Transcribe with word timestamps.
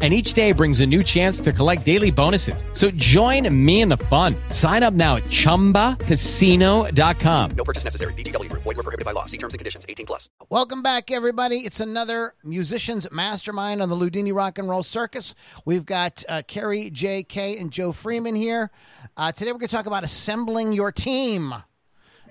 and 0.00 0.14
each 0.14 0.34
day 0.34 0.52
brings 0.52 0.78
a 0.78 0.86
new 0.86 1.02
chance 1.02 1.40
to 1.40 1.52
collect 1.52 1.84
daily 1.84 2.12
bonuses. 2.12 2.64
So 2.72 2.92
join 2.92 3.52
me 3.52 3.80
in 3.80 3.88
the 3.88 3.96
fun. 3.96 4.36
Sign 4.50 4.84
up 4.84 4.94
now 4.94 5.16
at 5.16 5.24
ChumbaCasino.com. 5.24 7.50
No 7.50 7.64
purchase 7.64 7.82
necessary. 7.82 8.14
VGW. 8.14 8.48
Void 8.52 8.64
were 8.64 8.74
prohibited 8.74 9.04
by 9.04 9.10
law. 9.10 9.24
See 9.24 9.38
terms 9.38 9.54
and 9.54 9.58
conditions. 9.58 9.84
18 9.88 10.06
plus. 10.06 10.30
Welcome 10.50 10.82
back, 10.82 11.10
everybody. 11.10 11.56
It's 11.56 11.80
another 11.80 12.34
Musicians 12.44 13.10
Mastermind 13.10 13.82
on 13.82 13.88
the 13.88 13.96
Ludini 13.96 14.32
Rock 14.32 14.58
and 14.58 14.68
Roll 14.68 14.84
Circus. 14.84 15.34
We've 15.64 15.84
got 15.84 16.22
uh, 16.28 16.42
Kerry, 16.46 16.90
J.K., 16.90 17.58
and 17.58 17.72
Joe 17.72 17.90
Freeman 17.90 18.36
here. 18.36 18.70
Uh, 19.16 19.32
today 19.32 19.50
we're 19.50 19.58
going 19.58 19.66
to 19.68 19.74
talk 19.74 19.86
about 19.86 20.04
assembling 20.04 20.72
your 20.72 20.92
team. 20.92 21.52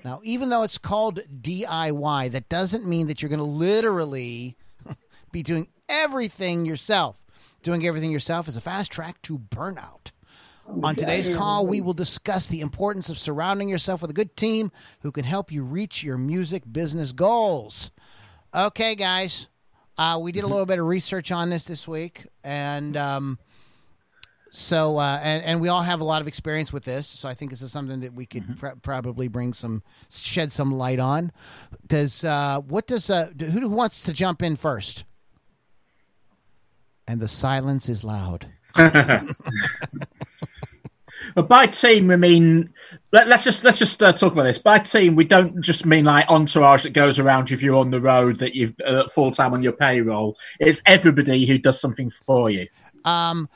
Now, 0.05 0.21
even 0.23 0.49
though 0.49 0.63
it's 0.63 0.77
called 0.77 1.19
DIY, 1.41 2.31
that 2.31 2.47
doesn't 2.47 2.87
mean 2.87 3.07
that 3.07 3.21
you're 3.21 3.27
going 3.27 3.39
to 3.39 3.43
literally 3.43 4.55
be 5.33 5.43
doing 5.43 5.67
everything 5.89 6.65
yourself. 6.65 7.21
Doing 7.67 7.85
everything 7.85 8.11
yourself 8.11 8.47
is 8.47 8.55
a 8.55 8.61
fast 8.61 8.93
track 8.93 9.21
to 9.23 9.37
burnout. 9.37 10.11
On 10.83 10.95
today's 10.95 11.27
call, 11.27 11.67
we 11.67 11.81
will 11.81 11.93
discuss 11.93 12.47
the 12.47 12.61
importance 12.61 13.09
of 13.09 13.19
surrounding 13.19 13.67
yourself 13.67 14.01
with 14.01 14.09
a 14.09 14.13
good 14.13 14.37
team 14.37 14.71
who 15.01 15.11
can 15.11 15.25
help 15.25 15.51
you 15.51 15.63
reach 15.63 16.01
your 16.01 16.17
music 16.17 16.63
business 16.71 17.11
goals. 17.11 17.91
Okay, 18.55 18.95
guys, 18.95 19.47
uh, 19.97 20.17
we 20.21 20.31
did 20.31 20.45
a 20.45 20.47
little 20.47 20.65
bit 20.65 20.79
of 20.79 20.85
research 20.85 21.29
on 21.29 21.49
this 21.49 21.65
this 21.65 21.89
week, 21.89 22.25
and 22.41 22.95
um, 22.95 23.37
so 24.49 24.97
uh, 24.97 25.19
and 25.21 25.43
and 25.43 25.59
we 25.59 25.67
all 25.67 25.81
have 25.81 25.99
a 25.99 26.05
lot 26.05 26.21
of 26.21 26.27
experience 26.29 26.71
with 26.71 26.85
this. 26.85 27.05
So 27.05 27.27
I 27.27 27.33
think 27.33 27.51
this 27.51 27.61
is 27.61 27.73
something 27.73 27.99
that 27.99 28.13
we 28.13 28.25
could 28.25 28.57
pr- 28.57 28.77
probably 28.81 29.27
bring 29.27 29.51
some 29.51 29.83
shed 30.09 30.53
some 30.53 30.71
light 30.71 31.01
on. 31.01 31.33
Does 31.85 32.23
uh, 32.23 32.61
what 32.61 32.87
does 32.87 33.09
uh, 33.09 33.27
who 33.37 33.67
wants 33.67 34.03
to 34.03 34.13
jump 34.13 34.41
in 34.41 34.55
first? 34.55 35.03
And 37.07 37.19
the 37.19 37.27
silence 37.27 37.89
is 37.89 38.03
loud. 38.03 38.47
But 41.35 41.47
by 41.47 41.67
team, 41.67 42.07
we 42.07 42.15
mean 42.15 42.73
let, 43.11 43.31
us 43.31 43.43
just 43.43 43.63
let's 43.63 43.77
just 43.77 44.01
uh, 44.01 44.13
talk 44.13 44.33
about 44.33 44.43
this. 44.43 44.57
By 44.57 44.79
team, 44.79 45.15
we 45.15 45.23
don't 45.23 45.61
just 45.61 45.85
mean 45.85 46.05
like 46.05 46.27
entourage 46.29 46.83
that 46.83 46.93
goes 46.93 47.19
around 47.19 47.51
if 47.51 47.61
you're 47.61 47.75
on 47.75 47.91
the 47.91 48.01
road 48.01 48.39
that 48.39 48.55
you've 48.55 48.73
uh, 48.83 49.07
full 49.09 49.31
time 49.31 49.53
on 49.53 49.61
your 49.61 49.73
payroll. 49.73 50.35
It's 50.59 50.81
everybody 50.85 51.45
who 51.45 51.57
does 51.57 51.79
something 51.79 52.09
for 52.09 52.49
you. 52.49 52.67
Um, 53.05 53.49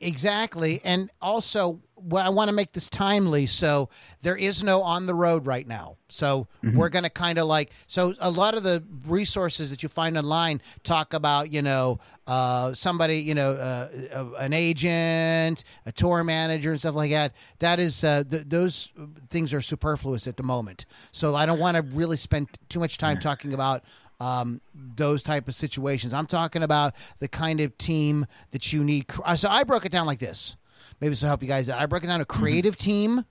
exactly, 0.00 0.80
and 0.84 1.10
also 1.22 1.80
well, 2.02 2.24
I 2.24 2.30
want 2.30 2.48
to 2.48 2.52
make 2.52 2.72
this 2.72 2.88
timely. 2.88 3.46
So 3.46 3.88
there 4.22 4.36
is 4.36 4.62
no 4.62 4.82
on 4.82 5.06
the 5.06 5.14
road 5.14 5.46
right 5.46 5.66
now. 5.66 5.96
So 6.08 6.48
we're 6.62 6.88
going 6.88 7.04
to 7.04 7.10
kind 7.10 7.38
of 7.38 7.46
like 7.46 7.70
so 7.86 8.14
a 8.20 8.30
lot 8.30 8.54
of 8.54 8.62
the 8.62 8.82
resources 9.06 9.70
that 9.70 9.82
you 9.82 9.88
find 9.88 10.18
online 10.18 10.60
talk 10.82 11.14
about 11.14 11.52
you 11.52 11.62
know 11.62 12.00
uh, 12.26 12.72
somebody 12.72 13.18
you 13.18 13.34
know 13.34 13.52
uh, 13.52 13.88
uh, 14.14 14.24
an 14.38 14.52
agent, 14.52 15.62
a 15.86 15.92
tour 15.92 16.24
manager, 16.24 16.72
and 16.72 16.80
stuff 16.80 16.94
like 16.96 17.10
that. 17.10 17.34
That 17.60 17.78
is 17.78 18.02
uh, 18.02 18.24
th- 18.28 18.44
those 18.46 18.90
things 19.30 19.54
are 19.54 19.62
superfluous 19.62 20.26
at 20.26 20.36
the 20.36 20.42
moment. 20.42 20.86
So 21.12 21.34
I 21.36 21.46
don't 21.46 21.60
want 21.60 21.76
to 21.76 21.82
really 21.82 22.16
spend 22.16 22.48
too 22.68 22.80
much 22.80 22.98
time 22.98 23.18
talking 23.18 23.52
about 23.54 23.84
um, 24.20 24.60
those 24.74 25.22
type 25.22 25.48
of 25.48 25.54
situations. 25.54 26.12
I'm 26.12 26.26
talking 26.26 26.62
about 26.62 26.94
the 27.20 27.28
kind 27.28 27.60
of 27.60 27.76
team 27.78 28.26
that 28.50 28.72
you 28.72 28.84
need. 28.84 29.06
So 29.36 29.48
I 29.48 29.64
broke 29.64 29.86
it 29.86 29.92
down 29.92 30.06
like 30.06 30.18
this. 30.18 30.56
Maybe 31.00 31.10
this 31.10 31.22
will 31.22 31.28
help 31.28 31.42
you 31.42 31.48
guys 31.48 31.68
out. 31.68 31.80
I 31.80 31.86
broke 31.86 32.04
it 32.04 32.08
down 32.08 32.20
a 32.20 32.24
creative 32.24 32.76
team 32.76 33.24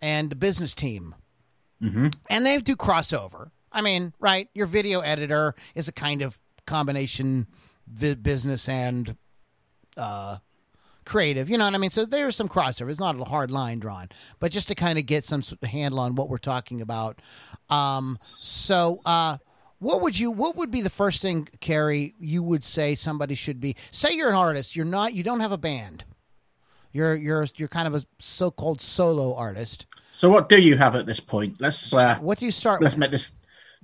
and 0.00 0.32
a 0.32 0.36
business 0.36 0.74
team, 0.74 1.14
and 2.30 2.46
they 2.46 2.58
do 2.58 2.76
crossover. 2.76 3.50
I 3.72 3.80
mean, 3.82 4.12
right? 4.20 4.48
Your 4.54 4.66
video 4.66 5.00
editor 5.00 5.54
is 5.74 5.88
a 5.88 5.92
kind 5.92 6.22
of 6.22 6.38
combination 6.66 7.46
vi- 7.86 8.14
business 8.14 8.68
and 8.68 9.16
uh, 9.96 10.38
creative. 11.04 11.50
You 11.50 11.58
know 11.58 11.64
what 11.64 11.74
I 11.74 11.78
mean? 11.78 11.90
So 11.90 12.04
there's 12.06 12.36
some 12.36 12.48
crossover. 12.48 12.88
It's 12.88 13.00
not 13.00 13.18
a 13.18 13.24
hard 13.24 13.50
line 13.50 13.80
drawn, 13.80 14.08
but 14.38 14.52
just 14.52 14.68
to 14.68 14.74
kind 14.74 14.98
of 14.98 15.06
get 15.06 15.24
some 15.24 15.42
handle 15.62 16.00
on 16.00 16.14
what 16.14 16.28
we're 16.28 16.38
talking 16.38 16.80
about. 16.80 17.20
Um, 17.68 18.16
so, 18.20 19.00
uh, 19.04 19.38
what 19.80 20.00
would 20.02 20.18
you? 20.18 20.30
What 20.30 20.56
would 20.56 20.70
be 20.70 20.80
the 20.80 20.88
first 20.90 21.20
thing, 21.20 21.48
Carrie? 21.60 22.14
You 22.18 22.42
would 22.42 22.64
say 22.64 22.94
somebody 22.94 23.34
should 23.34 23.60
be. 23.60 23.76
Say 23.90 24.10
you're 24.14 24.28
an 24.30 24.34
artist. 24.34 24.76
You're 24.76 24.86
not. 24.86 25.12
You 25.12 25.22
don't 25.22 25.40
have 25.40 25.52
a 25.52 25.58
band. 25.58 26.04
You're 26.94 27.14
you're 27.16 27.46
you're 27.56 27.68
kind 27.68 27.86
of 27.88 27.94
a 27.94 28.02
so-called 28.20 28.80
solo 28.80 29.34
artist. 29.34 29.86
So, 30.14 30.30
what 30.30 30.48
do 30.48 30.60
you 30.60 30.76
have 30.78 30.94
at 30.96 31.06
this 31.06 31.20
point? 31.20 31.60
Let's 31.60 31.92
uh, 31.92 32.16
What 32.20 32.38
do 32.38 32.46
you 32.46 32.52
start 32.52 32.80
let's 32.80 32.94
with? 32.94 33.00
make 33.00 33.10
this. 33.10 33.32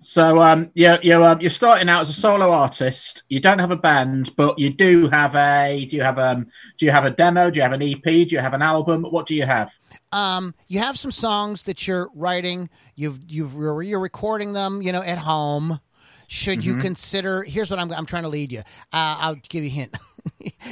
So, 0.02 0.40
um, 0.40 0.70
you're 0.74 0.98
you're 1.02 1.22
um, 1.24 1.40
you're 1.40 1.50
starting 1.50 1.88
out 1.90 2.02
as 2.02 2.10
a 2.10 2.14
solo 2.14 2.52
artist. 2.52 3.24
You 3.28 3.40
don't 3.40 3.58
have 3.58 3.72
a 3.72 3.76
band, 3.76 4.30
but 4.36 4.58
you 4.58 4.70
do 4.70 5.08
have 5.10 5.34
a. 5.34 5.84
Do 5.90 5.96
you 5.96 6.02
have 6.02 6.18
um? 6.18 6.46
Do 6.78 6.86
you 6.86 6.92
have 6.92 7.04
a 7.04 7.10
demo? 7.10 7.50
Do 7.50 7.56
you 7.56 7.62
have 7.62 7.72
an 7.72 7.82
EP? 7.82 8.02
Do 8.02 8.28
you 8.28 8.38
have 8.38 8.54
an 8.54 8.62
album? 8.62 9.02
What 9.02 9.26
do 9.26 9.34
you 9.34 9.44
have? 9.44 9.76
um, 10.12 10.54
you 10.68 10.78
have 10.78 10.96
some 10.98 11.12
songs 11.12 11.64
that 11.64 11.86
you're 11.86 12.08
writing. 12.14 12.70
You've 12.94 13.18
you've 13.28 13.54
you're, 13.54 13.82
you're 13.82 14.00
recording 14.00 14.52
them, 14.54 14.80
you 14.82 14.92
know, 14.92 15.02
at 15.02 15.18
home. 15.18 15.80
Should 16.28 16.64
you 16.64 16.76
consider? 16.76 17.42
Here's 17.42 17.70
what 17.70 17.80
I'm 17.80 17.92
I'm 17.92 18.06
trying 18.06 18.22
to 18.22 18.28
lead 18.28 18.52
you. 18.52 18.60
Uh, 18.60 19.18
I'll 19.18 19.34
give 19.34 19.64
you 19.64 19.70
a 19.70 19.72
hint. 19.72 19.96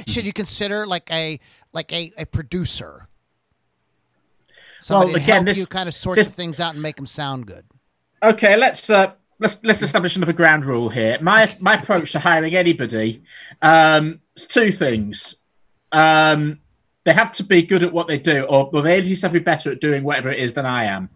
Should 0.07 0.25
you 0.25 0.33
consider 0.33 0.85
like 0.85 1.11
a 1.11 1.39
like 1.73 1.91
a, 1.93 2.11
a 2.17 2.25
producer? 2.25 3.07
Somebody 4.81 5.13
to 5.13 5.17
again, 5.17 5.35
help 5.35 5.45
this- 5.45 5.57
you 5.57 5.65
kind 5.65 5.87
of 5.87 5.95
sort 5.95 6.15
this- 6.17 6.27
the 6.27 6.33
things 6.33 6.59
out 6.59 6.73
and 6.73 6.81
make 6.81 6.95
them 6.95 7.05
sound 7.07 7.45
good. 7.45 7.65
Okay, 8.21 8.57
let's 8.57 8.89
uh, 8.89 9.11
let's 9.39 9.63
let's 9.63 9.81
establish 9.81 10.15
another 10.15 10.33
ground 10.33 10.65
rule 10.65 10.89
here. 10.89 11.17
My 11.21 11.53
my 11.59 11.75
approach 11.75 12.11
to 12.13 12.19
hiring 12.19 12.55
anybody 12.55 13.23
um, 13.61 14.19
is 14.35 14.45
two 14.45 14.71
things. 14.71 15.35
Um, 15.91 16.59
they 17.05 17.13
have 17.13 17.31
to 17.33 17.43
be 17.43 17.61
good 17.61 17.81
at 17.83 17.93
what 17.93 18.07
they 18.07 18.17
do, 18.17 18.43
or 18.43 18.69
well, 18.71 18.83
they 18.83 19.01
least 19.01 19.21
have 19.21 19.31
to 19.31 19.39
be 19.39 19.43
better 19.43 19.71
at 19.71 19.79
doing 19.79 20.03
whatever 20.03 20.29
it 20.29 20.39
is 20.39 20.53
than 20.53 20.65
I 20.65 20.85
am. 20.85 21.09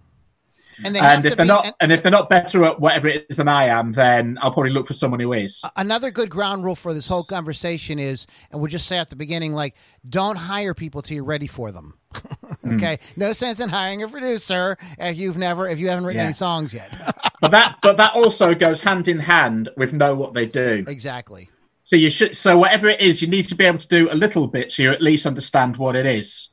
And 0.84 0.96
they 0.96 1.00
have 1.00 1.14
And 1.16 1.22
to 1.24 1.28
if 1.30 1.38
they're 1.38 1.46
be, 1.46 1.48
not, 1.48 1.66
and- 1.66 1.76
and 1.82 1.92
if 1.92 2.02
they're 2.04 2.12
not 2.12 2.30
better 2.30 2.64
at 2.66 2.80
whatever 2.80 3.08
it 3.08 3.26
is 3.30 3.38
than 3.38 3.48
I 3.48 3.66
am, 3.68 3.92
then 3.92 4.38
I'll 4.42 4.52
probably 4.52 4.72
look 4.72 4.88
for 4.88 4.94
someone 4.94 5.20
who 5.20 5.34
is. 5.34 5.64
another 5.76 6.12
good 6.12 6.30
ground 6.30 6.64
rule 6.64 6.76
for 6.76 6.94
this 6.94 7.08
whole 7.08 7.24
conversation 7.24 8.00
is, 8.00 8.26
and 8.52 8.62
we'll 8.62 8.72
just 8.72 8.88
say 8.88 8.98
at 8.98 9.10
the 9.10 9.16
beginning, 9.16 9.54
like, 9.54 9.76
don't 10.10 10.36
hire 10.38 10.74
people 10.74 11.02
till 11.02 11.16
you're 11.16 11.24
ready 11.26 11.48
for 11.48 11.72
them. 11.72 11.94
Hmm. 12.64 12.76
okay, 12.76 12.98
no 13.18 13.34
sense 13.34 13.60
in 13.60 13.68
hiring 13.68 14.04
a 14.04 14.08
producer 14.08 14.78
if 14.98 15.18
you've 15.18 15.38
never, 15.38 15.68
if 15.68 15.80
you 15.80 15.90
haven't 15.90 16.06
written 16.06 16.20
Yeah. 16.20 16.26
any 16.26 16.34
songs 16.34 16.74
yet. 16.74 16.96
But 17.42 17.52
that, 17.52 17.80
but 17.82 17.98
that 17.98 18.16
also 18.16 18.56
goes 18.56 18.80
hand 18.80 19.10
in 19.10 19.20
hand 19.20 19.68
with 19.76 19.92
know 19.92 20.16
what 20.16 20.34
they 20.34 20.46
do. 20.46 20.86
exactly. 20.88 21.50
So 21.84 21.98
you 21.98 22.10
should. 22.10 22.38
So 22.38 22.58
whatever 22.58 22.88
it 22.88 23.02
is, 23.02 23.22
you 23.22 23.28
need 23.28 23.44
to 23.50 23.56
be 23.56 23.66
able 23.66 23.80
to 23.80 23.88
do 23.90 24.10
a 24.10 24.16
little 24.16 24.48
bit, 24.48 24.72
so 24.72 24.84
you 24.84 24.92
at 24.92 25.02
least 25.02 25.26
understand 25.26 25.76
what 25.76 25.98
it 25.98 26.06
is. 26.06 26.48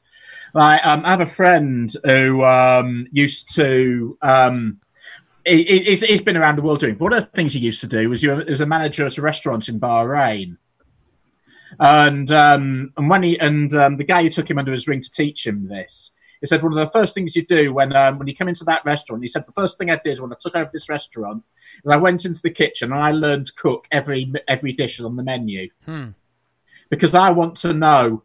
Like, 0.54 0.84
um, 0.84 1.04
I 1.04 1.10
have 1.10 1.20
a 1.20 1.26
friend 1.26 1.92
who 2.04 2.44
um, 2.44 3.06
used 3.12 3.54
to. 3.54 4.18
Um, 4.22 4.80
he, 5.46 5.62
he- 5.64 5.84
he's, 5.84 6.00
he's 6.02 6.20
been 6.20 6.36
around 6.36 6.56
the 6.56 6.62
world 6.62 6.80
doing. 6.80 6.94
But 6.96 7.04
one 7.04 7.12
of 7.14 7.24
the 7.24 7.30
things 7.30 7.52
he 7.52 7.60
used 7.60 7.80
to 7.80 7.86
do 7.86 8.08
was 8.10 8.20
he 8.20 8.28
was 8.28 8.60
a 8.60 8.66
manager 8.66 9.06
at 9.06 9.16
a 9.16 9.22
restaurant 9.22 9.68
in 9.68 9.78
Bahrain, 9.80 10.56
and 11.78 12.30
um, 12.30 12.92
and 12.96 13.08
when 13.08 13.22
he 13.22 13.38
and 13.38 13.72
um, 13.74 13.96
the 13.96 14.04
guy 14.04 14.22
who 14.22 14.28
took 14.30 14.50
him 14.50 14.58
under 14.58 14.72
his 14.72 14.86
wing 14.86 15.00
to 15.00 15.10
teach 15.10 15.46
him 15.46 15.68
this, 15.68 16.10
he 16.40 16.46
said 16.46 16.62
one 16.62 16.72
of 16.72 16.78
the 16.78 16.90
first 16.90 17.14
things 17.14 17.36
you 17.36 17.44
do 17.46 17.72
when 17.72 17.94
um, 17.94 18.18
when 18.18 18.28
you 18.28 18.34
come 18.36 18.48
into 18.48 18.64
that 18.64 18.84
restaurant. 18.84 19.22
He 19.22 19.28
said 19.28 19.46
the 19.46 19.52
first 19.52 19.78
thing 19.78 19.90
I 19.90 20.00
did 20.04 20.20
when 20.20 20.32
I 20.32 20.36
took 20.38 20.56
over 20.56 20.70
this 20.72 20.88
restaurant 20.88 21.42
is 21.84 21.90
I 21.90 21.96
went 21.96 22.24
into 22.24 22.42
the 22.42 22.50
kitchen 22.50 22.92
and 22.92 23.00
I 23.00 23.12
learned 23.12 23.46
to 23.46 23.52
cook 23.54 23.86
every 23.90 24.32
every 24.48 24.72
dish 24.72 25.00
on 25.00 25.16
the 25.16 25.22
menu 25.22 25.68
Hmm. 25.84 26.08
because 26.90 27.14
I 27.14 27.30
want 27.30 27.56
to 27.58 27.72
know 27.72 28.24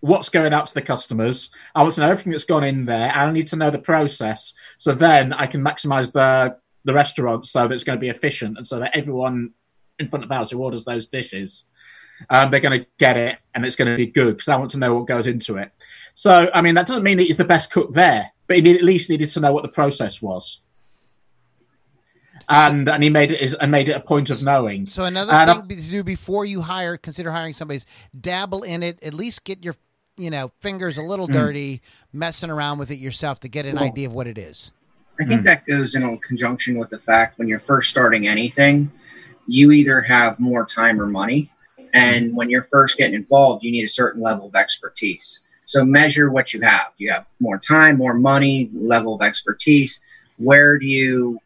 what's 0.00 0.28
going 0.28 0.52
out 0.52 0.66
to 0.66 0.74
the 0.74 0.82
customers. 0.82 1.50
I 1.74 1.82
want 1.82 1.94
to 1.94 2.00
know 2.02 2.10
everything 2.10 2.32
that's 2.32 2.44
gone 2.44 2.64
in 2.64 2.84
there. 2.84 3.10
I 3.10 3.30
need 3.32 3.48
to 3.48 3.56
know 3.56 3.70
the 3.70 3.78
process, 3.78 4.54
so 4.78 4.92
then 4.94 5.32
I 5.32 5.46
can 5.46 5.60
maximize 5.62 6.12
the 6.12 6.56
the 6.84 6.94
restaurant 6.94 7.44
so 7.46 7.66
that 7.66 7.74
it's 7.74 7.84
going 7.84 7.96
to 7.98 8.00
be 8.00 8.08
efficient, 8.08 8.56
and 8.56 8.66
so 8.66 8.78
that 8.78 8.96
everyone 8.96 9.50
in 9.98 10.08
front 10.08 10.22
of 10.22 10.28
the 10.28 10.34
house 10.36 10.50
who 10.52 10.62
orders 10.62 10.84
those 10.84 11.06
dishes, 11.08 11.64
um, 12.30 12.50
they're 12.50 12.60
going 12.60 12.80
to 12.80 12.86
get 12.98 13.16
it, 13.16 13.38
and 13.54 13.64
it's 13.66 13.74
going 13.76 13.90
to 13.90 13.96
be 13.96 14.06
good 14.06 14.36
because 14.36 14.48
I 14.48 14.56
want 14.56 14.70
to 14.70 14.78
know 14.78 14.94
what 14.94 15.06
goes 15.06 15.26
into 15.26 15.56
it. 15.56 15.72
So, 16.14 16.48
I 16.54 16.62
mean, 16.62 16.76
that 16.76 16.86
doesn't 16.86 17.02
mean 17.02 17.16
that 17.18 17.24
he's 17.24 17.36
the 17.36 17.44
best 17.44 17.72
cook 17.72 17.92
there, 17.92 18.30
but 18.46 18.56
he 18.56 18.62
need, 18.62 18.76
at 18.76 18.82
least 18.84 19.10
needed 19.10 19.30
to 19.30 19.40
know 19.40 19.52
what 19.52 19.62
the 19.64 19.68
process 19.68 20.22
was. 20.22 20.60
And 22.48 22.88
and 22.88 23.02
he 23.02 23.10
made 23.10 23.30
it 23.30 23.40
is 23.42 23.52
and 23.54 23.70
made 23.70 23.88
it 23.88 23.92
a 23.92 24.00
point 24.00 24.30
of 24.30 24.42
knowing. 24.42 24.86
So 24.86 25.04
another 25.04 25.32
And 25.32 25.50
thing 25.50 25.58
I'm- 25.58 25.68
to 25.68 25.90
do 25.90 26.02
before 26.02 26.46
you 26.46 26.62
hire, 26.62 26.96
consider 26.96 27.30
hiring 27.32 27.52
somebody 27.52 27.76
is 27.78 27.86
dabble 28.18 28.62
in 28.62 28.82
it. 28.82 29.02
At 29.02 29.12
least 29.12 29.44
get 29.44 29.62
your, 29.62 29.74
you 30.18 30.30
know, 30.30 30.50
fingers 30.60 30.98
a 30.98 31.02
little 31.02 31.26
Hmm. 31.26 31.32
dirty, 31.32 31.82
messing 32.12 32.50
around 32.50 32.78
with 32.78 32.90
it 32.90 32.98
yourself 32.98 33.40
to 33.40 33.48
get 33.48 33.64
an 33.64 33.78
idea 33.78 34.08
of 34.08 34.12
what 34.12 34.26
it 34.26 34.36
is. 34.36 34.72
I 35.20 35.24
think 35.24 35.44
that 35.44 35.64
goes 35.64 35.94
in 35.94 36.18
conjunction 36.18 36.78
with 36.78 36.90
the 36.90 36.98
fact 36.98 37.38
when 37.38 37.48
you're 37.48 37.58
first 37.60 37.90
starting 37.90 38.28
anything, 38.28 38.90
you 39.46 39.72
either 39.72 40.00
have 40.00 40.38
more 40.38 40.66
time 40.66 41.00
or 41.00 41.06
money. 41.06 41.50
And 41.94 42.36
when 42.36 42.50
you're 42.50 42.64
first 42.64 42.98
getting 42.98 43.14
involved, 43.14 43.64
you 43.64 43.72
need 43.72 43.84
a 43.84 43.88
certain 43.88 44.20
level 44.22 44.46
of 44.46 44.54
expertise. 44.54 45.44
So 45.64 45.84
measure 45.84 46.30
what 46.30 46.52
you 46.52 46.60
have. 46.60 46.92
You 46.98 47.10
have 47.10 47.26
more 47.40 47.58
time, 47.58 47.96
more 47.96 48.14
money, 48.14 48.68
level 48.72 49.14
of 49.14 49.22
expertise. 49.22 50.00
Where 50.36 50.78
do 50.78 50.86
you, 50.86 51.40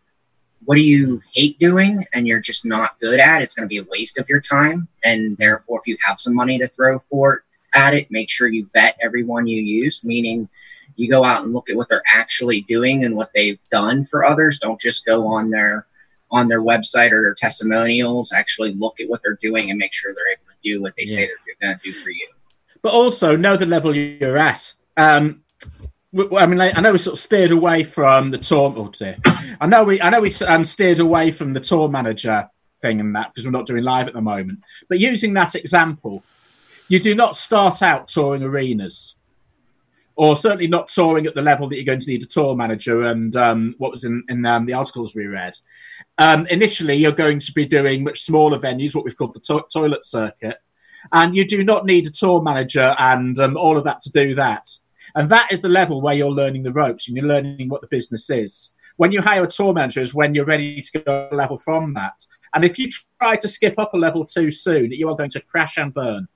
what 0.65 0.75
do 0.75 0.83
you 0.83 1.23
hate 1.33 1.59
doing 1.59 2.05
and 2.13 2.27
you're 2.27 2.41
just 2.41 2.65
not 2.65 2.99
good 3.01 3.21
at? 3.21 3.41
It's 3.41 3.55
going 3.55 3.65
to 3.65 3.69
be 3.69 3.79
a 3.79 3.85
waste 3.85 4.19
of 4.19 4.29
your 4.29 4.41
time. 4.41 4.87
And 5.05 5.37
therefore, 5.39 5.81
if 5.81 5.87
you 5.87 5.97
have 6.07 6.21
some 6.21 6.35
money 6.35 6.59
to 6.59 6.67
throw 6.67 6.99
for 6.99 7.35
it, 7.35 7.43
at 7.75 7.95
it, 7.95 8.11
make 8.11 8.31
sure 8.31 8.49
you 8.49 8.69
vet 8.73 8.97
everyone 9.01 9.47
you 9.47 9.61
use, 9.61 10.05
meaning 10.05 10.49
you 10.97 11.11
go 11.11 11.25
out 11.25 11.45
and 11.45 11.53
look 11.53 11.71
at 11.71 11.77
what 11.77 11.89
they're 11.89 12.03
actually 12.13 12.63
doing 12.63 13.05
and 13.05 13.17
what 13.17 13.31
they've 13.35 13.59
done 13.71 14.05
for 14.07 14.25
others. 14.25 14.59
Don't 14.59 14.81
just 14.81 15.05
go 15.07 15.27
on 15.27 15.51
their 15.51 15.85
on 16.31 16.49
their 16.49 16.61
website 16.61 17.13
or 17.13 17.23
their 17.23 17.35
testimonials. 17.35 18.33
Actually 18.33 18.73
look 18.75 19.01
at 19.01 19.09
what 19.09 19.21
they're 19.23 19.39
doing 19.41 19.71
and 19.71 19.79
make 19.79 19.93
sure 19.93 20.13
they're 20.15 20.33
able 20.33 20.45
to 20.47 20.59
do 20.63 20.83
what 20.83 20.95
they 20.97 21.05
yeah. 21.07 21.15
say 21.15 21.27
they're 21.27 21.57
going 21.61 21.79
to 21.79 21.85
do 21.85 21.93
for 21.93 22.11
you. 22.11 22.29
But 22.83 22.93
also 22.93 23.37
know 23.37 23.57
the 23.57 23.67
level 23.67 23.95
you're 23.97 24.39
at. 24.39 24.73
Um, 24.97 25.43
I 26.37 26.47
mean, 26.47 26.61
I 26.61 26.81
know 26.81 26.93
we 26.93 26.99
sort 26.99 27.15
of 27.15 27.21
steered 27.21 27.53
away 27.53 27.85
from 27.85 28.31
the 28.31 28.39
tour. 28.39 28.73
Oh 28.77 28.89
dear. 28.89 29.17
I 29.61 29.67
know 29.67 29.85
we, 29.85 30.01
I 30.01 30.11
know 30.11 30.21
we 30.21 30.33
um, 30.47 30.65
steered 30.65 30.99
away 30.99 31.31
from 31.31 31.55
the 31.55 31.61
tour 31.61 31.89
manager 31.89 32.49
thing 32.83 33.01
and 33.01 33.15
that 33.17 33.33
because 33.33 33.47
we're 33.47 33.53
not 33.53 33.67
doing 33.67 33.85
live 33.85 34.09
at 34.09 34.15
the 34.15 34.21
moment. 34.21 34.61
But 34.89 34.99
using 34.99 35.33
that 35.35 35.55
example, 35.55 36.23
you 36.93 37.01
do 37.01 37.15
not 37.15 37.39
start 37.39 37.81
out 37.81 38.07
touring 38.07 38.43
arenas 38.43 39.17
or 40.15 40.37
certainly 40.37 40.67
not 40.67 40.89
touring 40.89 41.25
at 41.25 41.35
the 41.35 41.41
level 41.41 41.67
that 41.67 41.77
you're 41.77 41.87
going 41.87 41.99
to 41.99 42.11
need 42.11 42.23
a 42.23 42.27
tour 42.27 42.55
manager. 42.55 43.05
And 43.05 43.35
um, 43.35 43.75
what 43.79 43.93
was 43.93 44.05
in, 44.05 44.23
in 44.29 44.45
um, 44.45 44.67
the 44.67 44.75
articles 44.75 45.15
we 45.15 45.25
read, 45.25 45.57
um, 46.19 46.47
initially 46.49 46.95
you're 46.97 47.11
going 47.11 47.39
to 47.39 47.53
be 47.53 47.65
doing 47.65 48.05
much 48.05 48.21
smaller 48.21 48.59
venues, 48.59 48.95
what 48.95 49.07
we've 49.07 49.17
called 49.17 49.33
the 49.33 49.41
to- 49.41 49.65
toilet 49.73 50.05
circuit, 50.05 50.59
and 51.13 51.35
you 51.35 51.49
do 51.49 51.65
not 51.65 51.87
need 51.87 52.07
a 52.07 52.11
tour 52.11 52.43
manager 52.43 52.95
and 52.99 53.39
um, 53.39 53.57
all 53.57 53.79
of 53.79 53.85
that 53.85 54.03
to 54.03 54.11
do 54.11 54.35
that. 54.35 54.69
And 55.15 55.31
that 55.31 55.51
is 55.51 55.63
the 55.63 55.71
level 55.71 56.03
where 56.03 56.15
you're 56.15 56.31
learning 56.31 56.63
the 56.63 56.75
ropes 56.75 57.09
and 57.09 57.17
you're 57.17 57.25
learning 57.25 57.71
what 57.71 57.81
the 57.81 57.87
business 57.87 58.29
is. 58.29 58.75
When 58.99 59.13
you 59.13 59.23
hire 59.23 59.45
a 59.45 59.49
tour 59.49 59.73
manager 59.73 60.03
is 60.03 60.15
when 60.15 60.35
you're 60.35 60.45
ready 60.45 60.83
to 60.83 60.99
go 61.01 61.29
a 61.33 61.35
level 61.35 61.57
from 61.57 61.95
that. 61.95 62.27
And 62.53 62.67
if 62.67 62.79
you 62.79 62.91
try 63.19 63.37
to 63.37 63.49
skip 63.49 63.79
up 63.79 63.95
a 63.95 63.97
level 63.97 64.27
too 64.27 64.51
soon, 64.51 64.93
you 64.93 65.09
are 65.09 65.17
going 65.17 65.31
to 65.31 65.41
crash 65.41 65.79
and 65.79 65.95
burn. 65.95 66.29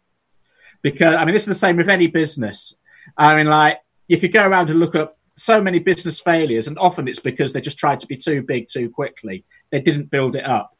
Because 0.83 1.15
I 1.15 1.25
mean, 1.25 1.35
this 1.35 1.43
is 1.43 1.49
the 1.49 1.55
same 1.55 1.77
with 1.77 1.89
any 1.89 2.07
business 2.07 2.77
I 3.17 3.37
mean, 3.37 3.47
like 3.47 3.81
you 4.09 4.19
could 4.19 4.33
go 4.33 4.47
around 4.47 4.71
and 4.71 4.81
look 4.81 4.95
up 4.95 5.19
so 5.37 5.61
many 5.61 5.79
business 5.79 6.19
failures, 6.19 6.67
and 6.67 6.79
often 6.79 7.09
it's 7.09 7.19
because 7.19 7.53
they 7.53 7.61
just 7.61 7.79
tried 7.79 8.01
to 8.01 8.07
be 8.07 8.17
too 8.17 8.43
big 8.43 8.69
too 8.69 8.89
quickly. 8.89 9.45
They 9.71 9.81
didn't 9.81 10.11
build 10.11 10.35
it 10.35 10.45
up. 10.45 10.77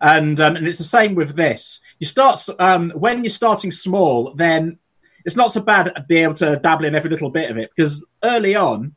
And 0.00 0.38
um, 0.40 0.56
and 0.56 0.68
it's 0.68 0.78
the 0.78 0.84
same 0.84 1.14
with 1.14 1.34
this. 1.34 1.80
You 1.98 2.06
start 2.06 2.46
um, 2.58 2.90
when 2.90 3.24
you're 3.24 3.30
starting 3.30 3.70
small, 3.70 4.34
then 4.34 4.78
it's 5.24 5.36
not 5.36 5.52
so 5.52 5.60
bad 5.60 5.84
to 5.84 6.04
be 6.08 6.18
able 6.18 6.34
to 6.34 6.56
dabble 6.56 6.84
in 6.84 6.94
every 6.94 7.10
little 7.10 7.30
bit 7.30 7.50
of 7.50 7.56
it 7.56 7.70
because 7.74 8.04
early 8.22 8.54
on 8.56 8.94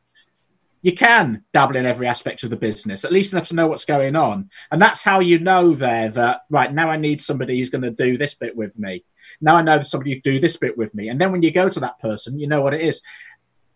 you 0.85 0.93
can 0.93 1.43
dabble 1.51 1.77
in 1.77 1.85
every 1.87 2.05
aspect 2.05 2.43
of 2.43 2.51
the 2.51 2.55
business, 2.55 3.03
at 3.03 3.11
least 3.11 3.33
enough 3.33 3.47
to 3.47 3.55
know 3.55 3.65
what's 3.65 3.85
going 3.85 4.15
on. 4.15 4.51
And 4.69 4.79
that's 4.79 5.01
how 5.01 5.19
you 5.19 5.39
know 5.39 5.73
there 5.73 6.09
that, 6.09 6.41
right, 6.51 6.71
now 6.71 6.91
I 6.91 6.95
need 6.95 7.23
somebody 7.23 7.57
who's 7.57 7.71
going 7.71 7.81
to 7.81 7.89
do 7.89 8.19
this 8.19 8.35
bit 8.35 8.55
with 8.55 8.77
me. 8.77 9.03
Now 9.41 9.55
I 9.55 9.63
know 9.63 9.81
somebody 9.81 10.13
who 10.13 10.21
do 10.21 10.39
this 10.39 10.57
bit 10.57 10.77
with 10.77 10.93
me. 10.93 11.09
And 11.09 11.19
then 11.19 11.31
when 11.31 11.41
you 11.41 11.49
go 11.49 11.69
to 11.69 11.79
that 11.79 11.97
person, 11.97 12.39
you 12.39 12.45
know 12.47 12.61
what 12.61 12.75
it 12.75 12.81
is. 12.81 13.01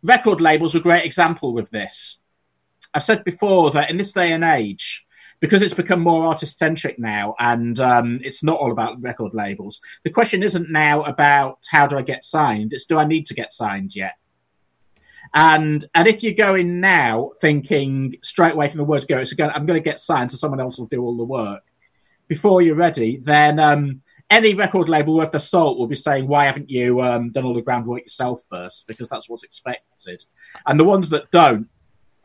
Record 0.04 0.40
labels 0.40 0.76
are 0.76 0.78
a 0.78 0.82
great 0.82 1.04
example 1.04 1.52
with 1.52 1.72
this. 1.72 2.20
I've 2.94 3.04
said 3.04 3.24
before 3.24 3.72
that 3.72 3.90
in 3.90 3.98
this 3.98 4.12
day 4.12 4.32
and 4.32 4.44
age, 4.44 5.04
because 5.40 5.64
it's 5.64 5.74
become 5.74 6.02
more 6.02 6.28
artist 6.28 6.60
centric 6.60 7.00
now 7.00 7.34
and 7.40 7.80
um, 7.80 8.20
it's 8.24 8.44
not 8.44 8.60
all 8.60 8.72
about 8.72 9.02
record 9.02 9.34
labels, 9.34 9.82
the 10.04 10.12
question 10.12 10.44
isn't 10.44 10.70
now 10.70 11.02
about 11.06 11.58
how 11.72 11.88
do 11.88 11.98
I 11.98 12.04
get 12.04 12.24
signed, 12.24 12.72
it's 12.72 12.86
do 12.86 13.00
I 13.00 13.06
need 13.06 13.26
to 13.26 13.34
get 13.34 13.52
signed 13.52 13.96
yet? 13.96 14.14
And 15.34 15.86
and 15.94 16.08
if 16.08 16.24
you 16.24 16.34
go 16.34 16.56
in 16.56 16.80
now 16.80 17.32
thinking 17.40 18.16
straight 18.24 18.54
away 18.54 18.70
from 18.70 18.80
the 18.80 18.84
word 18.84 19.08
go, 19.08 19.20
it's 19.20 19.34
going, 19.34 19.52
I'm 19.52 19.66
going 19.66 19.80
to 19.80 19.84
get 19.84 20.00
signed, 20.00 20.32
so 20.32 20.38
someone 20.38 20.60
else 20.60 20.80
will 20.80 20.88
do 20.88 21.04
all 21.04 21.18
the 21.18 21.24
work. 21.24 21.64
Before 22.28 22.62
you're 22.62 22.76
ready, 22.76 23.18
then 23.18 23.60
um, 23.60 24.02
any 24.30 24.54
record 24.54 24.90
label 24.90 25.16
worth 25.16 25.32
their 25.32 25.40
salt 25.40 25.78
will 25.78 25.88
be 25.88 25.96
saying, 25.96 26.28
"Why 26.28 26.46
haven't 26.46 26.70
you 26.70 27.02
um, 27.02 27.32
done 27.32 27.46
all 27.46 27.54
the 27.54 27.62
groundwork 27.62 28.04
yourself 28.04 28.44
first? 28.50 28.88
Because 28.88 29.08
that's 29.08 29.30
what's 29.30 29.44
expected." 29.44 30.24
And 30.66 30.80
the 30.80 30.86
ones 30.86 31.10
that 31.10 31.30
don't 31.32 31.68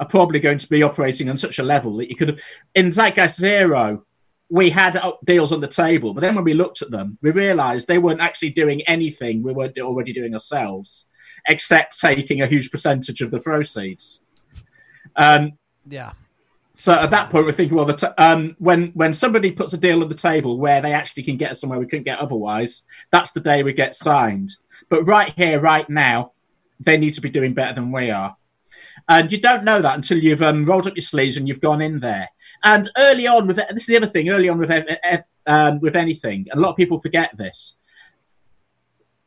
are 0.01 0.07
probably 0.07 0.41
going 0.41 0.59
to 0.59 0.69
be 0.69 0.83
operating 0.83 1.29
on 1.29 1.37
such 1.37 1.59
a 1.59 1.63
level 1.63 1.97
that 1.99 2.09
you 2.09 2.17
could 2.17 2.29
have. 2.29 2.41
In 2.75 2.91
Zeitgeist 2.91 3.39
Zero, 3.39 4.05
we 4.49 4.71
had 4.71 5.01
deals 5.25 5.53
on 5.53 5.61
the 5.61 5.69
table, 5.69 6.15
but 6.15 6.21
then 6.21 6.35
when 6.35 6.45
we 6.45 6.55
looked 6.55 6.83
at 6.83 6.91
them, 6.91 7.19
we 7.23 7.31
realised 7.31 7.87
they 7.87 7.99
weren't 7.99 8.21
actually 8.21 8.51
doing 8.51 8.83
anything 8.83 9.43
we 9.43 9.53
weren't 9.53 9.79
already 9.79 10.13
doing 10.13 10.35
ourselves 10.35 11.07
except 11.47 12.01
taking 12.01 12.41
a 12.41 12.47
huge 12.47 12.71
percentage 12.71 13.21
of 13.21 13.31
the 13.31 13.41
proceeds. 13.41 14.21
Um, 15.17 15.53
yeah. 15.89 16.13
So 16.75 16.93
at 16.93 17.11
that 17.11 17.31
point, 17.31 17.47
we're 17.47 17.53
thinking, 17.53 17.77
well, 17.77 17.93
t- 17.95 18.07
um, 18.19 18.57
when 18.59 18.89
when 18.95 19.13
somebody 19.13 19.53
puts 19.53 19.73
a 19.73 19.79
deal 19.79 20.03
on 20.03 20.09
the 20.09 20.15
table 20.15 20.59
where 20.59 20.81
they 20.81 20.93
actually 20.93 21.23
can 21.23 21.37
get 21.37 21.53
us 21.53 21.61
somewhere 21.61 21.79
we 21.79 21.87
couldn't 21.87 22.05
get 22.05 22.19
otherwise, 22.19 22.83
that's 23.13 23.31
the 23.31 23.41
day 23.41 23.63
we 23.63 23.73
get 23.73 23.95
signed. 23.95 24.57
But 24.89 25.05
right 25.05 25.33
here, 25.37 25.61
right 25.61 25.89
now, 25.89 26.33
they 26.81 26.97
need 26.97 27.15
to 27.15 27.21
be 27.21 27.31
doing 27.31 27.55
better 27.55 27.75
than 27.75 27.93
we 27.93 28.11
are. 28.11 28.37
And 29.09 29.31
you 29.31 29.41
don't 29.41 29.65
know 29.65 29.81
that 29.83 29.95
until 29.95 30.19
you've 30.19 30.43
um, 30.43 30.65
rolled 30.65 30.87
up 30.87 30.97
your 30.97 31.03
sleeves 31.03 31.37
and 31.37 31.47
you've 31.47 31.61
gone 31.61 31.81
in 31.81 32.01
there. 32.01 32.29
And 32.65 32.91
early 32.97 33.27
on, 33.27 33.47
with 33.47 33.57
this 33.57 33.83
is 33.83 33.87
the 33.87 33.97
other 33.97 34.07
thing. 34.07 34.31
Early 34.31 34.49
on 34.49 34.59
with 34.59 34.73
um, 35.47 35.81
with 35.81 35.95
anything, 35.95 36.47
a 36.53 36.59
lot 36.59 36.71
of 36.71 36.77
people 36.77 37.01
forget 37.01 37.37
this 37.37 37.77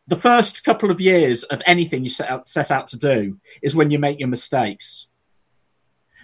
the 0.07 0.15
first 0.15 0.63
couple 0.63 0.89
of 0.89 1.01
years 1.01 1.43
of 1.43 1.61
anything 1.65 2.03
you 2.03 2.09
set 2.09 2.29
out, 2.29 2.47
set 2.47 2.71
out 2.71 2.87
to 2.89 2.97
do 2.97 3.39
is 3.61 3.75
when 3.75 3.91
you 3.91 3.99
make 3.99 4.19
your 4.19 4.29
mistakes. 4.29 5.07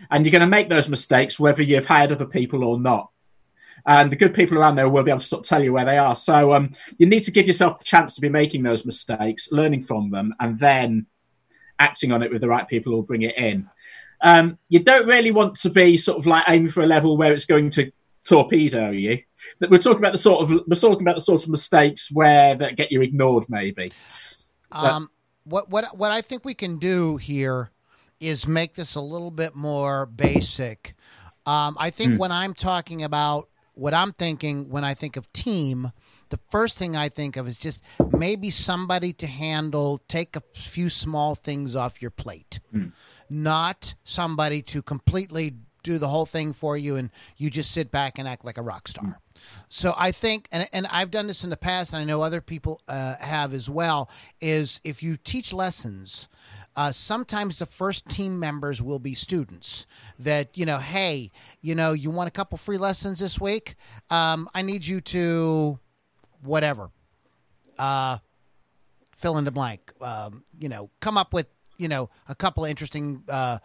And 0.09 0.25
you're 0.25 0.31
going 0.31 0.41
to 0.41 0.47
make 0.47 0.69
those 0.69 0.89
mistakes 0.89 1.39
whether 1.39 1.61
you've 1.61 1.85
hired 1.85 2.11
other 2.11 2.25
people 2.25 2.63
or 2.63 2.79
not. 2.79 3.09
And 3.85 4.11
the 4.11 4.15
good 4.15 4.33
people 4.33 4.57
around 4.57 4.75
there 4.75 4.87
will 4.87 5.03
be 5.03 5.11
able 5.11 5.19
to 5.19 5.25
sort 5.25 5.41
of 5.41 5.49
tell 5.49 5.61
you 5.61 5.73
where 5.73 5.85
they 5.85 5.97
are. 5.97 6.15
So 6.15 6.53
um, 6.53 6.71
you 6.97 7.05
need 7.05 7.23
to 7.23 7.31
give 7.31 7.47
yourself 7.47 7.79
the 7.79 7.85
chance 7.85 8.15
to 8.15 8.21
be 8.21 8.29
making 8.29 8.63
those 8.63 8.85
mistakes, 8.85 9.49
learning 9.51 9.83
from 9.83 10.09
them, 10.11 10.33
and 10.39 10.57
then 10.57 11.07
acting 11.77 12.13
on 12.13 12.23
it 12.23 12.31
with 12.31 12.41
the 12.41 12.47
right 12.47 12.67
people 12.67 12.91
who 12.91 12.97
will 12.97 13.03
bring 13.03 13.23
it 13.23 13.37
in. 13.37 13.69
Um, 14.21 14.57
you 14.69 14.79
don't 14.79 15.05
really 15.05 15.31
want 15.31 15.55
to 15.55 15.69
be 15.69 15.97
sort 15.97 16.17
of 16.17 16.25
like 16.25 16.45
aiming 16.47 16.71
for 16.71 16.81
a 16.81 16.87
level 16.87 17.17
where 17.17 17.33
it's 17.33 17.45
going 17.45 17.71
to 17.71 17.91
torpedo 18.27 18.91
you. 18.91 19.19
We're 19.59 19.77
talking 19.77 19.99
about 19.99 20.13
the 20.13 20.17
sort 20.17 20.43
of 20.43 20.61
we're 20.67 20.75
talking 20.75 21.01
about 21.01 21.15
the 21.15 21.21
sort 21.21 21.43
of 21.43 21.49
mistakes 21.49 22.09
where 22.11 22.55
that 22.55 22.75
get 22.75 22.91
you 22.91 23.01
ignored, 23.01 23.45
maybe. 23.49 23.91
Um, 24.71 25.09
what 25.43 25.69
what 25.69 25.97
what 25.97 26.11
I 26.11 26.21
think 26.21 26.45
we 26.45 26.53
can 26.53 26.77
do 26.77 27.17
here 27.17 27.71
is 28.19 28.47
make 28.47 28.75
this 28.75 28.95
a 28.95 29.01
little 29.01 29.31
bit 29.31 29.55
more 29.55 30.05
basic. 30.05 30.95
Um, 31.45 31.75
I 31.79 31.89
think 31.89 32.13
mm. 32.13 32.17
when 32.17 32.31
I'm 32.31 32.53
talking 32.53 33.03
about 33.03 33.49
what 33.73 33.93
I'm 33.93 34.13
thinking 34.13 34.69
when 34.69 34.83
I 34.83 34.93
think 34.93 35.17
of 35.17 35.31
team, 35.33 35.91
the 36.29 36.39
first 36.49 36.77
thing 36.77 36.95
I 36.95 37.09
think 37.09 37.37
of 37.37 37.47
is 37.47 37.57
just 37.57 37.83
maybe 38.11 38.49
somebody 38.49 39.13
to 39.13 39.27
handle, 39.27 40.01
take 40.07 40.35
a 40.35 40.41
few 40.53 40.89
small 40.89 41.35
things 41.35 41.75
off 41.75 42.01
your 42.01 42.11
plate, 42.11 42.59
mm. 42.73 42.91
not 43.29 43.95
somebody 44.03 44.61
to 44.63 44.81
completely 44.81 45.55
do 45.83 45.97
the 45.97 46.07
whole 46.07 46.25
thing 46.25 46.53
for 46.53 46.77
you 46.77 46.95
and 46.95 47.11
you 47.37 47.49
just 47.49 47.71
sit 47.71 47.91
back 47.91 48.17
and 48.17 48.27
act 48.27 48.43
like 48.43 48.57
a 48.57 48.61
rock 48.61 48.87
star. 48.87 49.19
So 49.67 49.93
I 49.97 50.11
think, 50.11 50.47
and, 50.51 50.67
and 50.73 50.87
I've 50.87 51.11
done 51.11 51.27
this 51.27 51.43
in 51.43 51.49
the 51.49 51.57
past, 51.57 51.93
and 51.93 52.01
I 52.01 52.05
know 52.05 52.21
other 52.21 52.41
people 52.41 52.81
uh, 52.87 53.15
have 53.19 53.53
as 53.53 53.69
well, 53.69 54.09
is 54.39 54.79
if 54.83 55.03
you 55.03 55.17
teach 55.17 55.53
lessons, 55.53 56.27
uh, 56.75 56.91
sometimes 56.91 57.59
the 57.59 57.65
first 57.65 58.07
team 58.09 58.39
members 58.39 58.81
will 58.81 58.99
be 58.99 59.13
students 59.13 59.85
that, 60.17 60.57
you 60.57 60.65
know, 60.65 60.79
hey, 60.79 61.31
you 61.61 61.75
know, 61.75 61.93
you 61.93 62.09
want 62.09 62.27
a 62.27 62.31
couple 62.31 62.57
free 62.57 62.77
lessons 62.77 63.19
this 63.19 63.39
week? 63.39 63.75
Um, 64.09 64.49
I 64.55 64.61
need 64.61 64.85
you 64.85 65.01
to 65.01 65.79
whatever, 66.41 66.89
uh, 67.77 68.17
fill 69.15 69.37
in 69.37 69.45
the 69.45 69.51
blank, 69.51 69.93
um, 70.01 70.43
you 70.57 70.69
know, 70.69 70.89
come 70.99 71.17
up 71.17 71.33
with, 71.33 71.47
you 71.77 71.87
know, 71.87 72.09
a 72.27 72.35
couple 72.35 72.63
of 72.63 72.69
interesting 72.69 73.23
uh, 73.29 73.57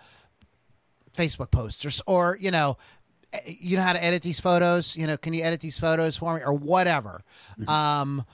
Facebook 1.19 1.51
posts 1.51 2.03
or, 2.07 2.31
or 2.31 2.39
you 2.41 2.51
know, 2.51 2.77
you 3.45 3.77
know 3.77 3.83
how 3.83 3.93
to 3.93 4.03
edit 4.03 4.23
these 4.23 4.41
photos. 4.41 4.97
You 4.97 5.07
know, 5.07 5.17
can 5.17 5.35
you 5.35 5.43
edit 5.43 5.61
these 5.61 5.79
photos 5.79 6.17
for 6.17 6.35
me 6.35 6.41
or 6.43 6.53
whatever? 6.53 7.23
Mm-hmm. 7.59 7.69
Um, 7.69 8.25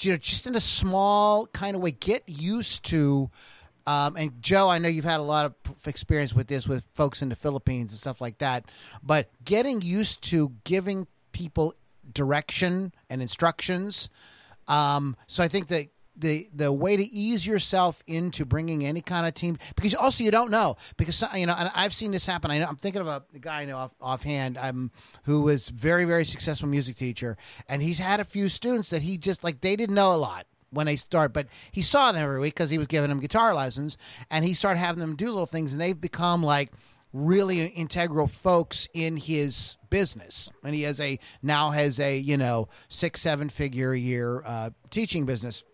you 0.00 0.12
know, 0.12 0.18
just 0.18 0.46
in 0.46 0.54
a 0.54 0.60
small 0.60 1.46
kind 1.46 1.74
of 1.74 1.82
way, 1.82 1.92
get 1.92 2.24
used 2.26 2.84
to. 2.86 3.30
Um, 3.86 4.16
and 4.16 4.42
Joe, 4.42 4.68
I 4.68 4.76
know 4.76 4.88
you've 4.88 5.06
had 5.06 5.20
a 5.20 5.22
lot 5.22 5.46
of 5.46 5.86
experience 5.86 6.34
with 6.34 6.46
this 6.46 6.68
with 6.68 6.86
folks 6.94 7.22
in 7.22 7.30
the 7.30 7.36
Philippines 7.36 7.92
and 7.92 7.98
stuff 7.98 8.20
like 8.20 8.38
that, 8.38 8.66
but 9.02 9.30
getting 9.44 9.80
used 9.80 10.22
to 10.24 10.52
giving 10.64 11.06
people 11.32 11.74
direction 12.12 12.92
and 13.08 13.22
instructions. 13.22 14.10
Um, 14.66 15.16
so 15.26 15.42
I 15.42 15.48
think 15.48 15.68
that 15.68 15.86
the 16.18 16.48
the 16.54 16.72
way 16.72 16.96
to 16.96 17.02
ease 17.02 17.46
yourself 17.46 18.02
into 18.06 18.44
bringing 18.44 18.84
any 18.84 19.00
kind 19.00 19.26
of 19.26 19.34
team 19.34 19.56
because 19.76 19.94
also 19.94 20.24
you 20.24 20.30
don't 20.30 20.50
know 20.50 20.76
because 20.96 21.22
you 21.34 21.46
know 21.46 21.54
and 21.56 21.70
I've 21.74 21.92
seen 21.92 22.10
this 22.10 22.26
happen. 22.26 22.50
I 22.50 22.58
know 22.58 22.66
I'm 22.66 22.76
thinking 22.76 23.00
of 23.00 23.08
a 23.08 23.24
guy 23.40 23.62
I 23.62 23.64
know 23.64 23.76
off, 23.76 23.94
offhand 24.00 24.58
um, 24.58 24.90
who 25.24 25.42
was 25.42 25.68
very 25.68 26.04
very 26.04 26.24
successful 26.24 26.68
music 26.68 26.96
teacher 26.96 27.36
and 27.68 27.82
he's 27.82 27.98
had 27.98 28.20
a 28.20 28.24
few 28.24 28.48
students 28.48 28.90
that 28.90 29.02
he 29.02 29.18
just 29.18 29.44
like 29.44 29.60
they 29.60 29.76
didn't 29.76 29.94
know 29.94 30.14
a 30.14 30.16
lot 30.16 30.46
when 30.70 30.86
they 30.86 30.96
start, 30.96 31.32
but 31.32 31.46
he 31.72 31.82
saw 31.82 32.12
them 32.12 32.22
every 32.22 32.40
week 32.40 32.54
because 32.54 32.70
he 32.70 32.78
was 32.78 32.86
giving 32.86 33.08
them 33.08 33.20
guitar 33.20 33.54
lessons, 33.54 33.96
and 34.30 34.44
he 34.44 34.54
started 34.54 34.78
having 34.78 35.00
them 35.00 35.16
do 35.16 35.26
little 35.26 35.46
things, 35.46 35.72
and 35.72 35.80
they've 35.80 36.00
become 36.00 36.42
like 36.42 36.72
really 37.12 37.66
integral 37.66 38.26
folks 38.26 38.86
in 38.92 39.16
his 39.16 39.76
business. 39.90 40.50
And 40.62 40.74
he 40.74 40.82
has 40.82 41.00
a 41.00 41.18
now 41.42 41.70
has 41.70 41.98
a 42.00 42.18
you 42.18 42.36
know 42.36 42.68
six 42.88 43.20
seven 43.20 43.48
figure 43.48 43.92
a 43.92 43.98
year 43.98 44.42
uh, 44.44 44.70
teaching 44.90 45.24
business, 45.24 45.64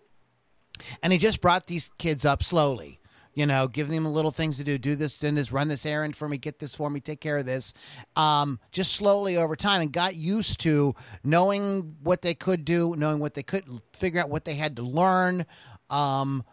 and 1.02 1.12
he 1.12 1.18
just 1.18 1.40
brought 1.40 1.66
these 1.66 1.90
kids 1.98 2.24
up 2.24 2.42
slowly. 2.42 3.00
You 3.36 3.46
know, 3.46 3.66
giving 3.66 3.92
them 3.96 4.06
little 4.12 4.30
things 4.30 4.58
to 4.58 4.64
do. 4.64 4.78
Do 4.78 4.94
this, 4.94 5.16
then 5.16 5.34
this, 5.34 5.50
run 5.50 5.66
this 5.66 5.84
errand 5.84 6.14
for 6.14 6.28
me, 6.28 6.38
get 6.38 6.60
this 6.60 6.76
for 6.76 6.88
me, 6.88 7.00
take 7.00 7.20
care 7.20 7.38
of 7.38 7.44
this. 7.44 7.74
Um, 8.14 8.60
just 8.70 8.92
slowly 8.92 9.36
over 9.36 9.56
time, 9.56 9.80
and 9.80 9.92
got 9.92 10.14
used 10.14 10.60
to 10.60 10.94
knowing 11.24 11.96
what 12.04 12.22
they 12.22 12.34
could 12.34 12.64
do, 12.64 12.94
knowing 12.96 13.18
what 13.18 13.34
they 13.34 13.42
could 13.42 13.64
figure 13.92 14.20
out, 14.20 14.30
what 14.30 14.44
they 14.44 14.54
had 14.54 14.76
to 14.76 14.82
learn. 14.82 15.46
Um, 15.90 16.44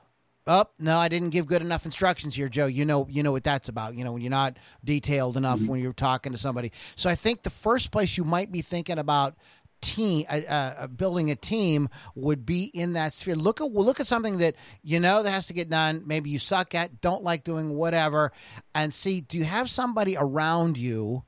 Oh 0.48 0.66
no, 0.80 0.98
I 0.98 1.08
didn't 1.08 1.30
give 1.30 1.46
good 1.46 1.62
enough 1.62 1.86
instructions 1.86 2.34
here, 2.34 2.50
Joe. 2.50 2.66
You 2.66 2.84
know, 2.84 3.06
you 3.08 3.22
know 3.22 3.32
what 3.32 3.44
that's 3.44 3.70
about. 3.70 3.94
You 3.96 4.04
know, 4.04 4.14
when 4.14 4.24
you're 4.24 4.32
not 4.32 4.58
detailed 4.84 5.38
enough 5.38 5.60
Mm-hmm. 5.60 5.68
when 5.68 5.82
you're 5.82 5.94
talking 5.94 6.32
to 6.32 6.38
somebody. 6.38 6.72
So 6.96 7.12
I 7.12 7.16
think 7.16 7.44
the 7.44 7.52
first 7.52 7.92
place 7.92 8.18
you 8.18 8.24
might 8.24 8.52
be 8.52 8.62
thinking 8.64 8.98
about 8.98 9.36
team 9.82 10.26
building 10.96 11.32
a 11.32 11.36
team 11.36 11.90
would 12.16 12.46
be 12.46 12.66
in 12.66 12.94
that 12.94 13.14
sphere. 13.14 13.36
Look 13.36 13.60
at 13.62 13.72
look 13.72 14.00
at 14.00 14.08
something 14.08 14.38
that 14.38 14.56
you 14.84 15.00
know 15.00 15.24
that 15.24 15.32
has 15.32 15.48
to 15.48 15.54
get 15.54 15.70
done. 15.70 16.04
Maybe 16.06 16.30
you 16.30 16.40
suck 16.40 16.76
at, 16.76 17.02
don't 17.02 17.24
like 17.24 17.44
doing, 17.44 17.72
whatever, 17.72 18.32
and 18.76 18.94
see. 18.94 19.22
Do 19.22 19.38
you 19.38 19.46
have 19.46 19.70
somebody 19.70 20.16
around 20.18 20.78
you? 20.78 21.24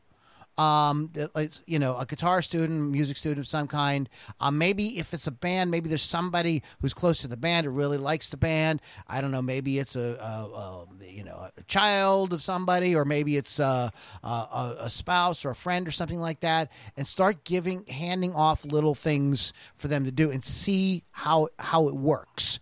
Um, 0.58 1.10
it's, 1.36 1.64
you 1.66 1.80
know, 1.80 1.98
a 1.98 2.06
guitar 2.06 2.42
student, 2.42 2.92
music 2.92 3.18
student 3.18 3.40
of 3.40 3.48
some 3.48 3.68
kind. 3.68 4.10
Um, 4.40 4.58
maybe 4.58 5.00
if 5.00 5.14
it's 5.14 5.28
a 5.28 5.32
band, 5.32 5.72
maybe 5.72 5.90
there's 5.90 6.02
somebody 6.02 6.64
who's 6.82 6.94
close 6.94 7.20
to 7.22 7.28
the 7.28 7.38
band 7.38 7.66
who 7.66 7.72
really 7.72 7.98
likes 7.98 8.30
the 8.30 8.38
band. 8.38 8.82
I 9.08 9.22
don't 9.22 9.32
know. 9.32 9.42
Maybe 9.42 9.80
it's 9.80 9.96
a, 9.96 10.18
a, 10.22 10.26
a 10.26 10.88
you 11.08 11.24
know 11.24 11.48
a 11.58 11.64
child 11.64 12.34
of 12.34 12.42
somebody, 12.42 12.96
or 12.96 13.06
maybe 13.06 13.38
it's 13.38 13.60
a, 13.60 13.92
a, 14.24 14.76
a 14.80 14.90
spouse 14.90 15.46
or 15.46 15.52
a 15.52 15.56
friend 15.56 15.88
or 15.88 15.92
something 15.92 16.20
like 16.20 16.42
that. 16.42 16.72
And 16.98 17.08
start 17.08 17.44
giving, 17.44 17.86
handing 17.88 18.34
off 18.36 18.66
little 18.66 18.96
things 18.96 19.54
for 19.76 19.88
them 19.88 20.06
to 20.06 20.12
do, 20.12 20.32
and 20.32 20.44
see 20.44 21.04
how 21.12 21.50
how 21.58 21.88
it 21.88 21.96
works. 21.96 22.53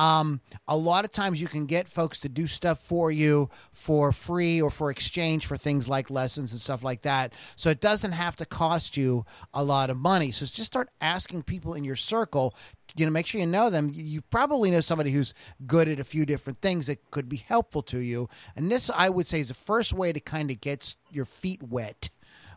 Um, 0.00 0.40
a 0.66 0.76
lot 0.78 1.04
of 1.04 1.12
times 1.12 1.42
you 1.42 1.46
can 1.46 1.66
get 1.66 1.86
folks 1.86 2.20
to 2.20 2.28
do 2.30 2.46
stuff 2.46 2.78
for 2.80 3.12
you 3.12 3.50
for 3.72 4.12
free 4.12 4.62
or 4.62 4.70
for 4.70 4.90
exchange 4.90 5.44
for 5.44 5.58
things 5.58 5.88
like 5.90 6.08
lessons 6.10 6.52
and 6.52 6.60
stuff 6.60 6.82
like 6.82 7.02
that. 7.02 7.34
So 7.54 7.68
it 7.68 7.82
doesn't 7.82 8.12
have 8.12 8.34
to 8.36 8.46
cost 8.46 8.96
you 8.96 9.26
a 9.52 9.62
lot 9.62 9.90
of 9.90 9.98
money. 9.98 10.30
So 10.30 10.46
just 10.46 10.64
start 10.64 10.88
asking 11.02 11.42
people 11.42 11.74
in 11.74 11.84
your 11.84 11.96
circle. 11.96 12.54
You 12.96 13.04
know, 13.04 13.12
make 13.12 13.26
sure 13.26 13.42
you 13.42 13.46
know 13.46 13.68
them. 13.68 13.90
You- 13.92 14.22
probably 14.22 14.70
know 14.70 14.80
somebody 14.80 15.10
who's 15.10 15.34
good 15.66 15.86
at 15.86 16.00
a 16.00 16.04
few 16.04 16.24
different 16.24 16.62
things 16.62 16.86
that 16.86 17.10
could 17.10 17.28
be 17.28 17.36
helpful 17.36 17.82
to 17.82 17.98
you. 17.98 18.28
And 18.56 18.72
this, 18.72 18.90
I 18.94 19.10
would 19.10 19.26
say, 19.26 19.40
is 19.40 19.48
the 19.48 19.54
first 19.54 19.92
way 19.92 20.14
to 20.14 20.20
kind 20.20 20.50
of 20.50 20.62
get 20.62 20.96
your 21.10 21.26
feet 21.26 21.62
wet 21.62 22.08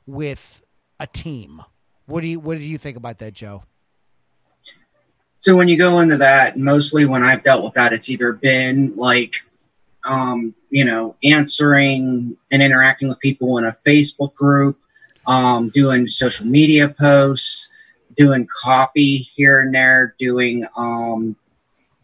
with 0.05 0.63
a 0.97 1.07
team. 1.07 1.61
What 2.05 2.21
do 2.21 2.27
you 2.27 2.39
What 2.39 2.57
do 2.57 2.63
you 2.63 2.77
think 2.77 2.95
about 2.95 3.19
that, 3.19 3.33
Joe? 3.33 3.63
So 5.43 5.57
when 5.57 5.67
you 5.67 5.77
go 5.77 5.99
into 5.99 6.15
that, 6.15 6.55
mostly 6.55 7.03
when 7.03 7.21
I've 7.21 7.43
dealt 7.43 7.65
with 7.65 7.73
that, 7.73 7.91
it's 7.91 8.09
either 8.09 8.31
been 8.31 8.95
like, 8.95 9.33
um, 10.05 10.55
you 10.69 10.85
know, 10.85 11.17
answering 11.21 12.37
and 12.49 12.61
interacting 12.61 13.09
with 13.09 13.19
people 13.19 13.57
in 13.57 13.65
a 13.65 13.75
Facebook 13.85 14.33
group, 14.35 14.79
um, 15.27 15.67
doing 15.67 16.07
social 16.07 16.45
media 16.45 16.95
posts, 16.97 17.67
doing 18.15 18.47
copy 18.63 19.17
here 19.17 19.59
and 19.59 19.75
there, 19.75 20.15
doing, 20.17 20.65
um, 20.77 21.35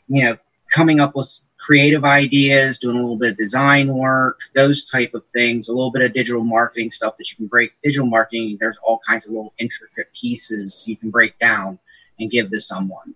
you 0.10 0.26
know, 0.26 0.36
coming 0.74 1.00
up 1.00 1.16
with 1.16 1.40
creative 1.60 2.04
ideas, 2.04 2.78
doing 2.78 2.98
a 2.98 3.00
little 3.00 3.16
bit 3.16 3.32
of 3.32 3.38
design 3.38 3.88
work, 3.88 4.38
those 4.54 4.84
type 4.84 5.14
of 5.14 5.26
things, 5.28 5.70
a 5.70 5.72
little 5.72 5.92
bit 5.92 6.02
of 6.02 6.12
digital 6.12 6.44
marketing 6.44 6.92
stuff 6.92 7.16
that 7.16 7.32
you 7.32 7.38
can 7.38 7.48
break. 7.48 7.72
Digital 7.82 8.06
marketing, 8.06 8.58
there's 8.60 8.80
all 8.84 9.00
kinds 9.08 9.28
of 9.28 9.32
little 9.32 9.54
intricate 9.60 10.12
pieces 10.14 10.84
you 10.86 10.98
can 10.98 11.10
break 11.10 11.40
down 11.40 11.80
and 12.20 12.30
give 12.30 12.52
to 12.52 12.60
someone. 12.60 13.16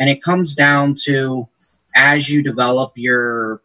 And 0.00 0.08
it 0.08 0.22
comes 0.22 0.54
down 0.54 0.96
to 1.04 1.46
as 1.94 2.28
you 2.28 2.42
develop 2.42 2.92
your 2.96 3.62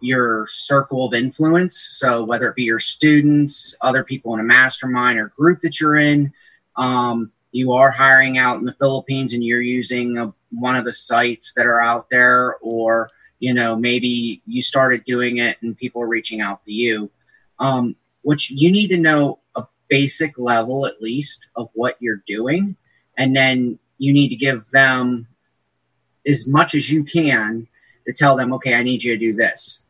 your 0.00 0.46
circle 0.48 1.06
of 1.06 1.14
influence, 1.14 1.78
so 1.98 2.24
whether 2.24 2.50
it 2.50 2.56
be 2.56 2.64
your 2.64 2.78
students, 2.78 3.76
other 3.82 4.04
people 4.04 4.34
in 4.34 4.40
a 4.40 4.44
mastermind 4.44 5.18
or 5.18 5.28
group 5.28 5.60
that 5.60 5.80
you're 5.80 5.96
in, 5.96 6.32
um, 6.76 7.32
you 7.52 7.72
are 7.72 7.90
hiring 7.90 8.38
out 8.38 8.58
in 8.58 8.64
the 8.64 8.74
Philippines 8.74 9.32
and 9.32 9.42
you're 9.42 9.62
using 9.62 10.18
a, 10.18 10.32
one 10.50 10.76
of 10.76 10.84
the 10.84 10.92
sites 10.92 11.54
that 11.54 11.66
are 11.66 11.80
out 11.80 12.08
there, 12.10 12.56
or 12.60 13.10
you 13.40 13.52
know 13.52 13.76
maybe 13.76 14.40
you 14.46 14.62
started 14.62 15.04
doing 15.04 15.36
it 15.36 15.56
and 15.60 15.76
people 15.76 16.02
are 16.02 16.08
reaching 16.08 16.40
out 16.40 16.64
to 16.64 16.72
you. 16.72 17.10
Um, 17.58 17.94
which 18.22 18.50
you 18.50 18.72
need 18.72 18.88
to 18.88 18.98
know 18.98 19.38
a 19.54 19.64
basic 19.88 20.38
level 20.38 20.86
at 20.86 21.00
least 21.00 21.48
of 21.56 21.68
what 21.74 21.96
you're 22.00 22.22
doing, 22.26 22.74
and 23.18 23.36
then 23.36 23.78
you 23.98 24.12
need 24.12 24.28
to 24.28 24.36
give 24.36 24.68
them 24.70 25.26
as 26.26 26.46
much 26.46 26.74
as 26.74 26.90
you 26.90 27.04
can 27.04 27.66
to 28.06 28.12
tell 28.12 28.36
them, 28.36 28.52
okay, 28.54 28.74
I 28.74 28.82
need 28.82 29.02
you 29.02 29.14
to 29.14 29.18
do 29.18 29.32
this, 29.32 29.84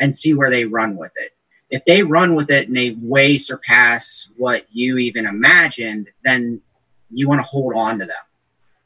and 0.00 0.14
see 0.14 0.34
where 0.34 0.50
they 0.50 0.64
run 0.64 0.96
with 0.96 1.12
it. 1.16 1.32
If 1.70 1.84
they 1.84 2.02
run 2.02 2.34
with 2.34 2.50
it 2.50 2.68
and 2.68 2.76
they 2.76 2.96
way 3.00 3.36
surpass 3.36 4.32
what 4.36 4.64
you 4.70 4.98
even 4.98 5.26
imagined, 5.26 6.08
then 6.24 6.62
you 7.10 7.28
want 7.28 7.40
to 7.40 7.46
hold 7.46 7.74
on 7.74 7.98
to 7.98 8.06
them. 8.06 8.16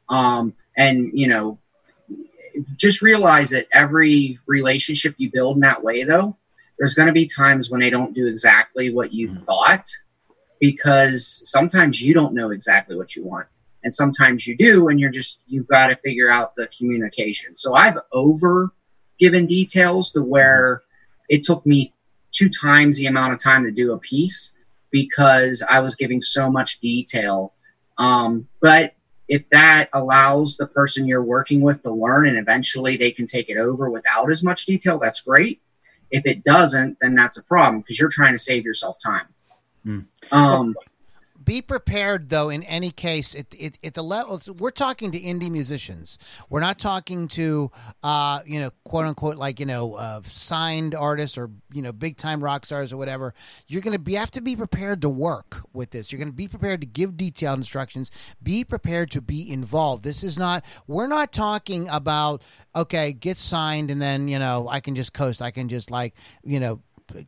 Um, 0.08 0.54
and 0.76 1.10
you 1.14 1.28
know, 1.28 1.58
just 2.76 3.02
realize 3.02 3.50
that 3.50 3.66
every 3.72 4.38
relationship 4.46 5.14
you 5.18 5.30
build 5.30 5.56
in 5.56 5.60
that 5.60 5.82
way, 5.82 6.02
though, 6.04 6.36
there's 6.78 6.94
going 6.94 7.06
to 7.06 7.12
be 7.12 7.26
times 7.26 7.70
when 7.70 7.80
they 7.80 7.90
don't 7.90 8.14
do 8.14 8.26
exactly 8.26 8.92
what 8.92 9.12
you 9.12 9.28
thought, 9.28 9.84
because 10.60 11.48
sometimes 11.48 12.02
you 12.02 12.14
don't 12.14 12.34
know 12.34 12.50
exactly 12.50 12.96
what 12.96 13.14
you 13.14 13.24
want 13.24 13.46
and 13.84 13.94
sometimes 13.94 14.46
you 14.46 14.56
do 14.56 14.88
and 14.88 15.00
you're 15.00 15.10
just 15.10 15.42
you've 15.46 15.66
got 15.66 15.88
to 15.88 15.96
figure 15.96 16.30
out 16.30 16.54
the 16.54 16.68
communication. 16.76 17.56
So 17.56 17.74
i've 17.74 17.98
over 18.12 18.72
given 19.18 19.46
details 19.46 20.12
to 20.12 20.22
where 20.22 20.82
it 21.28 21.42
took 21.44 21.64
me 21.66 21.92
two 22.30 22.48
times 22.48 22.96
the 22.96 23.06
amount 23.06 23.32
of 23.32 23.38
time 23.38 23.64
to 23.64 23.70
do 23.70 23.92
a 23.92 23.98
piece 23.98 24.54
because 24.90 25.62
i 25.70 25.80
was 25.80 25.94
giving 25.94 26.20
so 26.20 26.50
much 26.50 26.80
detail. 26.80 27.54
Um, 27.98 28.48
but 28.60 28.94
if 29.28 29.48
that 29.50 29.88
allows 29.92 30.56
the 30.56 30.66
person 30.66 31.06
you're 31.06 31.22
working 31.22 31.60
with 31.60 31.82
to 31.82 31.92
learn 31.92 32.26
and 32.26 32.38
eventually 32.38 32.96
they 32.96 33.12
can 33.12 33.26
take 33.26 33.48
it 33.48 33.56
over 33.56 33.90
without 33.90 34.30
as 34.30 34.42
much 34.42 34.66
detail 34.66 34.98
that's 34.98 35.20
great. 35.20 35.60
If 36.10 36.26
it 36.26 36.44
doesn't 36.44 36.98
then 37.00 37.14
that's 37.14 37.38
a 37.38 37.44
problem 37.44 37.80
because 37.80 37.98
you're 37.98 38.10
trying 38.10 38.34
to 38.34 38.38
save 38.38 38.64
yourself 38.64 38.98
time. 39.02 39.26
Um, 40.30 40.74
be 41.44 41.62
prepared 41.62 42.28
though 42.28 42.48
in 42.48 42.62
any 42.64 42.90
case 42.90 43.34
at, 43.34 43.58
at, 43.60 43.78
at 43.82 43.94
the 43.94 44.02
level 44.02 44.40
we're 44.58 44.70
talking 44.70 45.10
to 45.12 45.20
indie 45.20 45.50
musicians. 45.50 46.18
We're 46.48 46.60
not 46.60 46.78
talking 46.78 47.28
to 47.28 47.70
uh, 48.02 48.40
you 48.46 48.60
know 48.60 48.70
quote 48.84 49.06
unquote 49.06 49.36
like 49.36 49.60
you 49.60 49.66
know 49.66 49.94
uh, 49.94 50.20
signed 50.24 50.94
artists 50.94 51.38
or 51.38 51.50
you 51.72 51.82
know 51.82 51.92
big 51.92 52.16
time 52.16 52.42
rock 52.42 52.66
stars 52.66 52.92
or 52.92 52.96
whatever. 52.96 53.34
You're 53.68 53.82
to 53.82 53.98
be 53.98 54.14
have 54.14 54.30
to 54.32 54.40
be 54.40 54.56
prepared 54.56 55.02
to 55.02 55.08
work 55.08 55.62
with 55.72 55.90
this. 55.90 56.12
You're 56.12 56.24
to 56.24 56.32
be 56.32 56.48
prepared 56.48 56.80
to 56.80 56.86
give 56.86 57.16
detailed 57.16 57.58
instructions. 57.58 58.10
Be 58.42 58.64
prepared 58.64 59.10
to 59.12 59.20
be 59.20 59.50
involved. 59.50 60.04
This 60.04 60.22
is 60.22 60.38
not 60.38 60.64
we're 60.86 61.06
not 61.06 61.32
talking 61.32 61.88
about 61.88 62.42
okay 62.74 63.12
get 63.12 63.36
signed 63.36 63.90
and 63.90 64.00
then 64.00 64.28
you 64.28 64.38
know 64.38 64.68
i 64.68 64.80
can 64.80 64.94
just 64.94 65.12
coast. 65.12 65.42
I 65.42 65.50
can 65.50 65.68
just 65.68 65.90
like 65.90 66.14
you 66.44 66.60
know 66.60 66.80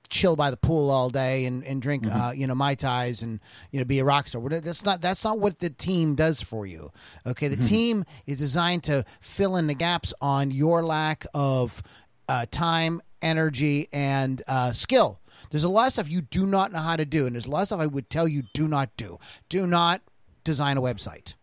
chill 0.08 0.36
by 0.36 0.50
the 0.50 0.56
pool 0.56 0.90
all 0.90 1.10
day 1.10 1.44
and, 1.44 1.64
and 1.64 1.80
drink 1.80 2.06
uh, 2.06 2.32
you 2.34 2.46
know 2.46 2.54
mai 2.54 2.74
tais 2.74 3.22
and 3.22 3.40
you 3.70 3.78
know 3.78 3.84
be 3.84 3.98
a 3.98 4.04
rock 4.04 4.28
star. 4.28 4.40
That's 4.48 4.84
not 4.84 5.00
that's 5.00 5.24
not 5.24 5.38
what 5.38 5.58
the 5.58 5.70
team 5.70 6.14
does 6.14 6.40
for 6.42 6.66
you. 6.66 6.90
Okay, 7.26 7.48
the 7.48 7.56
team 7.56 8.04
is 8.26 8.38
designed 8.38 8.84
to 8.84 9.04
fill 9.20 9.56
in 9.56 9.66
the 9.66 9.74
gaps 9.74 10.12
on 10.20 10.50
your 10.50 10.82
lack 10.84 11.26
of 11.34 11.82
uh, 12.28 12.46
time, 12.50 13.02
energy, 13.22 13.88
and 13.92 14.42
uh, 14.48 14.72
skill. 14.72 15.20
There's 15.50 15.64
a 15.64 15.68
lot 15.68 15.86
of 15.86 15.92
stuff 15.92 16.10
you 16.10 16.20
do 16.22 16.46
not 16.46 16.72
know 16.72 16.80
how 16.80 16.96
to 16.96 17.04
do, 17.04 17.26
and 17.26 17.34
there's 17.34 17.46
a 17.46 17.50
lot 17.50 17.62
of 17.62 17.66
stuff 17.68 17.80
I 17.80 17.86
would 17.86 18.10
tell 18.10 18.26
you 18.26 18.42
do 18.54 18.66
not 18.66 18.90
do. 18.96 19.18
Do 19.48 19.66
not 19.66 20.02
design 20.42 20.76
a 20.76 20.82
website. 20.82 21.34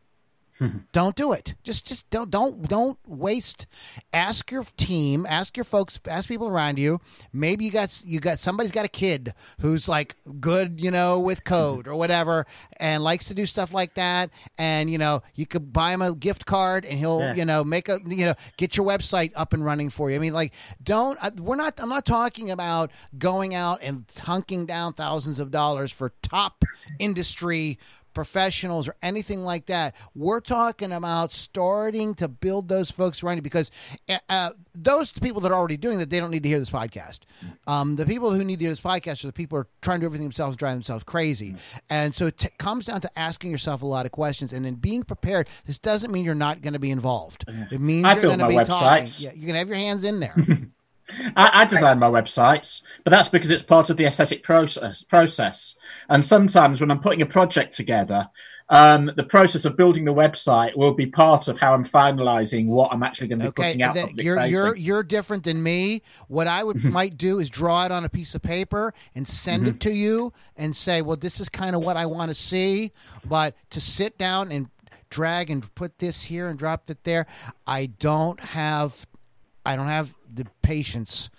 don't 0.92 1.16
do 1.16 1.32
it. 1.32 1.56
Just 1.64 1.88
just 1.88 2.10
don't 2.10 2.30
don't 2.30 2.68
don't 2.68 2.98
waste. 3.08 3.66
Ask 4.14 4.52
your 4.52 4.64
team, 4.78 5.26
ask 5.26 5.58
your 5.58 5.64
folks, 5.64 6.00
ask 6.08 6.28
people 6.28 6.48
around 6.48 6.78
you. 6.80 7.00
Maybe 7.34 7.66
you 7.66 7.72
got 7.72 8.02
you 8.06 8.20
got 8.20 8.40
somebody's 8.40 8.72
got 8.72 8.86
a 8.86 8.90
kid 8.90 9.34
who's 9.60 9.88
like 9.90 10.16
good, 10.40 10.80
you 10.82 10.92
know, 10.92 11.20
with 11.20 11.44
code 11.46 11.88
or 11.88 11.96
whatever, 11.96 12.46
and 12.80 13.04
likes 13.04 13.26
to 13.28 13.34
do 13.34 13.46
stuff 13.46 13.74
like 13.74 13.96
that. 13.96 14.30
And 14.58 14.90
you 14.90 14.98
know, 14.98 15.22
you 15.36 15.46
could 15.46 15.74
buy 15.74 15.94
him 15.94 16.02
a 16.02 16.16
gift 16.16 16.46
card, 16.46 16.86
and 16.86 16.98
he'll 17.00 17.20
Yeah. 17.20 17.36
you 17.36 17.46
know 17.46 17.64
make 17.64 17.90
a 17.90 18.00
you 18.06 18.26
know 18.26 18.36
get 18.58 18.78
your 18.78 18.86
website 18.86 19.32
up 19.36 19.54
and 19.54 19.64
running 19.66 19.90
for 19.90 20.10
you. 20.10 20.16
I 20.16 20.20
mean, 20.20 20.34
like 20.34 20.54
don't 20.84 21.18
uh, 21.24 21.32
we're 21.38 21.56
not. 21.56 21.80
I'm 21.82 21.90
not 21.90 22.06
talking 22.06 22.52
about 22.52 22.92
going 23.18 23.56
out 23.56 23.80
and 23.82 24.08
hunking 24.08 24.68
down 24.68 24.94
thousands 24.94 25.40
of 25.40 25.52
dollars 25.52 25.92
for 25.92 26.12
top 26.22 26.64
industry 27.00 27.80
professionals 28.14 28.88
or 28.88 28.96
anything 29.02 29.44
like 29.44 29.68
that. 29.68 29.96
We're 30.16 30.40
talking 30.40 30.92
about 30.92 31.32
starting 31.32 32.16
to 32.16 32.28
build 32.28 32.68
those 32.70 32.92
folks 32.92 33.24
around 33.24 33.38
you 33.38 33.42
because 33.42 33.72
uh, 34.10 34.18
uh, 34.30 34.52
those 34.74 35.12
people 35.12 35.42
that 35.42 35.52
are 35.52 35.58
already 35.58 35.78
doing 35.78 36.00
that, 36.00 36.10
they 36.10 36.20
don't 36.20 36.32
need 36.32 36.44
to 36.44 36.50
hear 36.50 36.60
this 36.60 36.70
podcast. 36.70 37.20
Um, 37.68 37.96
the 37.96 38.06
people 38.06 38.32
who 38.32 38.44
need 38.44 38.60
to 38.60 38.66
hear 38.66 38.72
this 38.72 38.82
podcast 38.82 39.24
are 39.24 39.28
the 39.28 39.34
people 39.34 39.58
who 39.58 39.62
are 39.62 39.68
trying 39.82 40.00
to 40.00 40.02
do 40.02 40.06
everything 40.08 40.26
themselves, 40.26 40.54
and 40.54 40.60
drive 40.60 40.74
themselves 40.76 41.04
crazy. 41.04 41.56
And 41.90 42.14
so 42.14 42.28
it 42.28 42.38
t- 42.38 42.50
comes 42.58 42.86
down 42.86 43.02
to 43.02 43.20
asking 43.20 43.52
yourself 43.52 43.82
a 43.82 43.88
lot 43.88 44.06
of 44.06 44.12
questions 44.12 44.54
and 44.54 44.66
then 44.66 44.76
being 44.76 45.04
prepared. 45.04 45.48
This 45.66 45.80
doesn't 45.80 46.12
mean 46.12 46.26
you're 46.26 46.36
not 46.36 46.62
going 46.62 46.74
to 46.74 46.80
be 46.80 46.92
involved. 46.92 47.46
It 47.72 47.82
means 47.82 48.06
I 48.06 48.14
you're 48.14 48.24
going 48.24 48.40
to 48.40 48.48
be 48.48 48.56
talking. 48.64 49.08
Yeah, 49.18 49.32
you're 49.34 49.48
going 49.48 49.54
to 49.54 49.60
have 49.60 49.68
your 49.70 49.78
hands 49.78 50.04
in 50.04 50.20
there. 50.20 50.36
I, 51.36 51.62
I 51.62 51.66
design 51.66 52.00
my 52.00 52.08
websites, 52.10 52.82
but 53.04 53.12
that's 53.12 53.28
because 53.28 53.50
it's 53.50 53.64
part 53.64 53.90
of 53.90 53.98
the 53.98 54.06
aesthetic 54.06 54.44
process. 54.44 55.04
Process, 55.04 55.76
and 56.10 56.24
sometimes 56.24 56.80
when 56.82 56.92
I'm 56.92 57.00
putting 57.02 57.22
a 57.22 57.26
project 57.26 57.74
together, 57.74 58.30
um, 58.70 59.12
the 59.18 59.24
process 59.24 59.66
of 59.66 59.76
building 59.76 60.06
the 60.06 60.14
website 60.14 60.78
will 60.78 60.94
be 60.94 61.06
part 61.06 61.50
of 61.50 61.60
how 61.60 61.74
I'm 61.74 61.84
finalising 61.84 62.68
what 62.68 62.94
I'm 62.94 63.04
actually 63.04 63.28
going 63.28 63.40
to 63.40 63.46
be 63.46 63.50
Okay, 63.50 63.64
putting 63.64 63.82
out. 63.84 63.96
public 63.96 64.24
you're 64.24 64.40
you're 64.46 64.76
you're 64.78 65.04
different 65.04 65.44
than 65.44 65.62
me. 65.62 66.02
What 66.30 66.48
I 66.48 66.64
would 66.64 66.82
might 66.82 67.18
do 67.18 67.40
is 67.40 67.50
draw 67.50 67.86
it 67.86 67.92
on 67.92 68.06
a 68.06 68.10
piece 68.10 68.34
of 68.34 68.42
paper 68.42 68.94
and 69.14 69.28
send 69.28 69.64
Mm-hmm. 69.64 69.76
it 69.76 69.80
to 69.82 69.92
you 69.94 70.32
and 70.56 70.74
say, 70.74 71.02
"Well, 71.02 71.18
this 71.18 71.42
is 71.42 71.50
kind 71.50 71.76
of 71.76 71.84
what 71.84 71.98
I 71.98 72.06
want 72.06 72.32
to 72.32 72.36
see." 72.36 72.94
But 73.26 73.56
to 73.72 73.82
sit 73.82 74.18
down 74.18 74.52
and 74.52 74.70
drag 75.10 75.50
and 75.50 75.76
put 75.76 76.00
this 76.00 76.24
here 76.24 76.48
and 76.48 76.58
drop 76.58 76.90
it 76.90 77.04
there, 77.04 77.28
I 77.68 77.88
don't 77.88 78.40
have 78.40 79.06
I 79.66 79.76
don't 79.76 79.88
have 79.88 80.16
the 80.34 80.46
patience 80.62 81.30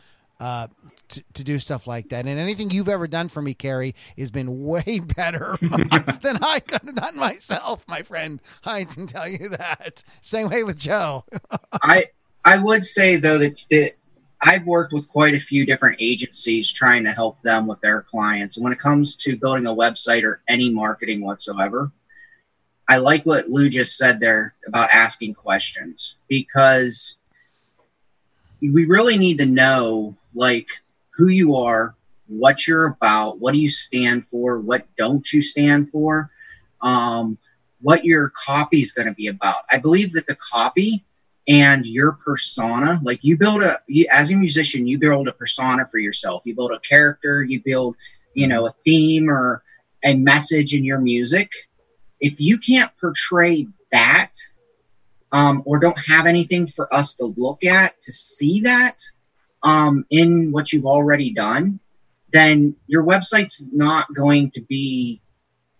uh, 0.41 0.67
to, 1.09 1.23
to 1.35 1.45
do 1.45 1.59
stuff 1.59 1.87
like 1.87 2.09
that. 2.09 2.27
And 2.27 2.39
anything 2.39 2.71
you've 2.71 2.89
ever 2.89 3.07
done 3.07 3.29
for 3.29 3.41
me, 3.41 3.55
Carrie, 3.55 3.95
has 4.19 4.33
been 4.33 4.65
way 4.65 5.01
better 5.17 5.57
than 5.61 6.39
I 6.43 6.61
could 6.67 6.83
have 6.83 6.95
done 6.97 7.17
myself, 7.17 7.85
my 7.87 8.03
friend. 8.03 8.41
I 8.65 8.85
can 8.85 9.07
tell 9.07 9.29
you 9.29 9.51
that. 9.51 10.03
Same 10.21 10.49
way 10.49 10.65
with 10.65 10.79
Joe. 10.79 11.25
I 11.73 12.07
I 12.45 12.59
would 12.59 12.83
say 12.83 13.17
though 13.17 13.39
that, 13.39 13.65
that 13.71 13.93
I've 14.43 14.67
worked 14.67 14.93
with 14.93 15.09
quite 15.09 15.35
a 15.35 15.41
few 15.41 15.65
different 15.65 15.99
agencies 16.01 16.73
trying 16.73 17.05
to 17.05 17.13
help 17.13 17.41
them 17.43 17.69
with 17.69 17.81
their 17.81 18.03
clients. 18.03 18.57
And 18.57 18.65
when 18.65 18.73
it 18.73 18.81
comes 18.81 19.17
to 19.19 19.37
building 19.37 19.67
a 19.67 19.75
website 19.75 20.25
or 20.25 20.43
any 20.49 20.71
marketing 20.71 21.21
whatsoever, 21.21 21.93
I 22.89 22.97
like 22.97 23.25
what 23.25 23.49
Lou 23.49 23.69
just 23.69 23.97
said 23.97 24.19
there 24.19 24.55
about 24.67 24.91
asking 24.91 25.35
questions 25.35 26.17
because 26.29 27.21
we 28.71 28.85
really 28.85 29.19
need 29.19 29.39
to 29.39 29.47
know 29.47 30.17
like 30.35 30.69
who 31.11 31.29
you 31.29 31.57
are, 31.57 31.95
what 32.27 32.67
you're 32.67 32.87
about, 32.87 33.39
what 33.41 33.53
do 33.53 33.59
you 33.59 33.69
stand 33.69 34.27
for, 34.27 34.61
what 34.61 34.87
don't 34.97 35.33
you 35.33 35.43
stand 35.43 35.91
for, 35.91 36.31
um, 36.81 37.37
what 37.81 38.05
your 38.05 38.31
copy 38.31 38.81
is 38.81 38.93
going 38.93 39.09
to 39.09 39.15
be 39.15 39.27
about. 39.27 39.65
I 39.71 39.79
believe 39.79 40.13
that 40.13 40.27
the 40.27 40.37
copy 40.37 41.05
and 41.49 41.85
your 41.85 42.13
persona 42.13 43.01
like 43.03 43.25
you 43.25 43.37
build 43.37 43.63
a 43.63 43.77
you, 43.89 44.07
as 44.13 44.31
a 44.31 44.37
musician 44.37 44.87
you 44.87 44.97
build 44.97 45.27
a 45.27 45.33
persona 45.33 45.85
for 45.91 45.99
yourself 45.99 46.43
you 46.45 46.55
build 46.55 46.71
a 46.71 46.79
character 46.81 47.43
you 47.43 47.61
build 47.61 47.97
you 48.35 48.47
know 48.47 48.67
a 48.67 48.71
theme 48.85 49.29
or 49.29 49.63
a 50.05 50.15
message 50.15 50.73
in 50.73 50.85
your 50.85 51.01
music 51.01 51.51
if 52.21 52.41
you 52.41 52.57
can't 52.59 52.93
portray 53.01 53.67
that 53.91 54.31
um, 55.33 55.63
or 55.65 55.79
don't 55.79 55.99
have 55.99 56.27
anything 56.27 56.67
for 56.67 56.93
us 56.95 57.15
to 57.17 57.25
look 57.37 57.65
at 57.65 58.01
to 58.03 58.13
see 58.13 58.61
that 58.61 58.99
um, 59.63 60.05
in 60.11 60.53
what 60.53 60.73
you've 60.73 60.87
already 60.87 61.33
done 61.33 61.79
then 62.33 62.75
your 62.87 63.05
website's 63.05 63.69
not 63.73 64.07
going 64.15 64.51
to 64.51 64.63
be 64.63 65.21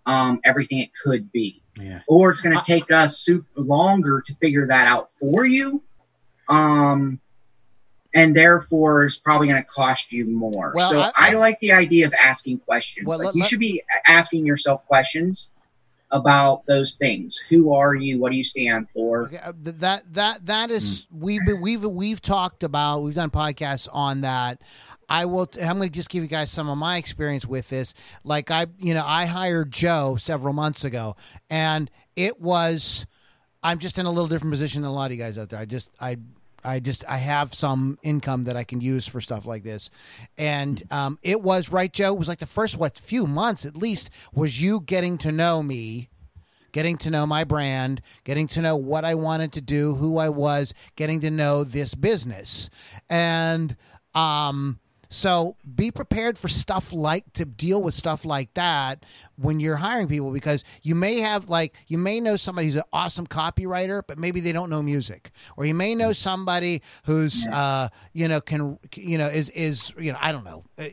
um, 0.05 0.39
everything 0.45 0.81
it 0.81 0.91
could 1.03 1.33
be 1.33 1.63
Yeah. 1.81 2.01
or 2.07 2.31
it's 2.31 2.43
going 2.43 2.55
to 2.55 2.63
take 2.63 2.91
us 2.93 3.19
super 3.21 3.47
longer 3.61 4.21
to 4.27 4.35
figure 4.35 4.67
that 4.67 4.87
out 4.87 5.11
for 5.13 5.47
you. 5.47 5.83
Um, 6.51 7.21
and 8.15 8.37
therefore, 8.37 9.05
it's 9.05 9.17
probably 9.17 9.49
going 9.49 9.63
to 9.63 9.67
cost 9.67 10.13
you 10.13 10.27
more. 10.27 10.75
Well, 10.77 10.91
so 10.91 11.01
I- 11.01 11.13
I, 11.15 11.33
like 11.33 11.59
the 11.61 11.73
idea 11.73 12.05
of 12.05 12.13
asking 12.13 12.59
questions. 12.59 13.07
Well, 13.07 13.17
like 13.19 13.27
let- 13.29 13.35
you 13.37 13.41
let- 13.41 13.49
should 13.49 13.61
be 13.61 13.83
asking 14.07 14.45
yourself 14.45 14.85
questions 14.87 15.53
about 16.13 16.65
those 16.67 16.97
things. 16.97 17.39
Who 17.49 17.73
are 17.73 17.95
you? 17.95 18.21
What 18.21 18.31
do 18.31 18.37
you 18.37 18.45
stand 18.45 18.89
for? 18.91 19.23
Okay, 19.23 19.39
uh, 19.39 19.53
that 19.57 20.13
that 20.13 20.47
that 20.47 20.71
is 20.71 21.07
we've 21.11 21.45
been, 21.45 21.61
we've 21.61 21.83
we've 21.85 22.21
talked 22.21 22.63
about 22.63 23.03
we've 23.03 23.15
done 23.15 23.31
podcasts 23.31 23.89
on 23.93 24.21
that. 24.21 24.63
I 25.09 25.25
will. 25.25 25.49
I'm 25.61 25.77
going 25.77 25.89
to 25.89 25.95
just 25.95 26.09
give 26.09 26.23
you 26.23 26.29
guys 26.29 26.51
some 26.51 26.69
of 26.69 26.79
my 26.79 26.97
experience 26.97 27.47
with 27.47 27.69
this. 27.69 27.95
Like 28.25 28.51
I, 28.51 28.67
you 28.79 28.95
know, 28.95 29.05
I 29.05 29.27
hired 29.27 29.71
Joe 29.71 30.17
several 30.17 30.55
months 30.55 30.85
ago, 30.85 31.17
and 31.51 31.91
it 32.17 32.41
was. 32.41 33.07
I'm 33.65 33.79
just 33.79 33.97
in 33.97 34.07
a 34.07 34.11
little 34.11 34.27
different 34.27 34.53
position 34.53 34.83
than 34.83 34.91
a 34.91 34.95
lot 34.95 35.07
of 35.07 35.13
you 35.13 35.23
guys 35.23 35.39
out 35.39 35.49
there. 35.51 35.59
I 35.61 35.65
just 35.65 35.91
I. 36.01 36.17
I 36.65 36.81
just 36.81 37.05
I 37.09 37.17
have 37.17 37.55
some 37.55 37.99
income 38.03 38.45
that 38.45 38.57
I 38.57 38.65
can 38.65 38.81
use 38.81 39.07
for 39.07 39.21
stuff 39.21 39.47
like 39.47 39.63
this, 39.63 39.91
and 40.39 40.83
um, 40.91 41.19
it 41.23 41.43
was 41.43 41.71
right, 41.71 41.93
Joe. 41.93 42.13
It 42.13 42.19
was 42.19 42.29
like 42.29 42.39
the 42.39 42.47
first 42.47 42.77
what 42.77 42.99
few 42.99 43.27
months 43.27 43.65
at 43.65 43.77
least 43.77 44.11
was 44.33 44.61
you 44.61 44.81
getting 44.81 45.19
to 45.19 45.33
know 45.33 45.63
me, 45.63 46.11
getting 46.73 46.97
to 46.99 47.11
know 47.11 47.27
my 47.27 47.45
brand, 47.45 48.03
getting 48.25 48.47
to 48.49 48.61
know 48.61 48.77
what 48.77 49.05
I 49.05 49.15
wanted 49.15 49.53
to 49.53 49.61
do, 49.61 49.95
who 49.95 50.19
I 50.19 50.29
was, 50.29 50.75
getting 50.97 51.21
to 51.21 51.31
know 51.31 51.65
this 51.65 51.95
business. 51.95 52.71
And 53.09 53.77
um 54.15 54.79
so 55.13 55.57
be 55.77 55.91
prepared 55.91 56.39
for 56.39 56.49
stuff 56.49 56.93
like 56.93 57.31
to 57.35 57.45
deal 57.45 57.83
with 57.83 57.95
stuff 57.95 58.25
like 58.25 58.53
that 58.55 59.05
when 59.37 59.61
you're 59.61 59.77
hiring 59.77 60.09
people 60.09 60.33
because 60.33 60.65
you 60.83 60.95
may 60.95 61.21
have 61.21 61.49
like 61.49 61.75
you 61.87 61.99
may 61.99 62.21
know 62.21 62.37
somebody 62.37 62.67
who's 62.67 62.77
an 62.77 62.83
awesome 62.93 63.27
copywriter 63.27 64.03
but 64.07 64.19
maybe 64.19 64.41
they 64.41 64.53
don't 64.53 64.71
know 64.71 64.83
music 64.83 65.31
or 65.57 65.67
you 65.67 65.75
may 65.75 65.95
know 65.95 66.13
somebody 66.13 66.83
who's 67.05 67.47
uh 67.49 67.89
you 68.13 68.27
know 68.27 68.41
can 68.41 68.79
you 68.97 69.19
know 69.19 69.27
is 69.27 69.49
is 69.51 69.93
you 69.99 70.13
know 70.13 70.19
I 70.21 70.33
don't 70.33 70.45
know 70.45 70.65
uh, 70.79 70.85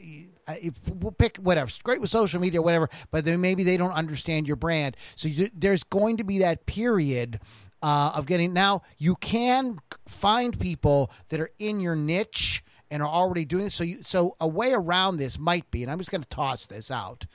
uh, 0.50 0.56
if 0.62 0.74
we'll 0.96 1.12
pick 1.12 1.38
whatever. 1.38 1.68
It's 1.68 1.80
great 1.80 2.02
with 2.02 2.10
social 2.10 2.42
media, 2.42 2.60
whatever, 2.62 2.90
but 3.12 3.24
then 3.24 3.40
maybe 3.40 3.64
they 3.64 3.78
don't 3.78 3.92
understand 3.92 4.48
your 4.48 4.56
brand. 4.56 4.98
So 5.16 5.28
you, 5.28 5.50
there's 5.54 5.84
going 5.84 6.18
to 6.18 6.24
be 6.24 6.40
that 6.40 6.66
period 6.66 7.40
uh, 7.84 8.14
of 8.16 8.26
getting. 8.26 8.52
Now 8.52 8.82
you 8.98 9.16
can 9.16 9.80
find 10.08 10.60
people 10.60 11.12
that 11.30 11.40
are 11.40 11.52
in 11.60 11.80
your 11.80 11.96
niche 11.96 12.64
and 12.92 13.02
are 13.02 13.10
already 13.10 13.46
doing 13.46 13.66
this. 13.66 13.76
So 13.76 13.84
you, 13.84 14.00
so 14.04 14.36
a 14.40 14.48
way 14.48 14.74
around 14.74 15.18
this 15.18 15.38
might 15.38 15.70
be, 15.72 15.84
and 15.84 15.92
I'm 15.92 15.98
just 15.98 16.12
going 16.12 16.24
to 16.24 16.30
toss 16.30 16.68
this 16.68 16.92
out 16.92 17.26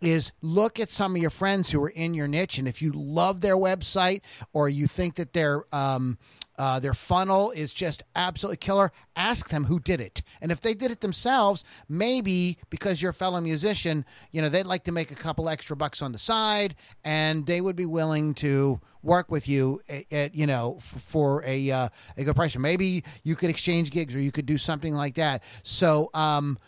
is 0.00 0.32
look 0.42 0.78
at 0.78 0.90
some 0.90 1.16
of 1.16 1.22
your 1.22 1.30
friends 1.30 1.70
who 1.70 1.82
are 1.82 1.88
in 1.88 2.14
your 2.14 2.28
niche, 2.28 2.58
and 2.58 2.68
if 2.68 2.82
you 2.82 2.92
love 2.92 3.40
their 3.40 3.56
website 3.56 4.20
or 4.52 4.68
you 4.68 4.86
think 4.86 5.14
that 5.14 5.32
their 5.32 5.64
um, 5.74 6.18
uh, 6.58 6.80
their 6.80 6.94
funnel 6.94 7.50
is 7.50 7.72
just 7.72 8.02
absolutely 8.14 8.56
killer, 8.56 8.92
ask 9.14 9.50
them 9.50 9.64
who 9.64 9.78
did 9.78 10.00
it. 10.00 10.22
And 10.40 10.50
if 10.50 10.60
they 10.60 10.74
did 10.74 10.90
it 10.90 11.00
themselves, 11.00 11.64
maybe 11.88 12.58
because 12.70 13.00
you're 13.00 13.10
a 13.10 13.14
fellow 13.14 13.40
musician, 13.40 14.04
you 14.32 14.42
know 14.42 14.48
they'd 14.48 14.66
like 14.66 14.84
to 14.84 14.92
make 14.92 15.10
a 15.10 15.14
couple 15.14 15.48
extra 15.48 15.76
bucks 15.76 16.02
on 16.02 16.12
the 16.12 16.18
side, 16.18 16.76
and 17.04 17.46
they 17.46 17.60
would 17.60 17.76
be 17.76 17.86
willing 17.86 18.34
to 18.34 18.80
work 19.02 19.30
with 19.30 19.48
you 19.48 19.80
at, 19.88 20.12
at 20.12 20.34
you 20.34 20.46
know 20.46 20.76
f- 20.78 21.02
for 21.02 21.42
a 21.44 21.70
uh, 21.70 21.88
a 22.16 22.24
good 22.24 22.36
price. 22.36 22.56
Or 22.56 22.60
maybe 22.60 23.04
you 23.22 23.36
could 23.36 23.50
exchange 23.50 23.90
gigs, 23.90 24.14
or 24.14 24.20
you 24.20 24.32
could 24.32 24.46
do 24.46 24.58
something 24.58 24.94
like 24.94 25.14
that. 25.14 25.42
So. 25.62 26.10
Um, 26.14 26.58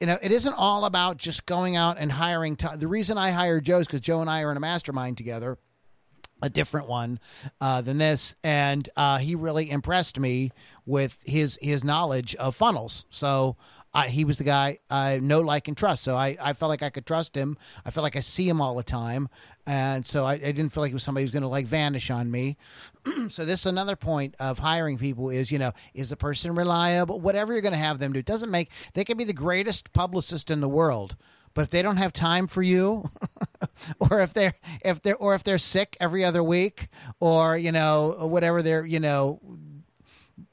you 0.00 0.06
know, 0.06 0.18
it 0.20 0.32
isn't 0.32 0.54
all 0.54 0.84
about 0.84 1.16
just 1.16 1.46
going 1.46 1.76
out 1.76 1.96
and 1.96 2.10
hiring. 2.10 2.56
T- 2.56 2.66
the 2.74 2.88
reason 2.88 3.16
I 3.16 3.30
hired 3.30 3.64
Joe 3.64 3.78
is 3.78 3.86
because 3.86 4.00
Joe 4.00 4.20
and 4.20 4.28
I 4.28 4.42
are 4.42 4.50
in 4.50 4.56
a 4.56 4.60
mastermind 4.60 5.16
together, 5.16 5.58
a 6.42 6.50
different 6.50 6.88
one 6.88 7.20
uh, 7.60 7.80
than 7.80 7.98
this, 7.98 8.34
and 8.42 8.88
uh, 8.96 9.18
he 9.18 9.34
really 9.36 9.70
impressed 9.70 10.18
me 10.18 10.50
with 10.84 11.16
his 11.24 11.56
his 11.62 11.84
knowledge 11.84 12.34
of 12.34 12.56
funnels. 12.56 13.06
So 13.08 13.56
I, 13.94 14.08
he 14.08 14.24
was 14.24 14.38
the 14.38 14.44
guy 14.44 14.78
I 14.90 15.20
know, 15.20 15.40
like, 15.40 15.68
and 15.68 15.76
trust. 15.76 16.02
So 16.02 16.16
I, 16.16 16.36
I 16.42 16.52
felt 16.54 16.70
like 16.70 16.82
I 16.82 16.90
could 16.90 17.06
trust 17.06 17.36
him. 17.36 17.56
I 17.84 17.90
felt 17.90 18.02
like 18.02 18.16
I 18.16 18.20
see 18.20 18.48
him 18.48 18.60
all 18.60 18.74
the 18.74 18.82
time, 18.82 19.28
and 19.66 20.04
so 20.04 20.24
I, 20.24 20.32
I 20.32 20.38
didn't 20.38 20.70
feel 20.70 20.82
like 20.82 20.90
it 20.90 20.94
was 20.94 21.04
somebody 21.04 21.24
who's 21.24 21.30
going 21.30 21.42
to 21.42 21.48
like 21.48 21.66
vanish 21.66 22.10
on 22.10 22.30
me. 22.30 22.56
so 23.28 23.44
this 23.44 23.60
is 23.60 23.66
another 23.66 23.96
point 23.96 24.34
of 24.40 24.58
hiring 24.58 24.98
people 24.98 25.30
is 25.30 25.52
you 25.52 25.58
know 25.58 25.72
is 25.94 26.10
the 26.10 26.16
person 26.16 26.54
reliable? 26.54 27.20
Whatever 27.20 27.52
you're 27.52 27.62
going 27.62 27.72
to 27.72 27.78
have 27.78 28.00
them 28.00 28.12
do, 28.12 28.18
it 28.18 28.26
doesn't 28.26 28.50
make 28.50 28.70
they 28.94 29.04
can 29.04 29.16
be 29.16 29.24
the 29.24 29.32
greatest 29.32 29.92
publicist 29.92 30.50
in 30.50 30.60
the 30.60 30.68
world. 30.68 31.16
But 31.54 31.62
if 31.62 31.70
they 31.70 31.82
don't 31.82 31.98
have 31.98 32.12
time 32.12 32.46
for 32.46 32.62
you, 32.62 33.04
or 33.98 34.20
if 34.20 34.32
they're 34.32 34.54
if 34.84 35.02
they're 35.02 35.16
or 35.16 35.34
if 35.34 35.44
they're 35.44 35.58
sick 35.58 35.96
every 36.00 36.24
other 36.24 36.42
week, 36.42 36.88
or 37.20 37.56
you 37.56 37.72
know 37.72 38.16
whatever 38.20 38.62
they're 38.62 38.86
you 38.86 39.00
know 39.00 39.40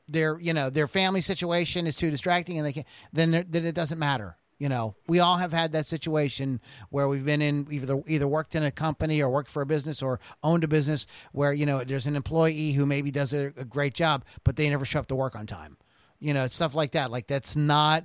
their 0.08 0.40
you 0.40 0.54
know 0.54 0.70
their 0.70 0.88
family 0.88 1.22
situation 1.22 1.88
is 1.88 1.96
too 1.96 2.10
distracting 2.10 2.58
and 2.58 2.66
they 2.66 2.74
can 2.74 2.84
then 3.14 3.46
then 3.50 3.66
it 3.66 3.76
doesn't 3.76 4.00
matter 4.00 4.36
you 4.60 4.68
know. 4.68 4.96
We 5.08 5.20
all 5.20 5.38
have 5.38 5.54
had 5.54 5.72
that 5.72 5.86
situation 5.86 6.60
where 6.90 7.08
we've 7.08 7.26
been 7.26 7.42
in 7.42 7.66
either 7.72 8.04
either 8.06 8.28
worked 8.28 8.56
in 8.56 8.64
a 8.64 8.72
company 8.72 9.22
or 9.22 9.30
worked 9.30 9.50
for 9.50 9.62
a 9.62 9.66
business 9.66 10.04
or 10.04 10.20
owned 10.44 10.64
a 10.64 10.68
business 10.68 11.08
where 11.32 11.54
you 11.54 11.66
know 11.66 11.84
there's 11.84 12.08
an 12.08 12.16
employee 12.16 12.74
who 12.74 12.86
maybe 12.86 13.10
does 13.10 13.34
a, 13.34 13.54
a 13.58 13.66
great 13.66 13.94
job 13.94 14.26
but 14.44 14.58
they 14.58 14.70
never 14.70 14.86
show 14.86 15.00
up 15.00 15.08
to 15.08 15.16
work 15.16 15.36
on 15.36 15.48
time. 15.48 15.78
You 16.20 16.34
know 16.34 16.46
stuff 16.48 16.76
like 16.76 16.92
that. 16.92 17.10
Like 17.10 17.26
that's 17.26 17.56
not 17.56 18.04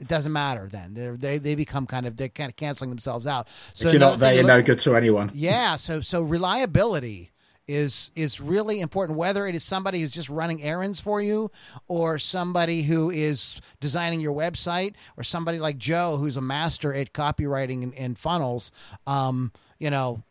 it 0.00 0.08
doesn't 0.08 0.32
matter 0.32 0.68
then. 0.70 0.94
They're, 0.94 1.16
they 1.16 1.38
they 1.38 1.54
become 1.54 1.86
kind 1.86 2.06
of 2.06 2.16
they're 2.16 2.28
kind 2.28 2.50
of 2.50 2.56
canceling 2.56 2.90
themselves 2.90 3.26
out. 3.26 3.48
So 3.74 3.88
if 3.88 3.94
you're 3.94 4.00
not 4.00 4.18
there, 4.18 4.34
you're 4.34 4.44
no 4.44 4.62
good 4.62 4.78
to 4.80 4.96
anyone. 4.96 5.30
yeah, 5.34 5.76
so 5.76 6.00
so 6.00 6.22
reliability 6.22 7.30
is 7.68 8.10
is 8.16 8.40
really 8.40 8.80
important 8.80 9.16
whether 9.16 9.46
it 9.46 9.54
is 9.54 9.62
somebody 9.62 10.00
who's 10.00 10.10
just 10.10 10.28
running 10.28 10.60
errands 10.62 10.98
for 10.98 11.22
you 11.22 11.50
or 11.86 12.18
somebody 12.18 12.82
who 12.82 13.10
is 13.10 13.60
designing 13.78 14.20
your 14.20 14.34
website 14.34 14.94
or 15.16 15.22
somebody 15.22 15.58
like 15.58 15.78
Joe 15.78 16.16
who's 16.16 16.36
a 16.36 16.40
master 16.40 16.92
at 16.92 17.12
copywriting 17.12 17.82
and, 17.84 17.94
and 17.94 18.18
funnels. 18.18 18.72
Um 19.06 19.52
you 19.78 19.90
know 19.90 20.24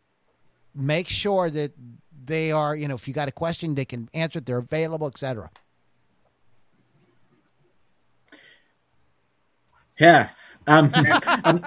make 0.74 1.08
sure 1.08 1.48
that 1.48 1.72
they 2.24 2.52
are 2.52 2.76
you 2.76 2.86
know 2.86 2.94
if 2.94 3.08
you 3.08 3.14
got 3.14 3.28
a 3.28 3.32
question 3.32 3.74
they 3.74 3.86
can 3.86 4.08
answer 4.12 4.38
it 4.38 4.46
they're 4.46 4.58
available 4.58 5.06
etc 5.06 5.50
Yeah. 10.00 10.30
Um, 10.66 10.92
um, 11.44 11.64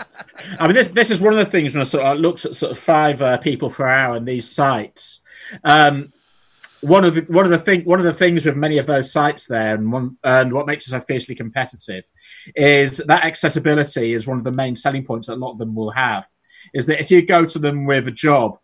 I 0.60 0.68
mean, 0.68 0.74
this 0.74 0.90
this 0.90 1.12
is 1.12 1.22
one 1.22 1.34
of 1.34 1.40
the 1.40 1.50
things 1.50 1.74
when 1.74 1.82
I 1.82 1.86
sort 1.86 2.06
of 2.06 2.18
looked 2.18 2.46
at 2.46 2.56
sort 2.56 2.72
of 2.72 2.80
five 2.80 3.22
uh, 3.22 3.38
people 3.38 3.70
per 3.70 3.88
hour 3.88 4.16
on 4.16 4.26
these 4.26 4.50
sites. 4.50 5.22
Um, 5.64 6.12
one 6.82 7.06
of 7.06 7.16
the 7.16 7.22
one 7.22 7.46
of 7.46 7.52
the 7.52 7.60
thing 7.60 7.84
one 7.84 8.00
of 8.00 8.06
the 8.06 8.14
things 8.14 8.46
with 8.46 8.58
many 8.58 8.78
of 8.78 8.86
those 8.86 9.12
sites 9.12 9.48
there, 9.48 9.76
and 9.76 9.92
one 9.92 10.18
and 10.24 10.52
what 10.52 10.68
makes 10.68 10.88
it 10.88 10.92
so 10.92 11.00
fiercely 11.00 11.36
competitive, 11.36 12.04
is 12.56 12.98
that 12.98 13.24
accessibility 13.24 14.14
is 14.14 14.28
one 14.28 14.38
of 14.38 14.44
the 14.44 14.52
main 14.52 14.76
selling 14.76 15.06
points 15.06 15.28
that 15.28 15.36
a 15.36 15.36
lot 15.36 15.54
of 15.54 15.60
them 15.60 15.76
will 15.76 15.92
have. 15.92 16.28
Is 16.74 16.86
that 16.88 17.00
if 17.00 17.12
you 17.12 17.26
go 17.26 17.46
to 17.46 17.60
them 17.60 17.86
with 17.86 18.08
a 18.08 18.12
job, 18.12 18.58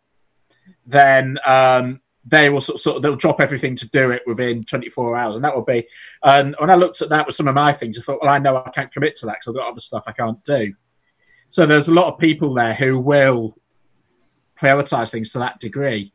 then 0.85 1.37
um, 1.45 2.01
they 2.29 2.49
will 2.49 2.61
sort 2.61 2.75
of, 2.75 2.81
sort 2.81 2.95
of 2.97 3.01
they'll 3.03 3.15
drop 3.15 3.41
everything 3.41 3.75
to 3.77 3.89
do 3.89 4.11
it 4.11 4.23
within 4.27 4.63
24 4.63 5.17
hours, 5.17 5.35
and 5.35 5.43
that 5.45 5.55
will 5.55 5.63
be. 5.63 5.87
And 6.23 6.55
when 6.59 6.69
I 6.69 6.75
looked 6.75 7.01
at 7.01 7.09
that 7.09 7.25
with 7.25 7.35
some 7.35 7.47
of 7.47 7.55
my 7.55 7.73
things, 7.73 7.97
I 7.97 8.01
thought, 8.01 8.19
well, 8.21 8.31
I 8.31 8.39
know 8.39 8.57
I 8.57 8.69
can't 8.71 8.91
commit 8.91 9.15
to 9.15 9.25
that 9.27 9.37
because 9.39 9.47
I've 9.49 9.55
got 9.61 9.71
other 9.71 9.79
stuff 9.79 10.03
I 10.07 10.11
can't 10.11 10.43
do. 10.43 10.73
So 11.49 11.65
there's 11.65 11.87
a 11.87 11.93
lot 11.93 12.13
of 12.13 12.19
people 12.19 12.53
there 12.53 12.73
who 12.73 12.99
will 12.99 13.55
prioritize 14.55 15.09
things 15.09 15.31
to 15.31 15.39
that 15.39 15.59
degree. 15.59 16.13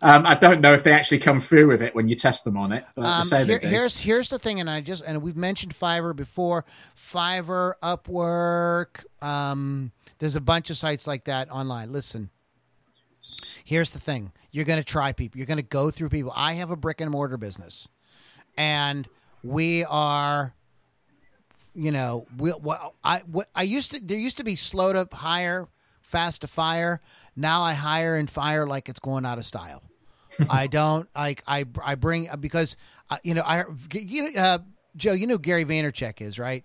Um, 0.00 0.24
I 0.26 0.36
don't 0.36 0.60
know 0.60 0.74
if 0.74 0.84
they 0.84 0.92
actually 0.92 1.18
come 1.18 1.40
through 1.40 1.66
with 1.66 1.82
it 1.82 1.92
when 1.94 2.08
you 2.08 2.14
test 2.14 2.44
them 2.44 2.56
on 2.56 2.70
it. 2.70 2.84
But 2.94 3.04
Um, 3.04 3.28
here- 3.46 3.58
here's 3.70 3.98
here's 3.98 4.28
the 4.28 4.38
thing, 4.38 4.60
and 4.60 4.70
I 4.70 4.80
just 4.80 5.02
and 5.04 5.20
we've 5.22 5.36
mentioned 5.36 5.74
Fiverr 5.74 6.14
before. 6.14 6.64
Fiverr, 6.96 7.72
Upwork. 7.82 9.04
Um, 9.20 9.90
there's 10.20 10.36
a 10.36 10.40
bunch 10.40 10.70
of 10.70 10.76
sites 10.76 11.08
like 11.08 11.24
that 11.24 11.50
online. 11.50 11.90
Listen, 11.90 12.30
here's 13.64 13.90
the 13.90 13.98
thing: 13.98 14.30
you're 14.58 14.64
going 14.64 14.80
to 14.80 14.84
try 14.84 15.12
people. 15.12 15.38
You're 15.38 15.46
going 15.46 15.58
to 15.58 15.62
go 15.62 15.88
through 15.92 16.08
people. 16.08 16.32
I 16.34 16.54
have 16.54 16.72
a 16.72 16.76
brick 16.76 17.00
and 17.00 17.10
mortar 17.12 17.36
business, 17.36 17.88
and 18.56 19.08
we 19.44 19.84
are. 19.84 20.52
You 21.74 21.92
know, 21.92 22.26
we, 22.36 22.52
well, 22.60 22.96
I 23.04 23.18
what, 23.30 23.46
I 23.54 23.62
used 23.62 23.92
to 23.92 24.00
there 24.04 24.18
used 24.18 24.38
to 24.38 24.44
be 24.44 24.56
slow 24.56 24.92
to 24.92 25.08
hire, 25.14 25.68
fast 26.02 26.40
to 26.40 26.48
fire. 26.48 27.00
Now 27.36 27.62
I 27.62 27.74
hire 27.74 28.16
and 28.16 28.28
fire 28.28 28.66
like 28.66 28.88
it's 28.88 28.98
going 28.98 29.24
out 29.24 29.38
of 29.38 29.44
style. 29.46 29.84
I 30.50 30.66
don't 30.66 31.08
like 31.14 31.44
I 31.46 31.64
I 31.84 31.94
bring 31.94 32.28
because 32.40 32.76
uh, 33.10 33.18
you 33.22 33.34
know 33.34 33.42
I 33.46 33.62
you 33.92 34.22
know 34.32 34.40
uh, 34.40 34.58
Joe 34.96 35.12
you 35.12 35.28
know 35.28 35.38
Gary 35.38 35.64
Vaynerchuk 35.64 36.20
is 36.20 36.38
right 36.38 36.64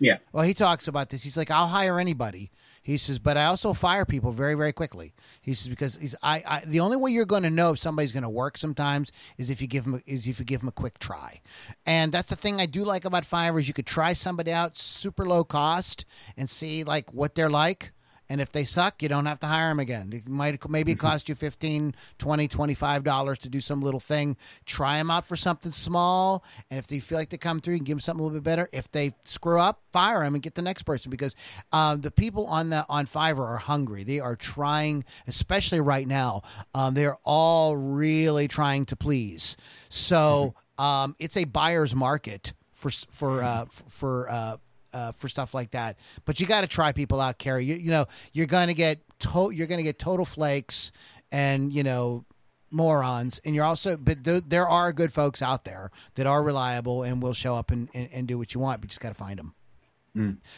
Yeah. 0.00 0.18
well 0.32 0.42
he 0.42 0.52
talks 0.52 0.88
about 0.88 1.10
this 1.10 1.22
he's 1.22 1.36
like 1.36 1.50
I'll 1.50 1.68
hire 1.68 2.00
anybody 2.00 2.50
he 2.90 2.98
says 2.98 3.18
but 3.18 3.36
I 3.36 3.46
also 3.46 3.72
fire 3.72 4.04
people 4.04 4.32
very 4.32 4.54
very 4.54 4.72
quickly. 4.72 5.12
He 5.40 5.54
says 5.54 5.68
because 5.68 5.96
he's 5.96 6.16
I, 6.22 6.42
I 6.46 6.62
the 6.66 6.80
only 6.80 6.96
way 6.96 7.12
you're 7.12 7.24
going 7.24 7.44
to 7.44 7.50
know 7.50 7.72
if 7.72 7.78
somebody's 7.78 8.12
going 8.12 8.24
to 8.24 8.28
work 8.28 8.58
sometimes 8.58 9.12
is 9.38 9.48
if 9.48 9.62
you 9.62 9.68
give 9.68 9.84
them 9.84 10.02
is 10.06 10.26
if 10.26 10.38
you 10.40 10.44
give 10.44 10.60
them 10.60 10.68
a 10.68 10.72
quick 10.72 10.98
try. 10.98 11.40
And 11.86 12.10
that's 12.12 12.30
the 12.30 12.36
thing 12.36 12.60
I 12.60 12.66
do 12.66 12.84
like 12.84 13.04
about 13.04 13.24
Fiverr 13.24 13.60
is 13.60 13.68
you 13.68 13.74
could 13.74 13.86
try 13.86 14.12
somebody 14.12 14.52
out 14.52 14.76
super 14.76 15.24
low 15.24 15.44
cost 15.44 16.04
and 16.36 16.50
see 16.50 16.82
like 16.82 17.14
what 17.14 17.36
they're 17.36 17.50
like 17.50 17.92
and 18.30 18.40
if 18.40 18.52
they 18.52 18.64
suck, 18.64 19.02
you 19.02 19.08
don't 19.08 19.26
have 19.26 19.40
to 19.40 19.48
hire 19.48 19.68
them 19.68 19.80
again. 19.80 20.12
It 20.12 20.28
might 20.28 20.70
maybe 20.70 20.92
it 20.92 20.98
cost 21.00 21.28
you 21.28 21.34
15, 21.34 21.94
20, 22.18 22.48
25 22.48 23.04
dollars 23.04 23.40
to 23.40 23.48
do 23.48 23.60
some 23.60 23.82
little 23.82 23.98
thing. 23.98 24.36
Try 24.64 24.98
them 24.98 25.10
out 25.10 25.24
for 25.24 25.36
something 25.36 25.72
small, 25.72 26.44
and 26.70 26.78
if 26.78 26.86
they 26.86 27.00
feel 27.00 27.18
like 27.18 27.30
they 27.30 27.36
come 27.36 27.60
through, 27.60 27.74
you 27.74 27.80
can 27.80 27.84
give 27.84 27.96
them 27.96 28.00
something 28.00 28.20
a 28.20 28.24
little 28.24 28.38
bit 28.38 28.44
better. 28.44 28.68
If 28.72 28.90
they 28.92 29.12
screw 29.24 29.58
up, 29.58 29.82
fire 29.92 30.20
them 30.20 30.34
and 30.34 30.42
get 30.42 30.54
the 30.54 30.62
next 30.62 30.84
person 30.84 31.10
because 31.10 31.34
um, 31.72 32.00
the 32.00 32.12
people 32.12 32.46
on 32.46 32.70
the 32.70 32.86
on 32.88 33.06
Fiverr 33.06 33.40
are 33.40 33.56
hungry. 33.56 34.04
They 34.04 34.20
are 34.20 34.36
trying, 34.36 35.04
especially 35.26 35.80
right 35.80 36.06
now. 36.06 36.42
Um, 36.72 36.94
they're 36.94 37.18
all 37.24 37.76
really 37.76 38.46
trying 38.46 38.86
to 38.86 38.96
please. 38.96 39.56
So 39.88 40.54
um, 40.78 41.16
it's 41.18 41.36
a 41.36 41.44
buyer's 41.44 41.96
market 41.96 42.52
for 42.72 42.90
for 42.90 43.42
uh, 43.42 43.64
for 43.88 44.30
uh, 44.30 44.56
uh, 44.92 45.12
for 45.12 45.28
stuff 45.28 45.54
like 45.54 45.70
that. 45.72 45.98
But 46.24 46.40
you 46.40 46.46
got 46.46 46.62
to 46.62 46.66
try 46.66 46.92
people 46.92 47.20
out, 47.20 47.38
Carrie. 47.38 47.64
You, 47.64 47.76
you 47.76 47.90
know, 47.90 48.06
you're 48.32 48.46
gonna 48.46 48.74
get 48.74 49.00
to- 49.20 49.50
you're 49.50 49.66
gonna 49.66 49.82
get 49.82 49.98
total 49.98 50.24
flakes 50.24 50.92
and 51.32 51.72
you 51.72 51.82
know 51.82 52.24
morons, 52.70 53.40
and 53.44 53.54
you're 53.54 53.64
also 53.64 53.96
but 53.96 54.22
th- 54.24 54.44
there 54.46 54.68
are 54.68 54.92
good 54.92 55.12
folks 55.12 55.42
out 55.42 55.64
there 55.64 55.90
that 56.14 56.26
are 56.26 56.42
reliable 56.42 57.02
and 57.02 57.22
will 57.22 57.34
show 57.34 57.56
up 57.56 57.70
and, 57.70 57.88
and, 57.94 58.08
and 58.12 58.28
do 58.28 58.38
what 58.38 58.54
you 58.54 58.60
want. 58.60 58.80
But 58.80 58.86
you 58.86 58.88
just 58.90 59.00
got 59.00 59.08
to 59.08 59.14
find 59.14 59.38
them. 59.38 59.54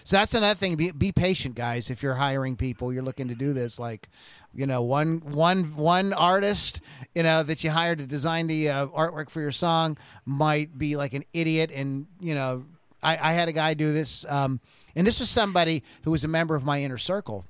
So 0.04 0.16
that's 0.16 0.32
another 0.32 0.54
thing. 0.54 0.76
Be, 0.76 0.92
be 0.92 1.12
patient, 1.12 1.54
guys. 1.54 1.90
If 1.90 2.02
you're 2.02 2.14
hiring 2.14 2.56
people, 2.56 2.90
you're 2.90 3.02
looking 3.02 3.28
to 3.28 3.34
do 3.34 3.52
this. 3.52 3.78
Like, 3.78 4.08
you 4.54 4.66
know, 4.66 4.80
one 4.82 5.18
one 5.20 5.64
one 5.76 6.14
artist, 6.14 6.80
you 7.14 7.22
know, 7.22 7.42
that 7.42 7.62
you 7.62 7.70
hired 7.70 7.98
to 7.98 8.06
design 8.06 8.46
the 8.46 8.70
uh, 8.70 8.86
artwork 8.86 9.28
for 9.28 9.42
your 9.42 9.52
song 9.52 9.98
might 10.24 10.78
be 10.78 10.96
like 10.96 11.12
an 11.12 11.24
idiot, 11.34 11.70
and 11.74 12.06
you 12.18 12.34
know, 12.34 12.64
I, 13.02 13.12
I 13.12 13.32
had 13.32 13.48
a 13.48 13.52
guy 13.52 13.74
do 13.74 13.92
this, 13.92 14.24
um, 14.28 14.60
and 14.94 15.06
this 15.06 15.20
was 15.20 15.28
somebody 15.28 15.82
who 16.04 16.10
was 16.10 16.24
a 16.24 16.28
member 16.28 16.54
of 16.54 16.64
my 16.64 16.82
inner 16.82 16.98
circle, 16.98 17.44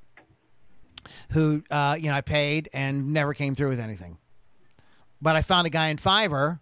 who 1.30 1.62
uh, 1.70 1.96
you 1.98 2.08
know 2.08 2.14
I 2.14 2.20
paid 2.20 2.68
and 2.72 3.12
never 3.12 3.34
came 3.34 3.54
through 3.54 3.70
with 3.70 3.80
anything. 3.80 4.18
But 5.20 5.36
I 5.36 5.42
found 5.42 5.68
a 5.68 5.70
guy 5.70 5.88
in 5.88 5.98
Fiverr, 5.98 6.58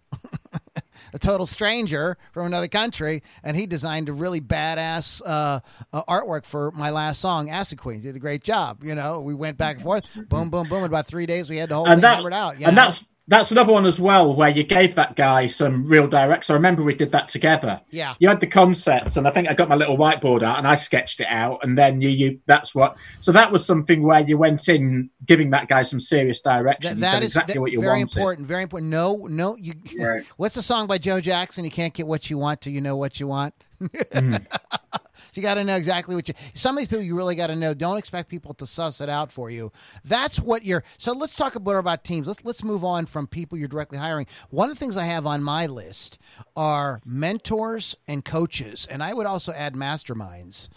a 1.13 1.19
total 1.19 1.47
stranger 1.47 2.15
from 2.31 2.45
another 2.45 2.67
country, 2.67 3.23
and 3.43 3.57
he 3.57 3.65
designed 3.65 4.07
a 4.07 4.13
really 4.13 4.39
badass 4.39 5.19
uh, 5.25 5.61
uh, 5.91 6.03
artwork 6.03 6.45
for 6.45 6.71
my 6.71 6.91
last 6.91 7.19
song, 7.19 7.49
Acid 7.49 7.79
Queen. 7.79 8.01
Did 8.01 8.15
a 8.15 8.19
great 8.19 8.43
job. 8.43 8.83
You 8.83 8.93
know, 8.93 9.19
we 9.21 9.33
went 9.33 9.57
back 9.57 9.77
and 9.77 9.83
forth, 9.83 10.13
boom, 10.29 10.51
boom, 10.51 10.67
boom. 10.67 10.79
In 10.79 10.85
about 10.85 11.07
three 11.07 11.25
days, 11.25 11.49
we 11.49 11.57
had 11.57 11.69
the 11.69 11.75
whole 11.75 11.87
and 11.87 11.95
thing 11.95 12.01
that, 12.01 12.17
hammered 12.17 12.33
out. 12.33 12.53
and 12.53 12.61
know? 12.61 12.69
that's 12.83 13.03
that's 13.31 13.49
another 13.49 13.71
one 13.71 13.85
as 13.85 13.97
well 13.97 14.35
where 14.35 14.49
you 14.49 14.61
gave 14.61 14.95
that 14.95 15.15
guy 15.15 15.47
some 15.47 15.85
real 15.87 16.05
directs. 16.05 16.49
I 16.49 16.53
remember 16.53 16.83
we 16.83 16.93
did 16.93 17.13
that 17.13 17.29
together. 17.29 17.79
Yeah. 17.89 18.13
you 18.19 18.27
had 18.27 18.41
the 18.41 18.45
concept, 18.45 19.15
and 19.15 19.25
I 19.25 19.31
think 19.31 19.49
I 19.49 19.53
got 19.53 19.69
my 19.69 19.75
little 19.75 19.97
whiteboard 19.97 20.43
out 20.43 20.57
and 20.57 20.67
I 20.67 20.75
sketched 20.75 21.21
it 21.21 21.27
out, 21.29 21.63
and 21.63 21.77
then 21.77 22.01
you, 22.01 22.09
you 22.09 22.39
that's 22.45 22.75
what. 22.75 22.97
So 23.21 23.31
that 23.31 23.49
was 23.49 23.65
something 23.65 24.03
where 24.03 24.19
you 24.19 24.37
went 24.37 24.67
in 24.67 25.09
giving 25.25 25.51
that 25.51 25.69
guy 25.69 25.83
some 25.83 26.01
serious 26.01 26.41
direction. 26.41 26.99
That, 26.99 27.13
that 27.13 27.23
is 27.23 27.27
exactly 27.29 27.53
that- 27.53 27.61
what 27.61 27.71
you 27.71 27.79
very 27.79 27.99
wanted. 27.99 28.17
important. 28.17 28.47
Very 28.47 28.63
important. 28.63 28.91
No, 28.91 29.25
no. 29.29 29.55
You. 29.55 29.75
Right. 29.97 30.23
What's 30.35 30.55
the 30.55 30.61
song 30.61 30.87
by 30.87 30.97
Joe 30.97 31.21
Jackson? 31.21 31.63
You 31.63 31.71
can't 31.71 31.93
get 31.93 32.07
what 32.07 32.29
you 32.29 32.37
want 32.37 32.59
till 32.59 32.73
you 32.73 32.81
know 32.81 32.97
what 32.97 33.21
you 33.21 33.27
want. 33.27 33.53
Hmm. 33.79 34.35
So 35.31 35.39
you 35.39 35.43
got 35.43 35.55
to 35.55 35.63
know 35.63 35.77
exactly 35.77 36.13
what 36.15 36.27
you. 36.27 36.33
Some 36.53 36.77
of 36.77 36.81
these 36.81 36.89
people 36.89 37.03
you 37.03 37.15
really 37.15 37.35
got 37.35 37.47
to 37.47 37.55
know. 37.55 37.73
Don't 37.73 37.97
expect 37.97 38.29
people 38.29 38.53
to 38.55 38.65
suss 38.65 38.99
it 38.99 39.09
out 39.09 39.31
for 39.31 39.49
you. 39.49 39.71
That's 40.03 40.39
what 40.39 40.65
you're. 40.65 40.83
So 40.97 41.13
let's 41.13 41.35
talk 41.35 41.55
a 41.55 41.59
bit 41.59 41.75
about 41.75 42.03
teams. 42.03 42.27
Let's 42.27 42.43
let's 42.43 42.63
move 42.63 42.83
on 42.83 43.05
from 43.05 43.27
people 43.27 43.57
you're 43.57 43.69
directly 43.69 43.97
hiring. 43.97 44.27
One 44.49 44.69
of 44.69 44.75
the 44.75 44.79
things 44.79 44.97
I 44.97 45.05
have 45.05 45.25
on 45.25 45.41
my 45.41 45.67
list 45.67 46.19
are 46.55 47.01
mentors 47.05 47.95
and 48.07 48.25
coaches, 48.25 48.87
and 48.91 49.01
I 49.01 49.13
would 49.13 49.25
also 49.25 49.53
add 49.53 49.73
masterminds. 49.73 50.67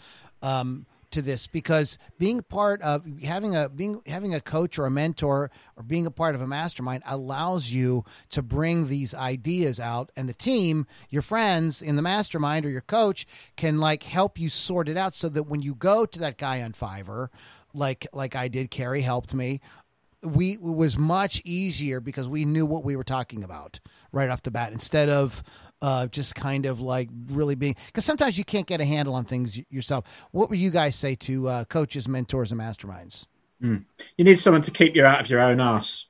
Um, 0.41 0.85
to 1.15 1.21
this 1.21 1.47
because 1.47 1.97
being 2.19 2.41
part 2.43 2.81
of 2.81 3.05
having 3.23 3.55
a 3.55 3.69
being 3.69 4.01
having 4.05 4.35
a 4.35 4.41
coach 4.41 4.77
or 4.77 4.85
a 4.85 4.91
mentor 4.91 5.49
or 5.77 5.83
being 5.83 6.05
a 6.05 6.11
part 6.11 6.35
of 6.35 6.41
a 6.41 6.47
mastermind 6.47 7.01
allows 7.07 7.71
you 7.71 8.03
to 8.29 8.41
bring 8.41 8.87
these 8.87 9.15
ideas 9.15 9.79
out 9.79 10.11
and 10.17 10.27
the 10.27 10.33
team 10.33 10.85
your 11.09 11.21
friends 11.21 11.81
in 11.81 11.95
the 11.95 12.01
mastermind 12.01 12.65
or 12.65 12.69
your 12.69 12.81
coach 12.81 13.25
can 13.55 13.79
like 13.79 14.03
help 14.03 14.37
you 14.37 14.49
sort 14.49 14.89
it 14.89 14.97
out 14.97 15.15
so 15.15 15.29
that 15.29 15.43
when 15.43 15.61
you 15.61 15.73
go 15.73 16.05
to 16.05 16.19
that 16.19 16.37
guy 16.37 16.61
on 16.61 16.73
Fiverr 16.73 17.29
like 17.73 18.05
like 18.11 18.35
I 18.35 18.49
did 18.49 18.69
Carrie 18.69 19.01
helped 19.01 19.33
me 19.33 19.61
we 20.25 20.53
it 20.53 20.61
was 20.61 20.97
much 20.97 21.41
easier 21.45 21.99
because 21.99 22.27
we 22.27 22.45
knew 22.45 22.65
what 22.65 22.83
we 22.83 22.95
were 22.95 23.03
talking 23.03 23.43
about 23.43 23.79
right 24.11 24.29
off 24.29 24.41
the 24.43 24.51
bat 24.51 24.71
instead 24.71 25.09
of 25.09 25.43
uh, 25.81 26.07
just 26.07 26.35
kind 26.35 26.65
of 26.65 26.79
like 26.81 27.09
really 27.27 27.55
being 27.55 27.75
because 27.87 28.05
sometimes 28.05 28.37
you 28.37 28.43
can't 28.43 28.65
get 28.67 28.81
a 28.81 28.85
handle 28.85 29.13
on 29.15 29.23
things 29.25 29.59
yourself. 29.69 30.27
What 30.31 30.49
would 30.49 30.59
you 30.59 30.71
guys 30.71 30.95
say 30.95 31.15
to 31.15 31.47
uh, 31.47 31.63
coaches, 31.65 32.07
mentors, 32.07 32.51
and 32.51 32.59
masterminds? 32.61 33.25
You 33.61 33.83
need 34.23 34.39
someone 34.39 34.61
to 34.63 34.71
keep 34.71 34.95
you 34.95 35.05
out 35.05 35.21
of 35.21 35.29
your 35.29 35.39
own 35.39 35.59
ass. 35.59 36.05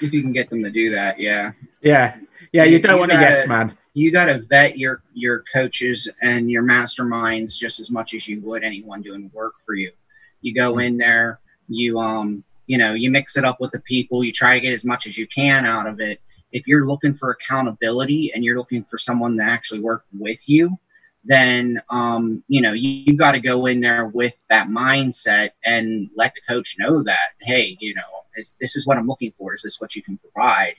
If 0.00 0.12
you 0.12 0.22
can 0.22 0.32
get 0.32 0.50
them 0.50 0.62
to 0.62 0.70
do 0.70 0.90
that, 0.90 1.18
yeah. 1.20 1.52
Yeah, 1.80 2.18
yeah. 2.52 2.64
You 2.64 2.76
You- 2.76 2.82
don't 2.82 2.94
you 2.94 3.00
want 3.00 3.12
gotta- 3.12 3.22
yes 3.24 3.48
man. 3.48 3.76
You 3.94 4.10
got 4.10 4.26
to 4.26 4.40
vet 4.48 4.78
your 4.78 5.02
your 5.12 5.44
coaches 5.52 6.08
and 6.22 6.50
your 6.50 6.62
masterminds 6.62 7.58
just 7.58 7.78
as 7.78 7.90
much 7.90 8.14
as 8.14 8.26
you 8.26 8.40
would 8.40 8.64
anyone 8.64 9.02
doing 9.02 9.30
work 9.34 9.54
for 9.66 9.74
you. 9.74 9.92
You 10.40 10.54
go 10.54 10.78
in 10.78 10.96
there, 10.96 11.40
you 11.74 11.98
um, 11.98 12.44
you 12.66 12.78
know, 12.78 12.94
you 12.94 13.10
mix 13.10 13.36
it 13.36 13.44
up 13.44 13.60
with 13.60 13.72
the 13.72 13.80
people. 13.80 14.24
You 14.24 14.32
try 14.32 14.54
to 14.54 14.60
get 14.60 14.72
as 14.72 14.84
much 14.84 15.06
as 15.06 15.18
you 15.18 15.26
can 15.26 15.66
out 15.66 15.86
of 15.86 16.00
it. 16.00 16.20
If 16.52 16.66
you're 16.66 16.86
looking 16.86 17.14
for 17.14 17.30
accountability 17.30 18.32
and 18.34 18.44
you're 18.44 18.58
looking 18.58 18.84
for 18.84 18.98
someone 18.98 19.36
to 19.38 19.42
actually 19.42 19.80
work 19.80 20.04
with 20.18 20.48
you, 20.48 20.78
then 21.24 21.80
um, 21.90 22.42
you 22.48 22.60
know 22.60 22.72
you, 22.72 22.88
you 22.88 23.16
got 23.16 23.32
to 23.32 23.40
go 23.40 23.66
in 23.66 23.80
there 23.80 24.06
with 24.06 24.36
that 24.50 24.68
mindset 24.68 25.50
and 25.64 26.10
let 26.16 26.34
the 26.34 26.40
coach 26.48 26.76
know 26.78 27.02
that 27.02 27.32
hey, 27.40 27.76
you 27.80 27.94
know, 27.94 28.02
this, 28.36 28.54
this 28.60 28.76
is 28.76 28.86
what 28.86 28.98
I'm 28.98 29.06
looking 29.06 29.32
for. 29.38 29.54
Is 29.54 29.62
this 29.62 29.80
what 29.80 29.94
you 29.94 30.02
can 30.02 30.18
provide? 30.18 30.74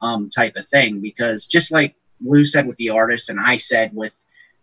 Um, 0.00 0.28
type 0.28 0.56
of 0.56 0.66
thing. 0.66 1.00
Because 1.00 1.46
just 1.46 1.70
like 1.70 1.94
Lou 2.20 2.44
said 2.44 2.66
with 2.66 2.76
the 2.76 2.90
artist, 2.90 3.30
and 3.30 3.40
I 3.40 3.56
said 3.56 3.94
with 3.94 4.14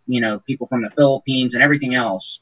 you 0.06 0.20
know 0.20 0.40
people 0.40 0.66
from 0.66 0.82
the 0.82 0.90
Philippines 0.90 1.54
and 1.54 1.62
everything 1.62 1.94
else, 1.94 2.40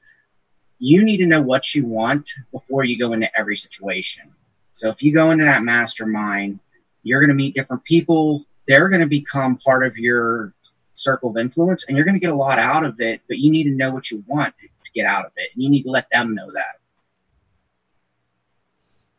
you 0.79 1.05
need 1.05 1.19
to 1.19 1.27
know 1.27 1.43
what 1.43 1.75
you 1.75 1.87
want 1.87 2.31
before 2.53 2.85
you 2.85 2.99
go 2.99 3.13
into 3.13 3.31
every 3.39 3.57
situation. 3.57 4.33
So 4.73 4.89
if 4.91 5.03
you 5.03 5.13
go 5.13 5.31
into 5.33 5.45
that 5.45 5.63
mastermind, 5.65 6.61
you're 7.03 7.21
going 7.21 7.31
to 7.31 7.35
meet 7.35 7.55
different 7.55 7.85
people. 7.85 8.45
They're 8.67 8.89
going 8.89 9.01
to 9.03 9.09
become 9.09 9.57
part 9.57 9.85
of 9.85 9.99
your 9.99 10.53
circle 10.93 11.31
of 11.31 11.37
influence, 11.37 11.85
and 11.85 11.97
you're 11.97 12.05
going 12.05 12.15
to 12.15 12.21
get 12.21 12.31
a 12.31 12.37
lot 12.37 12.59
out 12.59 12.85
of 12.85 13.01
it. 13.01 13.21
But 13.29 13.39
you 13.39 13.51
need 13.51 13.65
to 13.65 13.71
know 13.71 13.93
what 13.93 14.11
you 14.11 14.25
want 14.29 14.57
to, 14.59 14.67
to 14.67 14.93
get 14.95 15.07
out 15.07 15.25
of 15.25 15.33
it, 15.37 15.51
and 15.55 15.63
you 15.63 15.71
need 15.71 15.83
to 15.83 15.91
let 15.91 16.09
them 16.11 16.35
know 16.35 16.51
that. 16.53 16.79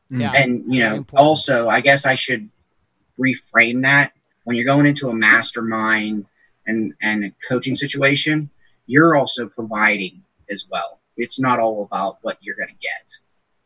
Hmm. 0.10 0.22
Yeah. 0.22 0.34
and 0.36 0.74
you 0.74 0.84
know 0.84 0.96
important. 0.96 1.28
also 1.28 1.68
i 1.68 1.82
guess 1.82 2.08
i 2.08 2.16
should 2.16 2.50
reframe 3.20 3.84
that 3.84 4.12
when 4.44 4.56
you're 4.56 4.66
going 4.66 4.88
into 4.88 5.10
a 5.10 5.14
mastermind 5.14 6.26
and 6.66 6.96
and 7.02 7.26
a 7.26 7.32
coaching 7.48 7.76
situation 7.76 8.50
you're 8.88 9.16
also 9.16 9.50
providing 9.50 10.24
as 10.50 10.66
well 10.72 10.99
it's 11.20 11.40
not 11.40 11.60
all 11.60 11.84
about 11.84 12.18
what 12.22 12.38
you're 12.42 12.56
going 12.56 12.70
to 12.70 12.76
get 12.76 13.12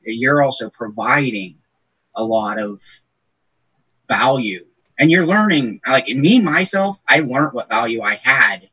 you're 0.06 0.42
also 0.42 0.70
providing 0.70 1.56
a 2.16 2.24
lot 2.24 2.60
of 2.60 2.82
value 4.10 4.66
and 5.00 5.10
you're 5.10 5.26
learning 5.26 5.80
like 5.88 6.08
me 6.08 6.42
myself 6.42 7.00
i 7.08 7.20
learned 7.20 7.54
what 7.54 7.70
value 7.70 8.02
i 8.02 8.20
had 8.24 8.70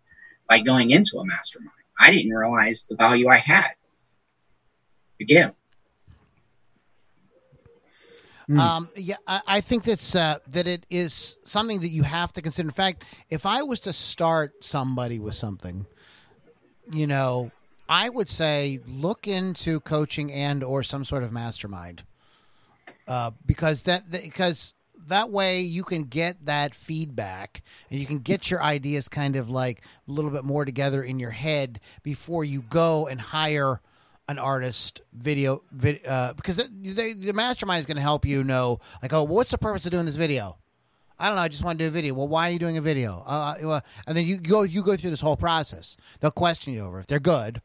by 0.49 0.59
going 0.59 0.91
into 0.91 1.19
a 1.19 1.25
mastermind 1.25 1.71
i 2.01 2.11
didn't 2.11 2.33
realize 2.33 2.87
the 2.87 2.97
value 2.97 3.29
i 3.29 3.39
had 3.39 3.75
to 5.19 5.25
give 5.25 5.55
Mm. 8.51 8.59
Um, 8.59 8.89
yeah, 8.97 9.15
I, 9.29 9.43
I 9.47 9.61
think 9.61 9.85
that's 9.85 10.17
uh, 10.17 10.39
that 10.49 10.67
it 10.67 10.85
is 10.91 11.39
something 11.45 11.81
that 11.83 11.91
you 11.91 12.03
have 12.03 12.33
to 12.33 12.43
consider. 12.43 12.67
In 12.67 12.73
fact, 12.73 13.05
if 13.29 13.47
I 13.47 13.63
was 13.63 13.79
to 13.81 13.93
start 13.93 14.65
somebody 14.65 15.21
with 15.21 15.37
something, 15.37 15.87
you 16.91 17.07
know, 17.07 17.51
I 17.91 18.09
would 18.09 18.29
say 18.29 18.79
look 18.87 19.27
into 19.27 19.81
coaching 19.81 20.33
and 20.33 20.63
or 20.63 20.85
some 20.85 21.05
sort 21.05 21.25
of 21.25 21.33
mastermind, 21.33 22.05
uh, 23.09 23.33
because 23.45 23.83
that 23.83 24.09
because 24.13 24.75
that 25.09 25.31
way 25.31 25.63
you 25.63 25.83
can 25.83 26.05
get 26.05 26.47
that 26.47 26.73
feedback 26.73 27.63
and 27.91 27.99
you 27.99 28.07
can 28.07 28.21
get 28.21 28.49
your 28.49 28.63
ideas 28.63 29.09
kind 29.09 29.35
of 29.35 29.51
like 29.51 29.83
a 30.07 30.13
little 30.13 30.31
bit 30.31 30.45
more 30.45 30.65
together 30.65 31.03
in 31.03 31.19
your 31.19 31.33
head 31.33 31.81
before 32.05 32.45
you 32.45 32.63
go 32.63 33.09
and 33.09 33.21
hire 33.21 33.81
an 34.29 34.39
artist 34.39 35.01
video 35.13 35.61
vid, 35.73 36.07
uh, 36.07 36.33
because 36.35 36.59
the, 36.59 37.33
mastermind 37.35 37.81
is 37.81 37.87
going 37.87 37.97
to 37.97 38.03
help 38.03 38.25
you 38.25 38.45
know 38.45 38.79
like 39.03 39.13
oh 39.13 39.25
what's 39.25 39.51
the 39.51 39.59
purpose 39.59 39.85
of 39.85 39.91
doing 39.91 40.07
this 40.07 40.17
video 40.17 40.57
I 41.19 41.27
don't 41.27 41.37
know. 41.37 41.43
I 41.43 41.49
just 41.49 41.63
want 41.63 41.79
to 41.79 41.85
do 41.85 41.89
a 41.89 41.91
video. 41.91 42.15
Well, 42.15 42.29
why 42.29 42.49
are 42.49 42.51
you 42.51 42.59
doing 42.59 42.79
a 42.79 42.81
video? 42.81 43.23
Uh, 43.27 43.55
well, 43.63 43.85
and 44.07 44.17
then 44.17 44.25
you 44.25 44.39
go 44.39 44.63
you 44.63 44.83
go 44.83 44.97
through 44.97 45.11
this 45.11 45.21
whole 45.21 45.37
process. 45.37 45.99
They'll 46.19 46.31
question 46.31 46.73
you 46.73 46.81
over 46.81 46.99
if 46.99 47.09
they're 47.09 47.21
good. 47.21 47.61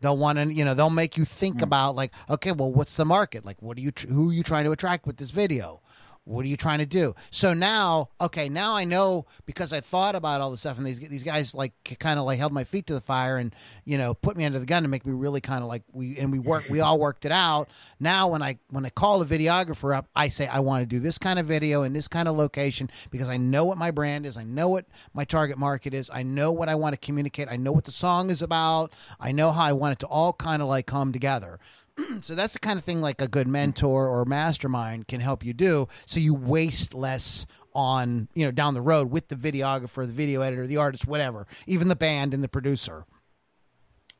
They'll 0.00 0.16
want 0.16 0.38
to 0.38 0.52
you 0.52 0.64
know 0.64 0.74
they'll 0.74 0.90
make 0.90 1.16
you 1.16 1.24
think 1.24 1.58
hmm. 1.58 1.64
about 1.64 1.96
like 1.96 2.12
okay, 2.30 2.52
well, 2.52 2.72
what's 2.72 2.96
the 2.96 3.04
market? 3.04 3.44
Like, 3.44 3.60
what 3.60 3.76
are 3.78 3.80
you 3.80 3.90
tr- 3.90 4.08
who 4.08 4.30
are 4.30 4.32
you 4.32 4.42
trying 4.42 4.64
to 4.64 4.72
attract 4.72 5.06
with 5.06 5.16
this 5.16 5.30
video? 5.30 5.80
What 6.28 6.44
are 6.44 6.48
you 6.48 6.58
trying 6.58 6.80
to 6.80 6.86
do? 6.86 7.14
So 7.30 7.54
now, 7.54 8.10
okay, 8.20 8.50
now 8.50 8.76
I 8.76 8.84
know 8.84 9.24
because 9.46 9.72
I 9.72 9.80
thought 9.80 10.14
about 10.14 10.42
all 10.42 10.50
this 10.50 10.60
stuff, 10.60 10.76
and 10.76 10.86
these 10.86 11.00
these 11.00 11.22
guys 11.22 11.54
like 11.54 11.72
kind 11.98 12.18
of 12.18 12.26
like 12.26 12.38
held 12.38 12.52
my 12.52 12.64
feet 12.64 12.86
to 12.88 12.94
the 12.94 13.00
fire, 13.00 13.38
and 13.38 13.54
you 13.86 13.96
know 13.96 14.12
put 14.12 14.36
me 14.36 14.44
under 14.44 14.58
the 14.58 14.66
gun 14.66 14.82
to 14.82 14.88
make 14.88 15.06
me 15.06 15.14
really 15.14 15.40
kind 15.40 15.62
of 15.62 15.68
like 15.68 15.84
we 15.90 16.18
and 16.18 16.30
we 16.30 16.38
work 16.38 16.68
we 16.68 16.80
all 16.80 16.98
worked 16.98 17.24
it 17.24 17.32
out. 17.32 17.70
Now 17.98 18.28
when 18.28 18.42
I 18.42 18.56
when 18.68 18.84
I 18.84 18.90
call 18.90 19.22
a 19.22 19.24
videographer 19.24 19.96
up, 19.96 20.06
I 20.14 20.28
say 20.28 20.46
I 20.46 20.60
want 20.60 20.82
to 20.82 20.86
do 20.86 21.00
this 21.00 21.16
kind 21.16 21.38
of 21.38 21.46
video 21.46 21.82
in 21.82 21.94
this 21.94 22.08
kind 22.08 22.28
of 22.28 22.36
location 22.36 22.90
because 23.10 23.30
I 23.30 23.38
know 23.38 23.64
what 23.64 23.78
my 23.78 23.90
brand 23.90 24.26
is, 24.26 24.36
I 24.36 24.44
know 24.44 24.68
what 24.68 24.84
my 25.14 25.24
target 25.24 25.56
market 25.56 25.94
is, 25.94 26.10
I 26.12 26.24
know 26.24 26.52
what 26.52 26.68
I 26.68 26.74
want 26.74 26.92
to 26.92 27.00
communicate, 27.00 27.48
I 27.50 27.56
know 27.56 27.72
what 27.72 27.84
the 27.84 27.90
song 27.90 28.28
is 28.28 28.42
about, 28.42 28.92
I 29.18 29.32
know 29.32 29.50
how 29.50 29.64
I 29.64 29.72
want 29.72 29.92
it 29.92 29.98
to 30.00 30.06
all 30.06 30.34
kind 30.34 30.60
of 30.60 30.68
like 30.68 30.86
come 30.86 31.10
together 31.10 31.58
so 32.20 32.34
that's 32.34 32.52
the 32.52 32.58
kind 32.58 32.78
of 32.78 32.84
thing 32.84 33.00
like 33.00 33.20
a 33.20 33.28
good 33.28 33.48
mentor 33.48 34.08
or 34.08 34.24
mastermind 34.24 35.08
can 35.08 35.20
help 35.20 35.44
you 35.44 35.52
do 35.52 35.86
so 36.06 36.20
you 36.20 36.34
waste 36.34 36.94
less 36.94 37.46
on 37.74 38.28
you 38.34 38.44
know 38.44 38.50
down 38.50 38.74
the 38.74 38.80
road 38.82 39.10
with 39.10 39.28
the 39.28 39.36
videographer 39.36 40.06
the 40.06 40.12
video 40.12 40.40
editor 40.40 40.66
the 40.66 40.76
artist 40.76 41.06
whatever 41.06 41.46
even 41.66 41.88
the 41.88 41.96
band 41.96 42.34
and 42.34 42.42
the 42.42 42.48
producer. 42.48 43.04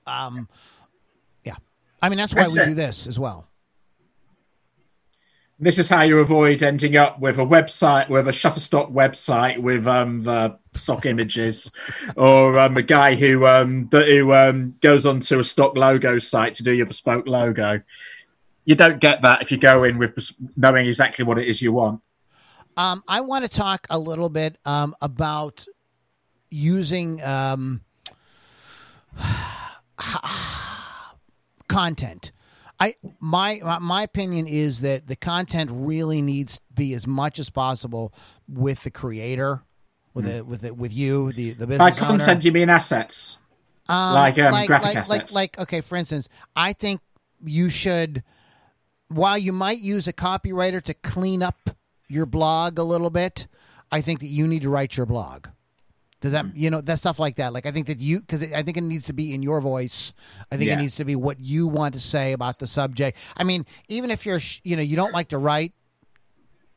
Um 0.06 0.48
yeah. 1.44 1.56
I 2.02 2.08
mean 2.08 2.18
that's 2.18 2.34
why 2.34 2.42
That's 2.42 2.56
we 2.56 2.62
it. 2.62 2.66
do 2.66 2.74
this 2.74 3.06
as 3.06 3.18
well 3.18 3.48
This 5.60 5.78
is 5.78 5.88
how 5.88 6.02
you 6.02 6.20
avoid 6.20 6.62
ending 6.62 6.96
up 6.96 7.18
with 7.18 7.38
a 7.38 7.44
website 7.44 8.08
with 8.08 8.28
a 8.28 8.30
Shutterstock 8.30 8.92
website 8.92 9.58
with 9.60 9.88
um, 9.88 10.22
the 10.22 10.56
stock 10.74 11.04
images, 11.04 11.72
or 12.16 12.56
um, 12.60 12.76
a 12.76 12.82
guy 12.82 13.16
who 13.16 13.44
um, 13.44 13.88
that, 13.90 14.06
who 14.06 14.32
um, 14.32 14.76
goes 14.80 15.04
onto 15.04 15.40
a 15.40 15.44
stock 15.44 15.76
logo 15.76 16.20
site 16.20 16.54
to 16.56 16.62
do 16.62 16.72
your 16.72 16.86
bespoke 16.86 17.26
logo. 17.26 17.80
You 18.66 18.76
don't 18.76 19.00
get 19.00 19.22
that 19.22 19.42
if 19.42 19.50
you 19.50 19.58
go 19.58 19.82
in 19.82 19.98
with 19.98 20.14
bes- 20.14 20.34
knowing 20.56 20.86
exactly 20.86 21.24
what 21.24 21.38
it 21.38 21.48
is 21.48 21.60
you 21.60 21.72
want. 21.72 22.02
Um, 22.76 23.02
I 23.08 23.22
want 23.22 23.44
to 23.44 23.48
talk 23.48 23.88
a 23.90 23.98
little 23.98 24.28
bit 24.28 24.58
um, 24.64 24.94
about 25.00 25.66
using 26.50 27.20
um, 27.24 27.80
content. 31.68 32.30
I 32.80 32.94
my 33.20 33.78
my- 33.80 34.02
opinion 34.02 34.46
is 34.46 34.80
that 34.80 35.06
the 35.06 35.16
content 35.16 35.70
really 35.72 36.22
needs 36.22 36.58
to 36.58 36.64
be 36.74 36.94
as 36.94 37.06
much 37.06 37.38
as 37.38 37.50
possible 37.50 38.12
with 38.48 38.84
the 38.84 38.90
creator, 38.90 39.62
with 40.14 40.26
it 40.28 40.46
with 40.46 40.64
it 40.64 40.76
with 40.76 40.92
you, 40.92 41.32
the 41.32 41.52
the 41.52 41.66
By 41.66 41.90
business 41.90 42.02
owner. 42.02 42.18
content, 42.18 42.44
you 42.44 42.52
mean 42.52 42.70
assets. 42.70 43.38
Um, 43.88 44.14
Like, 44.14 44.38
um, 44.38 44.50
graphic 44.66 44.68
like, 44.68 44.84
like, 44.84 44.96
assets. 44.96 45.34
like, 45.34 45.58
okay, 45.58 45.80
for 45.80 45.96
instance, 45.96 46.28
I 46.54 46.74
think 46.74 47.00
you 47.42 47.70
should, 47.70 48.22
while 49.08 49.38
you 49.38 49.50
might 49.52 49.78
use 49.78 50.06
a 50.06 50.12
copywriter 50.12 50.82
to 50.82 50.92
clean 50.92 51.42
up 51.42 51.70
your 52.06 52.26
blog 52.26 52.78
a 52.78 52.82
little 52.82 53.08
bit, 53.08 53.46
I 53.90 54.02
think 54.02 54.20
that 54.20 54.26
you 54.26 54.46
need 54.46 54.60
to 54.62 54.68
write 54.68 54.96
your 54.98 55.06
blog. 55.06 55.46
Does 56.20 56.32
that, 56.32 56.46
you 56.56 56.68
know, 56.70 56.80
that 56.80 56.98
stuff 56.98 57.18
like 57.20 57.36
that? 57.36 57.52
Like, 57.52 57.64
I 57.64 57.70
think 57.70 57.86
that 57.86 58.00
you, 58.00 58.20
because 58.20 58.42
I 58.52 58.62
think 58.62 58.76
it 58.76 58.82
needs 58.82 59.06
to 59.06 59.12
be 59.12 59.34
in 59.34 59.42
your 59.42 59.60
voice. 59.60 60.12
I 60.50 60.56
think 60.56 60.66
Yeah. 60.68 60.74
it 60.74 60.78
needs 60.78 60.96
to 60.96 61.04
be 61.04 61.14
what 61.14 61.40
you 61.40 61.68
want 61.68 61.94
to 61.94 62.00
say 62.00 62.32
about 62.32 62.58
the 62.58 62.66
subject. 62.66 63.16
I 63.36 63.44
mean, 63.44 63.66
even 63.88 64.10
if 64.10 64.26
you're, 64.26 64.40
you 64.64 64.74
know, 64.76 64.82
you 64.82 64.96
don't 64.96 65.12
like 65.14 65.28
to 65.28 65.38
write, 65.38 65.74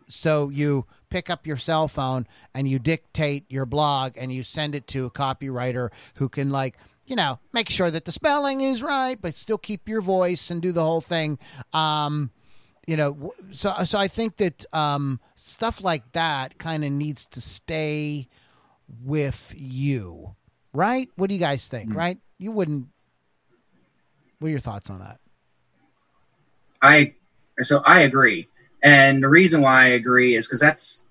so 0.08 0.50
you 0.50 0.86
pick 1.10 1.30
up 1.30 1.48
your 1.48 1.58
cell 1.58 1.88
phone 1.88 2.28
and 2.54 2.68
you 2.68 2.80
dictate 2.80 3.46
your 3.50 3.66
blog 3.66 4.14
and 4.18 4.32
you 4.32 4.44
send 4.44 4.76
it 4.76 4.88
to 4.88 5.06
a 5.06 5.10
copywriter 5.12 5.90
who 6.16 6.28
can 6.30 6.50
like 6.50 6.78
you 7.06 7.16
know 7.16 7.40
make 7.54 7.70
sure 7.70 7.90
that 7.90 8.06
the 8.06 8.12
spelling 8.12 8.62
is 8.62 8.84
right 8.84 9.20
but 9.22 9.36
still 9.36 9.58
keep 9.58 9.88
your 9.88 10.02
voice 10.02 10.50
and 10.52 10.62
do 10.62 10.72
the 10.72 10.84
whole 10.84 11.02
thing 11.02 11.38
um 11.74 12.30
you 12.88 12.98
know 12.98 13.34
so 13.52 13.74
so 13.86 13.98
i 13.98 14.08
think 14.08 14.36
that 14.38 14.66
um 14.74 15.20
stuff 15.36 15.82
like 15.84 16.10
that 16.12 16.58
kind 16.58 16.84
of 16.84 16.92
needs 16.92 17.26
to 17.26 17.40
stay 17.42 18.28
with 19.04 19.54
you 19.58 20.36
right? 20.74 21.10
What 21.16 21.30
do 21.30 21.36
you 21.36 21.40
guys 21.40 21.68
think 21.68 21.92
hmm. 21.92 21.98
right? 21.98 22.18
You 22.38 22.52
wouldn't 22.52 22.88
what 24.40 24.48
are 24.48 24.52
your 24.52 24.60
thoughts 24.60 24.90
on 24.90 25.00
that? 25.00 25.20
I 26.82 27.14
so 27.60 27.82
I 27.86 28.02
agree, 28.02 28.48
and 28.82 29.24
the 29.24 29.30
reason 29.30 29.62
why 29.62 29.84
I 29.84 29.88
agree 29.90 30.36
is 30.36 30.48
because 30.48 30.60
that's 30.60 31.06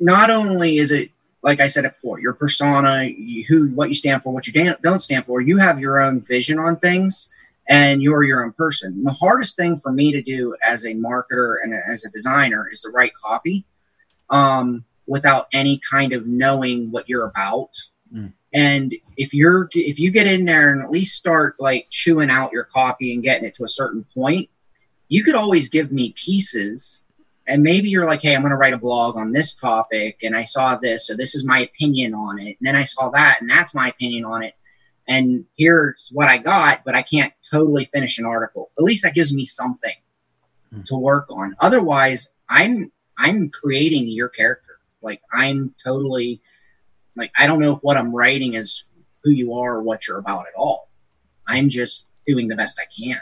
not 0.00 0.30
only 0.30 0.78
is 0.78 0.90
it 0.90 1.10
like 1.42 1.60
I 1.60 1.68
said 1.68 1.84
it 1.84 1.94
before, 1.94 2.20
your 2.20 2.34
persona, 2.34 3.08
who, 3.48 3.68
what 3.68 3.88
you 3.88 3.94
stand 3.94 4.22
for, 4.22 4.30
what 4.30 4.46
you 4.46 4.52
dan- 4.52 4.76
don't 4.82 4.98
stand 4.98 5.24
for. 5.24 5.40
You 5.40 5.56
have 5.56 5.80
your 5.80 5.98
own 5.98 6.20
vision 6.20 6.58
on 6.58 6.76
things, 6.76 7.30
and 7.66 8.02
you're 8.02 8.24
your 8.24 8.44
own 8.44 8.52
person. 8.52 9.02
The 9.04 9.12
hardest 9.12 9.56
thing 9.56 9.78
for 9.78 9.90
me 9.90 10.12
to 10.12 10.20
do 10.20 10.54
as 10.62 10.84
a 10.84 10.94
marketer 10.94 11.56
and 11.62 11.72
as 11.72 12.04
a 12.04 12.10
designer 12.10 12.68
is 12.70 12.82
to 12.82 12.90
write 12.90 13.14
copy, 13.14 13.64
um, 14.30 14.84
without 15.06 15.46
any 15.52 15.80
kind 15.90 16.12
of 16.12 16.26
knowing 16.26 16.90
what 16.90 17.08
you're 17.08 17.26
about. 17.26 17.76
Mm. 18.14 18.32
And 18.52 18.94
if 19.16 19.32
you're 19.32 19.68
if 19.72 19.98
you 20.00 20.10
get 20.10 20.26
in 20.26 20.44
there 20.44 20.72
and 20.72 20.82
at 20.82 20.90
least 20.90 21.16
start 21.16 21.56
like 21.60 21.86
chewing 21.90 22.30
out 22.30 22.52
your 22.52 22.64
copy 22.64 23.14
and 23.14 23.22
getting 23.22 23.46
it 23.46 23.54
to 23.56 23.64
a 23.64 23.68
certain 23.68 24.04
point, 24.14 24.48
you 25.08 25.22
could 25.22 25.34
always 25.36 25.68
give 25.68 25.92
me 25.92 26.14
pieces 26.16 27.04
and 27.46 27.62
maybe 27.62 27.88
you're 27.88 28.06
like, 28.06 28.22
hey, 28.22 28.34
I'm 28.34 28.42
going 28.42 28.50
to 28.50 28.56
write 28.56 28.74
a 28.74 28.78
blog 28.78 29.16
on 29.16 29.32
this 29.32 29.54
topic, 29.56 30.18
and 30.22 30.36
I 30.36 30.44
saw 30.44 30.76
this, 30.76 31.08
so 31.08 31.16
this 31.16 31.34
is 31.34 31.44
my 31.44 31.60
opinion 31.60 32.14
on 32.14 32.38
it. 32.38 32.56
And 32.60 32.66
then 32.68 32.76
I 32.76 32.84
saw 32.84 33.10
that, 33.10 33.40
and 33.40 33.50
that's 33.50 33.74
my 33.74 33.88
opinion 33.88 34.24
on 34.24 34.44
it. 34.44 34.54
And 35.08 35.44
here's 35.56 36.10
what 36.12 36.28
I 36.28 36.38
got, 36.38 36.82
but 36.84 36.94
I 36.94 37.02
can't 37.02 37.32
totally 37.50 37.86
finish 37.86 38.18
an 38.18 38.26
article. 38.26 38.70
At 38.78 38.84
least 38.84 39.02
that 39.02 39.14
gives 39.14 39.34
me 39.34 39.44
something 39.46 39.94
Hmm. 40.72 40.82
to 40.82 40.96
work 40.96 41.26
on. 41.30 41.56
Otherwise, 41.58 42.28
I'm 42.48 42.92
I'm 43.20 43.50
creating 43.50 44.08
your 44.08 44.30
character. 44.30 44.78
Like 45.02 45.20
I'm 45.32 45.74
totally 45.82 46.40
like 47.16 47.30
I 47.38 47.46
don't 47.46 47.60
know 47.60 47.76
if 47.76 47.82
what 47.82 47.98
I'm 47.98 48.14
writing 48.14 48.54
is 48.54 48.84
who 49.22 49.30
you 49.30 49.54
are 49.54 49.76
or 49.76 49.82
what 49.82 50.08
you're 50.08 50.18
about 50.18 50.46
at 50.46 50.54
all. 50.56 50.88
I'm 51.46 51.68
just 51.68 52.06
doing 52.26 52.48
the 52.48 52.56
best 52.56 52.80
I 52.80 52.86
can. 52.86 53.20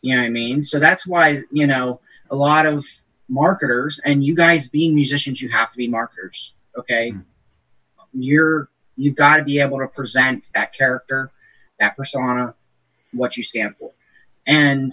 You 0.00 0.14
know 0.14 0.22
what 0.22 0.26
I 0.26 0.30
mean? 0.30 0.62
So 0.62 0.78
that's 0.78 1.06
why, 1.06 1.38
you 1.50 1.66
know, 1.66 2.00
a 2.30 2.36
lot 2.36 2.66
of 2.66 2.86
marketers 3.28 4.00
and 4.04 4.24
you 4.24 4.34
guys 4.34 4.68
being 4.68 4.94
musicians, 4.94 5.40
you 5.40 5.48
have 5.50 5.70
to 5.72 5.76
be 5.76 5.88
marketers. 5.88 6.54
Okay. 6.78 7.10
Hmm. 7.10 7.20
You're 8.12 8.68
you've 8.96 9.16
got 9.16 9.38
to 9.38 9.44
be 9.44 9.60
able 9.60 9.78
to 9.78 9.88
present 9.88 10.50
that 10.54 10.72
character, 10.72 11.30
that 11.80 11.96
persona, 11.96 12.54
what 13.12 13.36
you 13.36 13.42
stand 13.42 13.76
for. 13.76 13.90
And 14.46 14.92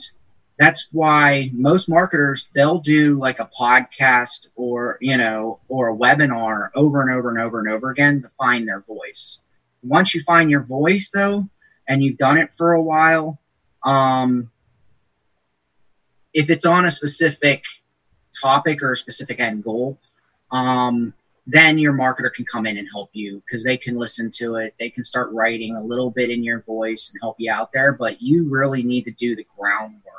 that's 0.62 0.90
why 0.92 1.50
most 1.54 1.90
marketers 1.90 2.52
they'll 2.54 2.78
do 2.78 3.18
like 3.18 3.40
a 3.40 3.50
podcast 3.60 4.48
or 4.56 5.00
you 5.02 5.18
know 5.18 5.60
or 5.70 5.90
a 5.90 5.98
webinar 5.98 6.70
over 6.76 7.02
and 7.02 7.10
over 7.10 7.30
and 7.30 7.40
over 7.40 7.60
and 7.60 7.68
over 7.68 7.90
again 7.90 8.22
to 8.22 8.30
find 8.38 8.68
their 8.68 8.82
voice. 8.82 9.42
Once 9.82 10.14
you 10.14 10.22
find 10.22 10.52
your 10.52 10.62
voice 10.62 11.10
though 11.10 11.48
and 11.88 12.04
you've 12.04 12.20
done 12.20 12.38
it 12.38 12.54
for 12.54 12.74
a 12.74 12.82
while 12.82 13.40
um, 13.84 14.52
if 16.32 16.52
it's 16.52 16.68
on 16.68 16.86
a 16.86 16.92
specific 16.92 17.64
topic 18.40 18.84
or 18.84 18.92
a 18.92 18.96
specific 18.96 19.40
end 19.40 19.64
goal 19.64 19.98
um, 20.52 21.12
then 21.48 21.80
your 21.80 21.94
marketer 21.94 22.32
can 22.32 22.46
come 22.46 22.68
in 22.68 22.78
and 22.78 22.88
help 22.94 23.10
you 23.14 23.42
because 23.44 23.64
they 23.64 23.78
can 23.78 23.98
listen 23.98 24.30
to 24.30 24.58
it. 24.58 24.76
They 24.80 24.92
can 24.92 25.04
start 25.04 25.32
writing 25.32 25.76
a 25.76 25.84
little 25.84 26.12
bit 26.12 26.30
in 26.30 26.44
your 26.44 26.62
voice 26.62 27.10
and 27.12 27.20
help 27.20 27.38
you 27.40 27.52
out 27.52 27.72
there 27.74 27.94
but 27.94 28.22
you 28.22 28.48
really 28.48 28.84
need 28.84 29.06
to 29.06 29.12
do 29.12 29.36
the 29.36 29.48
groundwork 29.58 30.12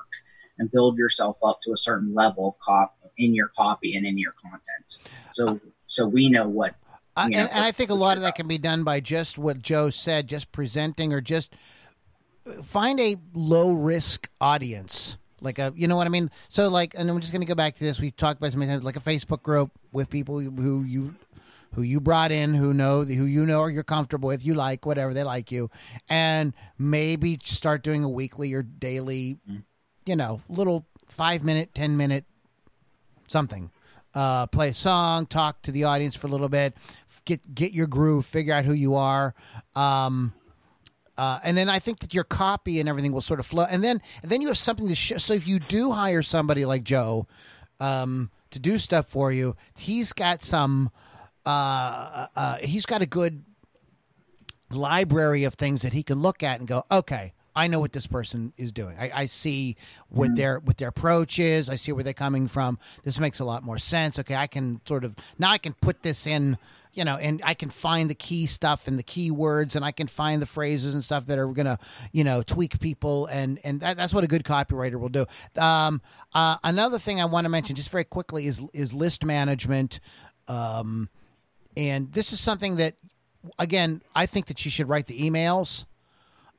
and 0.59 0.71
build 0.71 0.99
yourself 0.99 1.37
up 1.43 1.61
to 1.63 1.73
a 1.73 1.77
certain 1.77 2.13
level 2.15 2.49
of 2.49 2.59
cop 2.59 2.97
in 3.19 3.35
your 3.35 3.49
copy 3.49 3.97
and 3.97 4.07
in 4.07 4.19
your 4.19 4.35
content. 4.43 4.99
So 5.31 5.61
so 5.87 6.09
we 6.09 6.31
know 6.31 6.49
what. 6.49 6.75
Uh, 7.15 7.27
you 7.29 7.37
know, 7.37 7.43
and, 7.43 7.51
and 7.51 7.65
I 7.65 7.73
think 7.73 7.91
a 7.91 7.95
lot 7.95 8.17
of 8.17 8.23
that 8.23 8.37
can 8.37 8.49
be 8.49 8.57
done 8.57 8.85
by 8.85 9.01
just 9.01 9.37
what 9.37 9.61
Joe 9.61 9.91
said, 9.91 10.29
just 10.29 10.51
presenting 10.51 11.13
or 11.13 11.21
just 11.21 11.55
find 12.63 12.99
a 12.99 13.17
low 13.35 13.75
risk 13.75 14.31
audience. 14.41 15.19
Like 15.43 15.59
a, 15.59 15.75
you 15.77 15.89
know 15.89 15.97
what 15.97 16.07
I 16.07 16.11
mean? 16.11 16.31
So 16.49 16.69
like, 16.69 16.95
and 16.97 17.11
I'm 17.11 17.21
just 17.21 17.33
going 17.33 17.43
to 17.43 17.49
go 17.49 17.55
back 17.55 17.75
to 17.75 17.85
this. 17.85 18.01
We 18.01 18.13
talked 18.13 18.39
about 18.39 18.53
something 18.53 18.81
like 18.81 18.97
a 18.97 19.01
Facebook 19.01 19.43
group 19.43 19.73
with 19.93 20.09
people 20.09 20.39
who 20.41 20.85
you, 20.85 21.15
who 21.75 21.83
you 21.83 22.01
brought 22.01 22.33
in, 22.33 22.55
who 22.55 22.73
know, 22.73 23.03
who 23.03 23.25
you 23.25 23.45
know, 23.45 23.61
or 23.61 23.71
you're 23.71 23.83
comfortable 23.83 24.29
with, 24.29 24.47
you 24.47 24.55
like, 24.55 24.87
whatever 24.87 25.13
they 25.13 25.25
like 25.25 25.51
you, 25.51 25.69
and 26.09 26.55
maybe 26.79 27.39
start 27.43 27.83
doing 27.83 28.05
a 28.05 28.09
weekly 28.09 28.53
or 28.55 28.63
daily, 28.63 29.39
you 30.07 30.17
know, 30.17 30.41
little 30.49 30.87
five 31.09 31.45
minute, 31.45 31.75
ten 31.75 31.97
minute 31.97 32.25
something. 33.29 33.71
Uh, 34.15 34.47
play 34.47 34.69
a 34.69 34.75
song, 34.75 35.25
talk 35.25 35.63
to 35.63 35.73
the 35.73 35.85
audience 35.85 36.15
for 36.15 36.27
a 36.27 36.31
little 36.31 36.51
bit, 36.51 36.75
get 37.25 37.55
get 37.55 37.73
your 37.73 37.87
groove, 37.87 38.27
figure 38.27 38.53
out 38.53 38.65
who 38.65 38.75
you 38.75 38.95
are, 38.95 39.35
um, 39.75 40.35
uh, 41.17 41.39
and 41.45 41.57
then 41.57 41.69
I 41.69 41.79
think 41.79 42.01
that 42.01 42.15
your 42.15 42.25
copy 42.25 42.81
and 42.81 42.89
everything 42.89 43.13
will 43.13 43.21
sort 43.21 43.41
of 43.41 43.47
flow. 43.47 43.65
And 43.71 43.83
then 43.83 44.01
and 44.23 44.31
then 44.31 44.41
you 44.41 44.49
have 44.49 44.59
something 44.59 44.89
to 44.89 44.95
show. 44.95 45.19
So 45.19 45.35
if 45.35 45.47
you 45.47 45.59
do 45.59 45.93
hire 45.93 46.23
somebody 46.23 46.65
like 46.65 46.85
Joe 46.85 47.27
um, 47.81 48.31
to 48.51 48.59
do 48.59 48.79
stuff 48.79 49.07
for 49.07 49.33
you, 49.33 49.57
he's 49.79 50.13
got 50.13 50.43
some. 50.43 50.91
Uh, 51.45 52.27
uh, 52.37 52.57
he's 52.59 52.87
got 52.87 53.03
a 53.03 53.07
good 53.07 53.45
library 54.71 55.43
of 55.43 55.55
things 55.55 55.83
that 55.83 55.93
he 55.93 56.05
can 56.05 56.21
look 56.21 56.43
at 56.45 56.61
and 56.61 56.69
go, 56.69 56.85
okay, 56.89 57.33
I 57.55 57.67
know 57.67 57.81
what 57.81 57.93
this 57.93 58.07
person 58.07 58.53
is 58.57 58.73
doing. 58.73 58.97
I, 58.99 59.11
I 59.15 59.27
see 59.27 59.77
what 60.09 60.35
their 60.37 60.59
what 60.61 60.79
their 60.79 60.89
approach 60.89 61.39
is. 61.39 61.69
I 61.69 61.77
see 61.77 61.93
where 61.93 62.05
they're 62.05 62.13
coming 62.13 62.49
from. 62.49 62.79
This 63.05 63.21
makes 63.21 63.41
a 63.41 63.45
lot 63.45 63.63
more 63.63 63.79
sense. 63.79 64.19
Okay, 64.19 64.35
I 64.35 64.47
can 64.47 64.81
sort 64.87 65.05
of 65.05 65.15
now 65.39 65.51
I 65.51 65.59
can 65.59 65.75
put 65.75 66.03
this 66.03 66.27
in, 66.27 66.57
you 66.93 67.05
know, 67.05 67.17
and 67.17 67.43
I 67.45 67.55
can 67.55 67.69
find 67.69 68.09
the 68.09 68.15
key 68.15 68.47
stuff 68.47 68.89
and 68.89 68.99
the 68.99 69.03
key 69.03 69.31
words, 69.31 69.77
and 69.77 69.85
I 69.85 69.93
can 69.93 70.07
find 70.07 70.41
the 70.41 70.47
phrases 70.47 70.95
and 70.95 71.05
stuff 71.05 71.27
that 71.27 71.39
are 71.39 71.49
gonna, 71.49 71.79
you 72.13 72.25
know, 72.25 72.43
tweak 72.43 72.81
people, 72.81 73.27
and 73.27 73.59
and 73.65 73.81
that, 73.81 73.97
that's 73.97 74.15
what 74.15 74.25
a 74.25 74.29
good 74.29 74.45
copywriter 74.45 74.99
will 74.99 75.11
do. 75.11 75.27
Um, 75.61 76.01
uh, 76.35 76.57
another 76.65 76.99
thing 76.99 77.21
I 77.21 77.27
want 77.27 77.45
to 77.45 77.49
mention 77.51 77.77
just 77.77 77.91
very 77.91 78.05
quickly 78.05 78.47
is 78.47 78.63
is 78.73 78.95
list 78.95 79.25
management. 79.25 80.01
Um, 80.49 81.09
and 81.77 82.13
this 82.13 82.33
is 82.33 82.41
something 82.41 82.77
that 82.77 82.95
again 83.59 84.03
i 84.15 84.27
think 84.27 84.47
that 84.47 84.65
you 84.65 84.71
should 84.71 84.89
write 84.89 85.07
the 85.07 85.19
emails 85.19 85.85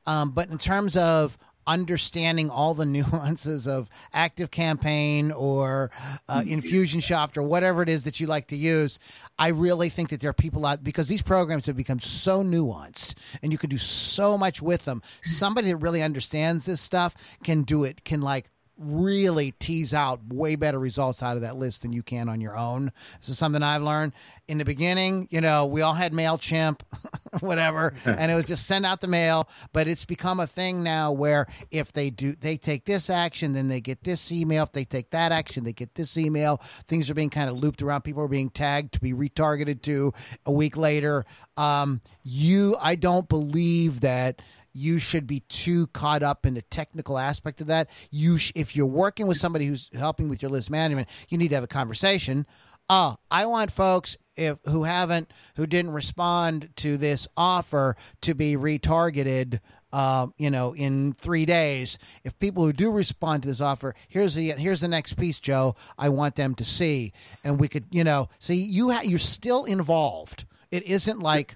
um, 0.06 0.30
but 0.30 0.50
in 0.50 0.58
terms 0.58 0.96
of 0.96 1.38
understanding 1.66 2.50
all 2.50 2.74
the 2.74 2.84
nuances 2.96 3.66
of 3.66 3.88
ActiveCampaign 4.14 5.32
or 5.34 5.90
uh, 6.28 6.42
infusionsoft 6.42 7.36
or 7.36 7.42
whatever 7.42 7.82
it 7.82 7.88
is 7.88 8.04
that 8.04 8.20
you 8.20 8.26
like 8.26 8.48
to 8.48 8.56
use 8.56 8.98
i 9.38 9.48
really 9.48 9.88
think 9.88 10.10
that 10.10 10.20
there 10.20 10.28
are 10.28 10.34
people 10.34 10.66
out 10.66 10.84
because 10.84 11.08
these 11.08 11.22
programs 11.22 11.64
have 11.64 11.76
become 11.76 11.98
so 11.98 12.42
nuanced 12.44 13.14
and 13.42 13.50
you 13.50 13.56
can 13.56 13.70
do 13.70 13.78
so 13.78 14.36
much 14.36 14.62
with 14.62 14.84
them. 14.84 15.02
Somebody 15.22 15.68
that 15.68 15.76
really 15.78 16.02
understands 16.02 16.66
this 16.66 16.80
stuff 16.80 17.36
can 17.42 17.62
do 17.62 17.84
it 17.84 18.04
can 18.04 18.20
like 18.20 18.50
really 18.76 19.52
tease 19.52 19.94
out 19.94 20.20
way 20.28 20.56
better 20.56 20.78
results 20.78 21.22
out 21.22 21.36
of 21.36 21.42
that 21.42 21.56
list 21.56 21.82
than 21.82 21.92
you 21.92 22.02
can 22.02 22.28
on 22.28 22.40
your 22.40 22.56
own. 22.56 22.90
This 23.20 23.28
is 23.28 23.38
something 23.38 23.62
I've 23.62 23.82
learned. 23.82 24.12
In 24.48 24.58
the 24.58 24.64
beginning, 24.64 25.28
you 25.30 25.40
know, 25.40 25.66
we 25.66 25.82
all 25.82 25.94
had 25.94 26.12
MailChimp, 26.12 26.80
whatever, 27.40 27.94
and 28.04 28.30
it 28.30 28.34
was 28.34 28.46
just 28.46 28.66
send 28.66 28.84
out 28.84 29.00
the 29.00 29.08
mail. 29.08 29.48
But 29.72 29.86
it's 29.86 30.04
become 30.04 30.40
a 30.40 30.46
thing 30.46 30.82
now 30.82 31.12
where 31.12 31.46
if 31.70 31.92
they 31.92 32.10
do, 32.10 32.34
they 32.34 32.56
take 32.56 32.84
this 32.84 33.08
action, 33.08 33.52
then 33.52 33.68
they 33.68 33.80
get 33.80 34.02
this 34.02 34.32
email. 34.32 34.64
If 34.64 34.72
they 34.72 34.84
take 34.84 35.10
that 35.10 35.32
action, 35.32 35.64
they 35.64 35.72
get 35.72 35.94
this 35.94 36.16
email. 36.16 36.56
Things 36.56 37.08
are 37.10 37.14
being 37.14 37.30
kind 37.30 37.48
of 37.48 37.56
looped 37.56 37.82
around. 37.82 38.02
People 38.02 38.22
are 38.22 38.28
being 38.28 38.50
tagged 38.50 38.94
to 38.94 39.00
be 39.00 39.12
retargeted 39.12 39.82
to 39.82 40.12
a 40.46 40.52
week 40.52 40.76
later. 40.76 41.24
Um, 41.56 42.00
you, 42.22 42.76
I 42.80 42.96
don't 42.96 43.28
believe 43.28 44.00
that 44.00 44.42
you 44.74 44.98
should 44.98 45.26
be 45.26 45.40
too 45.40 45.86
caught 45.88 46.22
up 46.22 46.44
in 46.44 46.54
the 46.54 46.62
technical 46.62 47.16
aspect 47.18 47.60
of 47.60 47.68
that. 47.68 47.88
You, 48.10 48.36
sh- 48.36 48.52
if 48.54 48.76
you're 48.76 48.86
working 48.86 49.26
with 49.26 49.38
somebody 49.38 49.66
who's 49.66 49.88
helping 49.94 50.28
with 50.28 50.42
your 50.42 50.50
list 50.50 50.70
management, 50.70 51.08
you 51.30 51.38
need 51.38 51.48
to 51.48 51.54
have 51.54 51.64
a 51.64 51.68
conversation. 51.68 52.46
Oh, 52.90 53.16
I 53.30 53.46
want 53.46 53.70
folks 53.70 54.18
if 54.36 54.58
who 54.66 54.84
haven't, 54.84 55.30
who 55.56 55.66
didn't 55.66 55.92
respond 55.92 56.68
to 56.76 56.96
this 56.96 57.26
offer 57.36 57.96
to 58.22 58.34
be 58.34 58.56
retargeted. 58.56 59.60
Uh, 59.92 60.26
you 60.38 60.50
know, 60.50 60.74
in 60.74 61.12
three 61.12 61.46
days, 61.46 61.98
if 62.24 62.36
people 62.40 62.64
who 62.64 62.72
do 62.72 62.90
respond 62.90 63.42
to 63.42 63.48
this 63.48 63.60
offer, 63.60 63.94
here's 64.08 64.34
the 64.34 64.50
here's 64.50 64.80
the 64.80 64.88
next 64.88 65.14
piece, 65.14 65.38
Joe. 65.38 65.76
I 65.96 66.08
want 66.08 66.34
them 66.34 66.56
to 66.56 66.64
see, 66.64 67.12
and 67.44 67.60
we 67.60 67.68
could, 67.68 67.84
you 67.92 68.02
know, 68.02 68.28
see 68.40 68.56
you 68.56 68.90
ha- 68.90 69.02
you're 69.04 69.20
still 69.20 69.64
involved. 69.64 70.46
It 70.72 70.82
isn't 70.82 71.20
like 71.20 71.54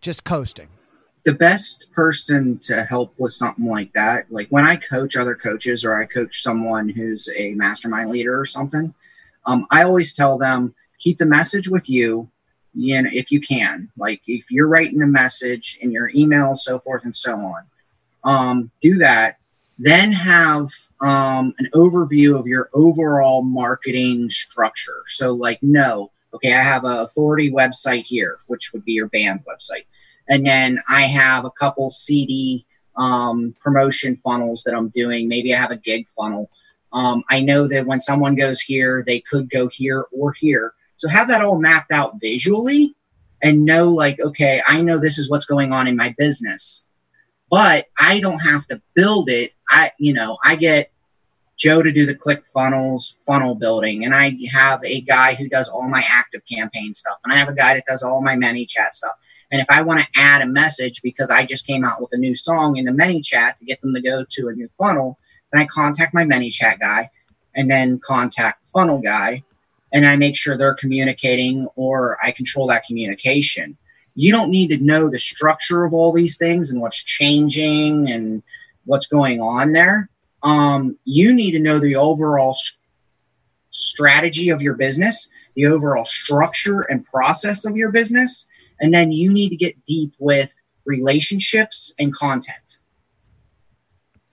just 0.00 0.22
coasting. 0.22 0.68
The 1.24 1.32
best 1.32 1.90
person 1.92 2.58
to 2.58 2.82
help 2.82 3.14
with 3.18 3.32
something 3.32 3.66
like 3.66 3.92
that, 3.92 4.30
like 4.30 4.48
when 4.48 4.66
I 4.66 4.76
coach 4.76 5.16
other 5.16 5.34
coaches 5.34 5.84
or 5.84 6.00
I 6.00 6.06
coach 6.06 6.42
someone 6.42 6.88
who's 6.88 7.28
a 7.36 7.54
mastermind 7.54 8.10
leader 8.10 8.38
or 8.38 8.44
something, 8.44 8.92
um, 9.46 9.66
I 9.70 9.84
always 9.84 10.14
tell 10.14 10.36
them 10.36 10.74
keep 10.98 11.18
the 11.18 11.26
message 11.26 11.68
with 11.68 11.88
you, 11.88 12.28
you 12.74 13.00
know, 13.00 13.10
if 13.12 13.30
you 13.30 13.40
can. 13.40 13.88
Like 13.96 14.22
if 14.26 14.50
you're 14.50 14.68
writing 14.68 15.02
a 15.02 15.06
message 15.06 15.78
in 15.80 15.92
your 15.92 16.10
email, 16.14 16.54
so 16.54 16.78
forth 16.80 17.04
and 17.04 17.14
so 17.14 17.34
on, 17.34 17.62
um, 18.24 18.70
do 18.80 18.94
that. 18.96 19.36
Then 19.78 20.12
have 20.12 20.70
um, 21.00 21.54
an 21.58 21.68
overview 21.74 22.38
of 22.38 22.46
your 22.46 22.68
overall 22.74 23.42
marketing 23.42 24.30
structure. 24.30 25.02
So, 25.06 25.32
like, 25.32 25.60
no, 25.62 26.10
okay, 26.34 26.52
I 26.52 26.62
have 26.62 26.84
a 26.84 27.02
authority 27.02 27.50
website 27.50 28.04
here, 28.04 28.38
which 28.46 28.72
would 28.72 28.84
be 28.84 28.92
your 28.92 29.08
band 29.08 29.40
website 29.44 29.86
and 30.32 30.46
then 30.46 30.80
I 30.88 31.02
have 31.02 31.44
a 31.44 31.50
couple 31.50 31.90
CD 31.90 32.64
um, 32.96 33.54
promotion 33.60 34.18
funnels 34.24 34.62
that 34.64 34.74
I'm 34.74 34.88
doing. 34.88 35.28
Maybe 35.28 35.54
I 35.54 35.58
have 35.58 35.70
a 35.70 35.76
gig 35.76 36.06
funnel. 36.16 36.48
Um, 36.90 37.22
I 37.28 37.42
know 37.42 37.68
that 37.68 37.84
when 37.84 38.00
someone 38.00 38.34
goes 38.34 38.58
here, 38.58 39.04
they 39.06 39.20
could 39.20 39.50
go 39.50 39.68
here 39.68 40.06
or 40.10 40.32
here. 40.32 40.72
So 40.96 41.06
have 41.06 41.28
that 41.28 41.42
all 41.42 41.60
mapped 41.60 41.92
out 41.92 42.18
visually 42.18 42.94
and 43.42 43.66
know, 43.66 43.90
like, 43.90 44.20
okay, 44.20 44.62
I 44.66 44.80
know 44.80 44.98
this 44.98 45.18
is 45.18 45.28
what's 45.28 45.44
going 45.44 45.70
on 45.70 45.86
in 45.86 45.96
my 45.96 46.14
business, 46.16 46.88
but 47.50 47.88
I 48.00 48.20
don't 48.20 48.38
have 48.38 48.66
to 48.68 48.80
build 48.94 49.28
it. 49.28 49.52
I, 49.68 49.90
you 49.98 50.14
know, 50.14 50.38
I 50.42 50.56
get 50.56 50.90
Joe 51.58 51.82
to 51.82 51.92
do 51.92 52.06
the 52.06 52.14
click 52.14 52.42
funnels, 52.54 53.16
funnel 53.26 53.54
building, 53.54 54.06
and 54.06 54.14
I 54.14 54.34
have 54.50 54.80
a 54.82 55.02
guy 55.02 55.34
who 55.34 55.50
does 55.50 55.68
all 55.68 55.86
my 55.88 56.02
active 56.08 56.40
campaign 56.50 56.94
stuff, 56.94 57.18
and 57.22 57.34
I 57.34 57.36
have 57.36 57.50
a 57.50 57.54
guy 57.54 57.74
that 57.74 57.84
does 57.86 58.02
all 58.02 58.22
my 58.22 58.34
ManyChat 58.34 58.92
stuff. 58.92 59.12
And 59.52 59.60
if 59.60 59.66
I 59.68 59.82
want 59.82 60.00
to 60.00 60.06
add 60.16 60.40
a 60.40 60.46
message 60.46 61.02
because 61.02 61.30
I 61.30 61.44
just 61.44 61.66
came 61.66 61.84
out 61.84 62.00
with 62.00 62.12
a 62.12 62.16
new 62.16 62.34
song 62.34 62.78
in 62.78 62.86
the 62.86 62.90
ManyChat 62.90 63.58
to 63.58 63.64
get 63.66 63.82
them 63.82 63.94
to 63.94 64.00
go 64.00 64.24
to 64.26 64.48
a 64.48 64.54
new 64.54 64.68
funnel, 64.78 65.18
then 65.52 65.60
I 65.60 65.66
contact 65.66 66.14
my 66.14 66.24
ManyChat 66.24 66.80
guy 66.80 67.10
and 67.54 67.70
then 67.70 68.00
contact 68.00 68.62
the 68.62 68.70
funnel 68.70 68.98
guy 68.98 69.42
and 69.92 70.06
I 70.06 70.16
make 70.16 70.38
sure 70.38 70.56
they're 70.56 70.74
communicating 70.74 71.68
or 71.76 72.16
I 72.24 72.32
control 72.32 72.66
that 72.68 72.86
communication. 72.86 73.76
You 74.14 74.32
don't 74.32 74.50
need 74.50 74.68
to 74.68 74.82
know 74.82 75.10
the 75.10 75.18
structure 75.18 75.84
of 75.84 75.92
all 75.92 76.12
these 76.12 76.38
things 76.38 76.70
and 76.70 76.80
what's 76.80 77.02
changing 77.02 78.10
and 78.10 78.42
what's 78.86 79.06
going 79.06 79.42
on 79.42 79.72
there. 79.72 80.08
Um, 80.42 80.98
you 81.04 81.34
need 81.34 81.52
to 81.52 81.60
know 81.60 81.78
the 81.78 81.96
overall 81.96 82.52
s- 82.52 82.78
strategy 83.70 84.48
of 84.48 84.62
your 84.62 84.74
business, 84.74 85.28
the 85.56 85.66
overall 85.66 86.06
structure 86.06 86.80
and 86.80 87.04
process 87.04 87.66
of 87.66 87.76
your 87.76 87.90
business, 87.90 88.48
and 88.82 88.92
then 88.92 89.12
you 89.12 89.32
need 89.32 89.48
to 89.48 89.56
get 89.56 89.82
deep 89.86 90.12
with 90.18 90.52
relationships 90.84 91.94
and 91.98 92.12
content. 92.12 92.78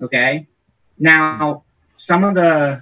Okay. 0.02 0.47
Now, 0.97 1.64
some 1.93 2.24
of 2.24 2.34
the 2.34 2.82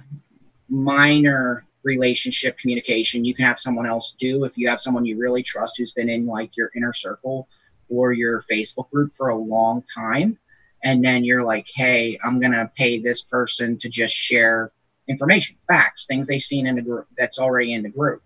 minor 0.68 1.64
relationship 1.84 2.58
communication 2.58 3.24
you 3.24 3.34
can 3.34 3.44
have 3.44 3.58
someone 3.58 3.86
else 3.86 4.12
do 4.18 4.44
if 4.44 4.58
you 4.58 4.68
have 4.68 4.80
someone 4.80 5.06
you 5.06 5.18
really 5.18 5.42
trust 5.42 5.78
who's 5.78 5.92
been 5.92 6.08
in 6.08 6.26
like 6.26 6.56
your 6.56 6.70
inner 6.76 6.92
circle 6.92 7.48
or 7.88 8.12
your 8.12 8.42
Facebook 8.42 8.90
group 8.90 9.12
for 9.12 9.28
a 9.28 9.36
long 9.36 9.82
time. 9.94 10.38
And 10.84 11.04
then 11.04 11.24
you're 11.24 11.44
like, 11.44 11.66
hey, 11.74 12.18
I'm 12.24 12.40
going 12.40 12.52
to 12.52 12.70
pay 12.76 12.98
this 13.00 13.22
person 13.22 13.78
to 13.78 13.88
just 13.88 14.14
share 14.14 14.72
information, 15.08 15.56
facts, 15.66 16.06
things 16.06 16.26
they've 16.26 16.42
seen 16.42 16.66
in 16.66 16.76
the 16.76 16.82
group 16.82 17.06
that's 17.16 17.38
already 17.38 17.74
in 17.74 17.82
the 17.82 17.88
group. 17.88 18.22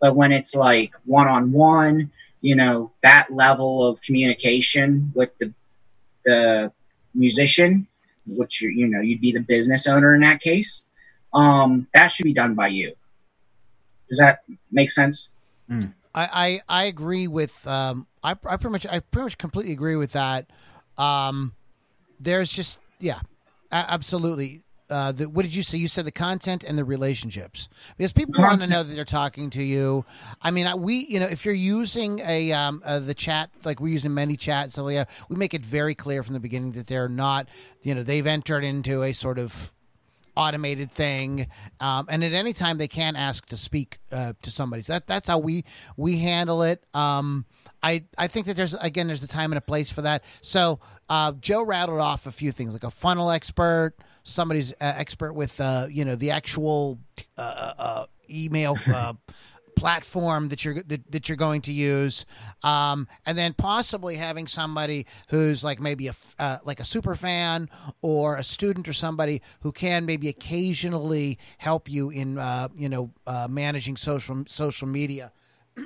But 0.00 0.16
when 0.16 0.32
it's 0.32 0.54
like 0.54 0.92
one 1.04 1.28
on 1.28 1.50
one, 1.52 2.10
you 2.40 2.54
know, 2.54 2.92
that 3.02 3.30
level 3.30 3.86
of 3.86 4.00
communication 4.02 5.10
with 5.14 5.36
the, 5.38 5.52
the 6.24 6.72
musician, 7.14 7.86
which 8.26 8.62
you, 8.62 8.70
you 8.70 8.86
know, 8.86 9.00
you'd 9.00 9.20
be 9.20 9.32
the 9.32 9.40
business 9.40 9.86
owner 9.86 10.14
in 10.14 10.20
that 10.20 10.40
case, 10.40 10.86
um, 11.34 11.86
that 11.94 12.08
should 12.08 12.24
be 12.24 12.34
done 12.34 12.54
by 12.54 12.68
you. 12.68 12.94
Does 14.08 14.18
that 14.18 14.40
make 14.70 14.90
sense? 14.90 15.30
I, 15.70 16.60
I, 16.68 16.82
I 16.82 16.84
agree 16.84 17.28
with 17.28 17.66
um 17.66 18.06
I, 18.22 18.30
I 18.30 18.56
pretty 18.56 18.70
much 18.70 18.86
I 18.86 19.00
pretty 19.00 19.24
much 19.24 19.38
completely 19.38 19.72
agree 19.72 19.96
with 19.96 20.12
that. 20.12 20.50
Um, 20.96 21.54
there's 22.18 22.50
just 22.50 22.80
yeah, 22.98 23.20
a- 23.70 23.86
absolutely. 23.90 24.62
Uh, 24.90 25.12
the, 25.12 25.28
what 25.28 25.42
did 25.42 25.54
you 25.54 25.62
say? 25.62 25.78
You 25.78 25.88
said 25.88 26.04
the 26.06 26.12
content 26.12 26.64
and 26.64 26.78
the 26.78 26.84
relationships 26.84 27.68
because 27.96 28.12
people 28.12 28.34
want 28.42 28.62
to 28.62 28.66
know 28.68 28.82
that 28.82 28.94
they're 28.94 29.04
talking 29.04 29.50
to 29.50 29.62
you. 29.62 30.04
I 30.40 30.50
mean, 30.50 30.66
I- 30.66 30.74
we 30.76 31.06
you 31.08 31.20
know 31.20 31.26
if 31.26 31.44
you're 31.44 31.54
using 31.54 32.20
a 32.20 32.52
um 32.52 32.82
uh, 32.84 32.98
the 32.98 33.14
chat 33.14 33.50
like 33.64 33.80
we're 33.80 33.92
using 33.92 34.12
ManyChat 34.12 34.70
so 34.72 34.88
yeah 34.88 35.04
we 35.28 35.36
make 35.36 35.52
it 35.54 35.64
very 35.64 35.94
clear 35.94 36.22
from 36.22 36.34
the 36.34 36.40
beginning 36.40 36.72
that 36.72 36.86
they're 36.86 37.08
not 37.08 37.48
you 37.82 37.94
know 37.94 38.02
they've 38.02 38.26
entered 38.26 38.64
into 38.64 39.02
a 39.02 39.12
sort 39.12 39.38
of 39.38 39.72
automated 40.36 40.88
thing, 40.90 41.48
um, 41.80 42.06
and 42.08 42.22
at 42.22 42.32
any 42.32 42.52
time 42.52 42.78
they 42.78 42.86
can 42.86 43.16
ask 43.16 43.46
to 43.46 43.56
speak 43.56 43.98
uh, 44.12 44.32
to 44.40 44.50
somebody. 44.50 44.82
So 44.82 44.92
that 44.94 45.06
that's 45.06 45.28
how 45.28 45.38
we 45.38 45.64
we 45.96 46.18
handle 46.18 46.62
it. 46.62 46.82
Um, 46.94 47.44
I 47.82 48.04
I 48.16 48.28
think 48.28 48.46
that 48.46 48.56
there's 48.56 48.74
again 48.74 49.08
there's 49.08 49.22
a 49.24 49.28
time 49.28 49.50
and 49.52 49.58
a 49.58 49.62
place 49.62 49.90
for 49.90 50.02
that. 50.02 50.24
So 50.42 50.78
uh, 51.08 51.32
Joe 51.32 51.64
rattled 51.64 52.00
off 52.00 52.26
a 52.26 52.32
few 52.32 52.52
things 52.52 52.72
like 52.72 52.84
a 52.84 52.90
funnel 52.90 53.30
expert, 53.30 53.94
somebody's 54.28 54.72
uh, 54.72 54.76
expert 54.80 55.32
with 55.32 55.60
uh, 55.60 55.86
you 55.90 56.04
know 56.04 56.14
the 56.14 56.30
actual 56.30 56.98
uh, 57.36 57.72
uh, 57.78 58.06
email. 58.30 58.76
Uh, 58.92 59.14
platform 59.76 60.48
that 60.48 60.64
you're 60.64 60.82
that, 60.82 61.12
that 61.12 61.28
you're 61.28 61.36
going 61.36 61.60
to 61.60 61.70
use 61.70 62.26
um, 62.64 63.06
and 63.24 63.38
then 63.38 63.52
possibly 63.52 64.16
having 64.16 64.48
somebody 64.48 65.06
who's 65.28 65.62
like 65.62 65.78
maybe 65.78 66.08
a 66.08 66.14
uh, 66.40 66.58
like 66.64 66.80
a 66.80 66.84
super 66.84 67.14
fan 67.14 67.70
or 68.02 68.34
a 68.34 68.42
student 68.42 68.88
or 68.88 68.92
somebody 68.92 69.40
who 69.60 69.70
can 69.70 70.04
maybe 70.04 70.28
occasionally 70.28 71.38
help 71.58 71.88
you 71.88 72.10
in 72.10 72.38
uh, 72.38 72.66
you 72.76 72.88
know 72.88 73.12
uh, 73.28 73.46
managing 73.48 73.96
social 73.96 74.42
social 74.48 74.88
media 74.88 75.30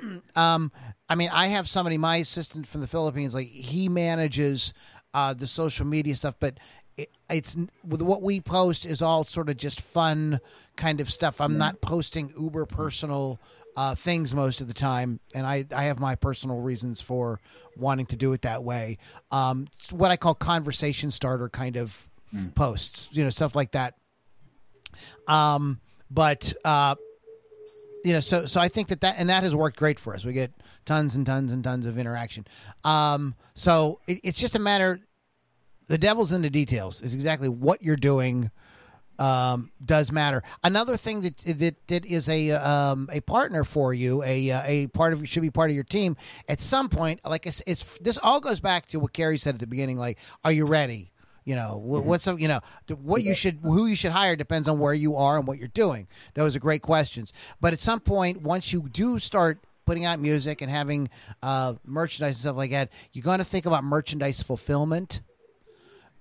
um, 0.35 0.71
I 1.09 1.15
mean, 1.15 1.29
I 1.31 1.47
have 1.47 1.67
somebody, 1.67 1.97
my 1.97 2.17
assistant 2.17 2.67
from 2.67 2.81
the 2.81 2.87
Philippines, 2.87 3.35
like 3.35 3.47
he 3.47 3.89
manages 3.89 4.73
uh, 5.13 5.33
the 5.33 5.47
social 5.47 5.85
media 5.85 6.15
stuff, 6.15 6.35
but 6.39 6.57
it, 6.97 7.09
it's 7.29 7.57
with 7.85 8.01
what 8.01 8.21
we 8.21 8.41
post 8.41 8.85
is 8.85 9.01
all 9.01 9.23
sort 9.23 9.49
of 9.49 9.57
just 9.57 9.81
fun 9.81 10.39
kind 10.75 11.01
of 11.01 11.11
stuff. 11.11 11.41
I'm 11.41 11.57
not 11.57 11.81
posting 11.81 12.31
uber 12.39 12.65
personal 12.65 13.39
uh, 13.75 13.95
things 13.95 14.35
most 14.35 14.61
of 14.61 14.67
the 14.67 14.73
time, 14.73 15.19
and 15.33 15.45
I, 15.47 15.65
I 15.75 15.83
have 15.83 15.99
my 15.99 16.15
personal 16.15 16.59
reasons 16.59 17.01
for 17.01 17.39
wanting 17.75 18.05
to 18.07 18.15
do 18.15 18.33
it 18.33 18.43
that 18.43 18.63
way. 18.63 18.97
Um, 19.31 19.67
what 19.89 20.11
I 20.11 20.17
call 20.17 20.35
conversation 20.35 21.09
starter 21.09 21.49
kind 21.49 21.75
of 21.75 22.11
posts, 22.55 23.09
you 23.11 23.23
know, 23.23 23.29
stuff 23.29 23.55
like 23.55 23.71
that. 23.71 23.95
Um, 25.27 25.79
but 26.11 26.53
uh, 26.63 26.95
you 28.03 28.13
know 28.13 28.19
so 28.19 28.45
so 28.45 28.59
i 28.59 28.67
think 28.67 28.89
that 28.89 29.01
that 29.01 29.15
and 29.17 29.29
that 29.29 29.43
has 29.43 29.55
worked 29.55 29.77
great 29.77 29.99
for 29.99 30.13
us 30.13 30.25
we 30.25 30.33
get 30.33 30.51
tons 30.85 31.15
and 31.15 31.25
tons 31.25 31.51
and 31.51 31.63
tons 31.63 31.85
of 31.85 31.97
interaction 31.97 32.45
um 32.83 33.33
so 33.53 33.99
it, 34.07 34.19
it's 34.23 34.39
just 34.39 34.55
a 34.55 34.59
matter 34.59 34.99
the 35.93 35.99
devil's 35.99 36.31
in 36.31 36.41
the 36.41 36.49
details 36.49 37.03
is 37.03 37.13
exactly 37.13 37.47
what 37.47 37.83
you're 37.83 37.95
doing 37.95 38.49
um 39.19 39.71
does 39.85 40.11
matter. 40.11 40.41
Another 40.63 40.97
thing 40.97 41.21
that 41.21 41.37
that 41.37 41.87
that 41.87 42.03
is 42.03 42.27
a 42.29 42.49
um 42.49 43.07
a 43.11 43.21
partner 43.21 43.63
for 43.63 43.93
you 43.93 44.23
a 44.23 44.49
uh, 44.49 44.63
a 44.65 44.87
part 44.87 45.13
of 45.13 45.29
should 45.29 45.43
be 45.43 45.51
part 45.51 45.69
of 45.69 45.75
your 45.75 45.83
team 45.83 46.17
at 46.49 46.61
some 46.61 46.89
point 46.89 47.19
like 47.23 47.45
it's, 47.45 47.61
it's 47.67 47.99
this 47.99 48.17
all 48.23 48.39
goes 48.39 48.59
back 48.59 48.87
to 48.87 48.99
what 48.99 49.13
Carrie 49.13 49.37
said 49.37 49.53
at 49.53 49.61
the 49.61 49.67
beginning 49.67 49.97
like 49.97 50.17
are 50.43 50.51
you 50.51 50.65
ready? 50.65 51.11
You 51.45 51.53
know 51.53 51.73
wh- 51.75 52.03
what's 52.03 52.25
you 52.25 52.47
know 52.47 52.61
what 52.99 53.21
you 53.21 53.35
should 53.35 53.59
who 53.61 53.85
you 53.85 53.95
should 53.95 54.13
hire 54.13 54.35
depends 54.35 54.67
on 54.67 54.79
where 54.79 54.95
you 54.95 55.15
are 55.15 55.37
and 55.37 55.45
what 55.45 55.59
you're 55.59 55.67
doing. 55.67 56.07
Those 56.33 56.55
are 56.55 56.59
great 56.59 56.81
questions. 56.81 57.33
But 57.61 57.73
at 57.73 57.79
some 57.79 57.99
point 57.99 58.41
once 58.41 58.73
you 58.73 58.89
do 58.91 59.19
start 59.19 59.63
putting 59.85 60.05
out 60.05 60.19
music 60.19 60.63
and 60.63 60.71
having 60.71 61.09
uh, 61.43 61.75
merchandise 61.85 62.37
and 62.37 62.41
stuff 62.41 62.57
like 62.57 62.71
that 62.71 62.89
you're 63.11 63.21
going 63.21 63.37
to 63.37 63.45
think 63.45 63.67
about 63.67 63.83
merchandise 63.83 64.41
fulfillment 64.41 65.21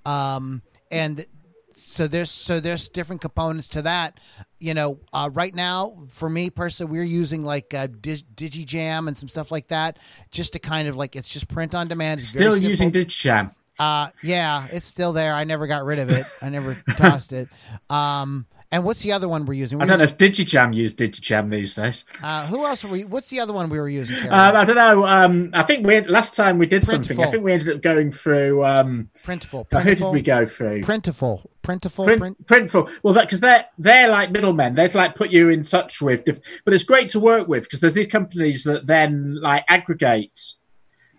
um, 0.05 0.63
and 0.91 1.27
so 1.75 2.07
there's 2.07 2.31
so 2.31 2.61
there's 2.61 2.89
different 2.89 3.23
components 3.23 3.69
to 3.69 3.83
that 3.83 4.21
you 4.61 4.75
know 4.75 5.01
uh, 5.13 5.31
right 5.33 5.55
now 5.55 5.97
for 6.09 6.29
me 6.29 6.51
personally 6.51 6.93
we're 6.93 7.03
using 7.03 7.43
like 7.43 7.73
uh, 7.73 7.87
Dig- 7.87 8.37
DizzyJam 8.37 9.09
and 9.09 9.17
some 9.17 9.29
stuff 9.29 9.51
like 9.51 9.69
that 9.69 9.99
just 10.31 10.53
to 10.53 10.59
kind 10.59 10.87
of 10.87 10.97
like 10.97 11.17
it's 11.17 11.33
just 11.33 11.49
print 11.49 11.75
on 11.75 11.89
demand 11.89 12.21
it's 12.21 12.29
Still 12.29 12.57
using 12.57 12.93
DizzyJam. 12.93 13.55
Uh, 13.79 14.11
yeah, 14.23 14.67
it's 14.71 14.85
still 14.85 15.15
there. 15.15 15.35
I 15.35 15.45
never 15.45 15.67
got 15.67 15.85
rid 15.85 15.99
of 15.99 16.11
it. 16.11 16.27
I 16.43 16.51
never 16.51 16.75
tossed 16.97 17.33
it. 17.33 17.49
Um, 17.89 18.47
and 18.73 18.83
what's 18.83 19.03
the 19.03 19.13
other 19.13 19.29
one 19.29 19.45
we're 19.45 19.53
using? 19.55 19.79
I 19.81 19.85
We're 19.85 19.89
don't 19.91 19.99
know 19.99 20.05
using- 20.05 20.17
if 20.19 20.49
DizzyJam 20.49 20.75
use 20.75 20.95
DizzyJam 20.95 21.51
these 21.51 21.75
days. 21.75 22.05
uh, 22.23 22.47
who 22.47 22.65
else 22.67 22.83
were 22.83 22.91
we? 22.91 23.05
What's 23.05 23.29
the 23.31 23.39
other 23.41 23.53
one 23.53 23.69
we 23.69 23.79
were 23.79 23.89
using? 23.89 24.17
Um, 24.25 24.57
I 24.57 24.65
don't 24.65 24.75
know. 24.77 25.07
Um, 25.07 25.51
I 25.53 25.63
think 25.63 25.87
we 25.87 26.01
last 26.01 26.35
time 26.35 26.59
we 26.59 26.67
did 26.67 26.83
something. 26.85 27.21
I 27.21 27.31
think 27.31 27.45
we 27.45 27.53
ended 27.53 27.77
up 27.77 27.83
going 27.83 28.11
through. 28.11 28.65
Um, 28.65 29.11
Printful. 29.25 29.67
uh, 29.73 29.81
who 29.81 29.95
did 29.95 30.13
we 30.13 30.23
go 30.23 30.47
through? 30.47 30.81
Printful. 30.81 31.47
Printful. 31.63 32.05
Print, 32.07 32.19
Print. 32.19 32.47
Printful. 32.47 32.91
Well, 33.05 33.15
because 33.15 33.39
they're 33.39 33.67
they're 33.79 34.09
like 34.09 34.33
middlemen. 34.33 34.75
They're 34.75 34.89
like 34.89 35.15
put 35.15 35.31
you 35.31 35.49
in 35.51 35.63
touch 35.63 36.01
with. 36.03 36.25
diff- 36.25 36.41
But 36.65 36.75
it's 36.75 36.83
great 36.83 37.09
to 37.11 37.21
work 37.21 37.47
with 37.47 37.63
because 37.65 37.79
there's 37.81 37.95
these 37.95 38.09
companies 38.09 38.65
that 38.65 38.87
then 38.89 39.39
like 39.41 39.65
aggregate 39.69 40.41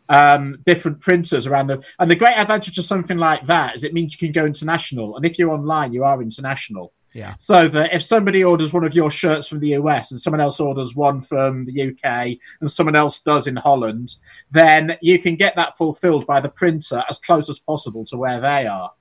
um, 0.09 0.57
different 0.65 0.99
printers 0.99 1.47
around 1.47 1.67
the. 1.67 1.81
And 1.97 2.11
the 2.11 2.15
great 2.15 2.35
advantage 2.37 2.77
of 2.77 2.83
something 2.85 3.17
like 3.17 3.45
that 3.47 3.75
is 3.75 3.83
it 3.85 3.93
means 3.93 4.13
you 4.13 4.17
can 4.27 4.33
go 4.33 4.45
international. 4.45 5.15
And 5.15 5.25
if 5.25 5.39
you're 5.39 5.51
online, 5.51 5.93
you 5.93 6.03
are 6.03 6.21
international. 6.21 6.91
Yeah. 7.13 7.35
So 7.39 7.67
that 7.67 7.93
if 7.93 8.03
somebody 8.03 8.43
orders 8.43 8.73
one 8.73 8.83
of 8.83 8.95
your 8.95 9.11
shirts 9.11 9.47
from 9.47 9.59
the 9.59 9.69
US 9.69 10.11
and 10.11 10.19
someone 10.19 10.41
else 10.41 10.59
orders 10.59 10.95
one 10.95 11.21
from 11.21 11.65
the 11.65 11.89
UK 11.89 12.37
and 12.59 12.69
someone 12.69 12.95
else 12.95 13.19
does 13.19 13.47
in 13.47 13.55
Holland, 13.55 14.15
then 14.51 14.97
you 15.01 15.19
can 15.19 15.35
get 15.35 15.55
that 15.55 15.77
fulfilled 15.77 16.25
by 16.25 16.41
the 16.41 16.49
printer 16.49 17.03
as 17.09 17.19
close 17.19 17.49
as 17.49 17.59
possible 17.59 18.03
to 18.05 18.17
where 18.17 18.41
they 18.41 18.65
are. 18.65 18.91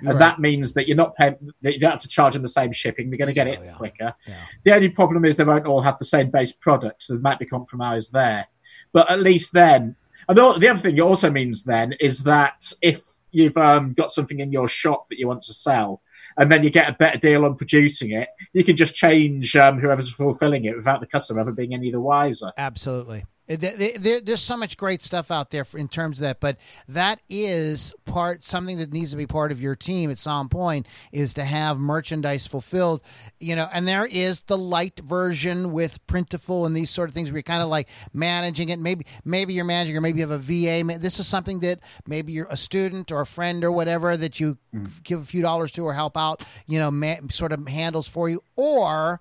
And 0.00 0.08
Right. 0.08 0.18
that 0.18 0.38
means 0.38 0.72
that 0.72 0.88
you're 0.88 0.96
not 0.96 1.14
paying, 1.14 1.36
that 1.62 1.74
you 1.74 1.80
don't 1.80 1.90
have 1.90 2.00
to 2.00 2.08
charge 2.08 2.32
them 2.32 2.42
the 2.42 2.48
same 2.48 2.72
shipping. 2.72 3.10
They're 3.10 3.18
going 3.18 3.28
to 3.28 3.34
get 3.34 3.46
it 3.46 3.60
yeah. 3.62 3.72
quicker. 3.72 4.14
Yeah. 4.26 4.34
The 4.64 4.74
only 4.74 4.88
problem 4.88 5.24
is 5.24 5.36
they 5.36 5.44
won't 5.44 5.66
all 5.66 5.82
have 5.82 5.98
the 5.98 6.04
same 6.06 6.30
base 6.30 6.52
product, 6.52 7.02
so 7.02 7.12
there 7.12 7.20
might 7.20 7.38
be 7.38 7.46
compromise 7.46 8.08
there. 8.08 8.46
But 8.92 9.10
at 9.10 9.20
least 9.20 9.52
then, 9.52 9.96
and 10.28 10.38
the 10.38 10.58
the 10.58 10.68
other 10.68 10.80
thing 10.80 10.96
it 10.96 11.00
also 11.00 11.30
means 11.30 11.64
then 11.64 11.92
is 12.00 12.22
that 12.22 12.72
if 12.80 13.02
you've 13.30 13.56
um, 13.56 13.92
got 13.92 14.10
something 14.10 14.40
in 14.40 14.52
your 14.52 14.68
shop 14.68 15.08
that 15.08 15.18
you 15.18 15.28
want 15.28 15.42
to 15.42 15.54
sell, 15.54 16.02
and 16.36 16.50
then 16.50 16.62
you 16.62 16.70
get 16.70 16.88
a 16.88 16.92
better 16.92 17.18
deal 17.18 17.44
on 17.44 17.56
producing 17.56 18.12
it, 18.12 18.28
you 18.52 18.64
can 18.64 18.76
just 18.76 18.94
change 18.94 19.56
um, 19.56 19.78
whoever's 19.78 20.10
fulfilling 20.10 20.64
it 20.64 20.76
without 20.76 21.00
the 21.00 21.06
customer 21.06 21.40
ever 21.40 21.52
being 21.52 21.74
any 21.74 21.90
the 21.90 22.00
wiser. 22.00 22.52
Absolutely. 22.56 23.24
There- 23.56 23.76
there- 23.76 23.98
there- 23.98 24.20
there's 24.20 24.40
so 24.42 24.56
much 24.56 24.76
great 24.76 25.02
stuff 25.02 25.30
out 25.30 25.50
there 25.50 25.64
for, 25.64 25.76
in 25.76 25.88
terms 25.88 26.18
of 26.18 26.22
that, 26.22 26.38
but 26.38 26.56
that 26.88 27.20
is 27.28 27.92
part 28.04 28.44
something 28.44 28.78
that 28.78 28.92
needs 28.92 29.10
to 29.10 29.16
be 29.16 29.26
part 29.26 29.50
of 29.50 29.60
your 29.60 29.74
team 29.74 30.08
at 30.10 30.18
some 30.18 30.48
point 30.48 30.86
is 31.10 31.34
to 31.34 31.44
have 31.44 31.78
merchandise 31.78 32.46
fulfilled, 32.46 33.00
you 33.40 33.56
know. 33.56 33.68
And 33.72 33.88
there 33.88 34.06
is 34.06 34.42
the 34.42 34.56
light 34.56 35.00
version 35.00 35.72
with 35.72 36.04
Printful 36.06 36.64
and 36.64 36.76
these 36.76 36.90
sort 36.90 37.08
of 37.08 37.14
things 37.14 37.28
where 37.30 37.38
you're 37.38 37.42
kind 37.42 37.62
of 37.62 37.68
like 37.68 37.88
managing 38.12 38.68
it. 38.68 38.78
Maybe 38.78 39.04
maybe 39.24 39.52
you're 39.52 39.64
managing, 39.64 39.96
or 39.96 40.00
maybe 40.00 40.20
you 40.20 40.28
have 40.28 40.30
a 40.30 40.38
VA. 40.38 40.98
This 40.98 41.18
is 41.18 41.26
something 41.26 41.58
that 41.60 41.80
maybe 42.06 42.32
you're 42.32 42.46
a 42.50 42.56
student 42.56 43.10
or 43.10 43.20
a 43.20 43.26
friend 43.26 43.64
or 43.64 43.72
whatever 43.72 44.16
that 44.16 44.38
you 44.38 44.58
mm. 44.72 45.02
give 45.02 45.20
a 45.22 45.24
few 45.24 45.42
dollars 45.42 45.72
to 45.72 45.84
or 45.84 45.94
help 45.94 46.16
out, 46.16 46.44
you 46.68 46.78
know, 46.78 46.90
ma- 46.92 47.16
sort 47.30 47.50
of 47.52 47.66
handles 47.66 48.06
for 48.06 48.28
you, 48.28 48.42
or 48.54 49.20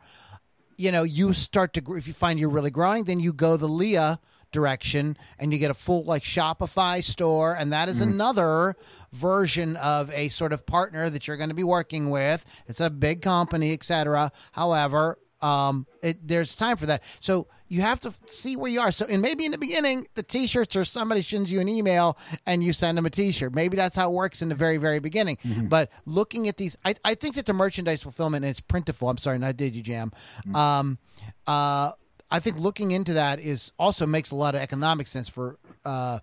you 0.79 0.91
know, 0.91 1.03
you 1.03 1.33
start 1.33 1.73
to, 1.73 1.95
if 1.95 2.07
you 2.07 2.13
find 2.13 2.39
you're 2.39 2.49
really 2.49 2.71
growing, 2.71 3.03
then 3.03 3.19
you 3.19 3.33
go 3.33 3.57
the 3.57 3.67
Leah 3.67 4.19
direction 4.51 5.17
and 5.37 5.53
you 5.53 5.59
get 5.59 5.69
a 5.69 5.75
full 5.75 6.03
like 6.05 6.23
Shopify 6.23 7.03
store. 7.03 7.53
And 7.53 7.73
that 7.73 7.89
is 7.89 7.99
mm. 7.99 8.03
another 8.03 8.75
version 9.11 9.75
of 9.77 10.09
a 10.11 10.29
sort 10.29 10.53
of 10.53 10.65
partner 10.65 11.09
that 11.09 11.27
you're 11.27 11.37
going 11.37 11.49
to 11.49 11.55
be 11.55 11.63
working 11.63 12.09
with. 12.09 12.45
It's 12.67 12.79
a 12.79 12.89
big 12.89 13.21
company, 13.21 13.73
etc. 13.73 14.31
However, 14.53 15.19
um, 15.41 15.87
it, 16.01 16.27
there's 16.27 16.55
time 16.55 16.77
for 16.77 16.85
that. 16.87 17.03
So 17.19 17.47
you 17.67 17.81
have 17.81 17.99
to 18.01 18.13
see 18.25 18.55
where 18.55 18.69
you 18.69 18.79
are. 18.79 18.91
So, 18.91 19.05
and 19.05 19.21
maybe 19.21 19.45
in 19.45 19.51
the 19.51 19.57
beginning, 19.57 20.07
the 20.15 20.23
t-shirts 20.23 20.75
or 20.75 20.85
somebody 20.85 21.21
sends 21.21 21.51
you 21.51 21.59
an 21.59 21.69
email 21.69 22.17
and 22.45 22.63
you 22.63 22.73
send 22.73 22.97
them 22.97 23.05
a 23.05 23.09
t-shirt. 23.09 23.53
Maybe 23.53 23.77
that's 23.77 23.95
how 23.95 24.09
it 24.09 24.13
works 24.13 24.41
in 24.41 24.49
the 24.49 24.55
very, 24.55 24.77
very 24.77 24.99
beginning. 24.99 25.37
But 25.69 25.91
looking 26.05 26.47
at 26.47 26.57
these, 26.57 26.75
I, 26.83 26.95
I 27.05 27.13
think 27.13 27.35
that 27.35 27.45
the 27.45 27.53
merchandise 27.53 28.01
fulfillment 28.03 28.43
and 28.43 28.49
it's 28.49 28.61
Printful. 28.61 29.09
I'm 29.09 29.17
sorry, 29.17 29.37
not 29.37 29.55
DizzyJam. 29.55 30.13
Um, 30.55 30.97
uh, 31.45 31.91
I 32.31 32.39
think 32.39 32.57
looking 32.57 32.91
into 32.91 33.13
that 33.13 33.39
is 33.39 33.71
also 33.77 34.05
makes 34.05 34.31
a 34.31 34.35
lot 34.35 34.55
of 34.55 34.61
economic 34.61 35.07
sense 35.07 35.29
for 35.29 35.57
uh, 35.85 36.19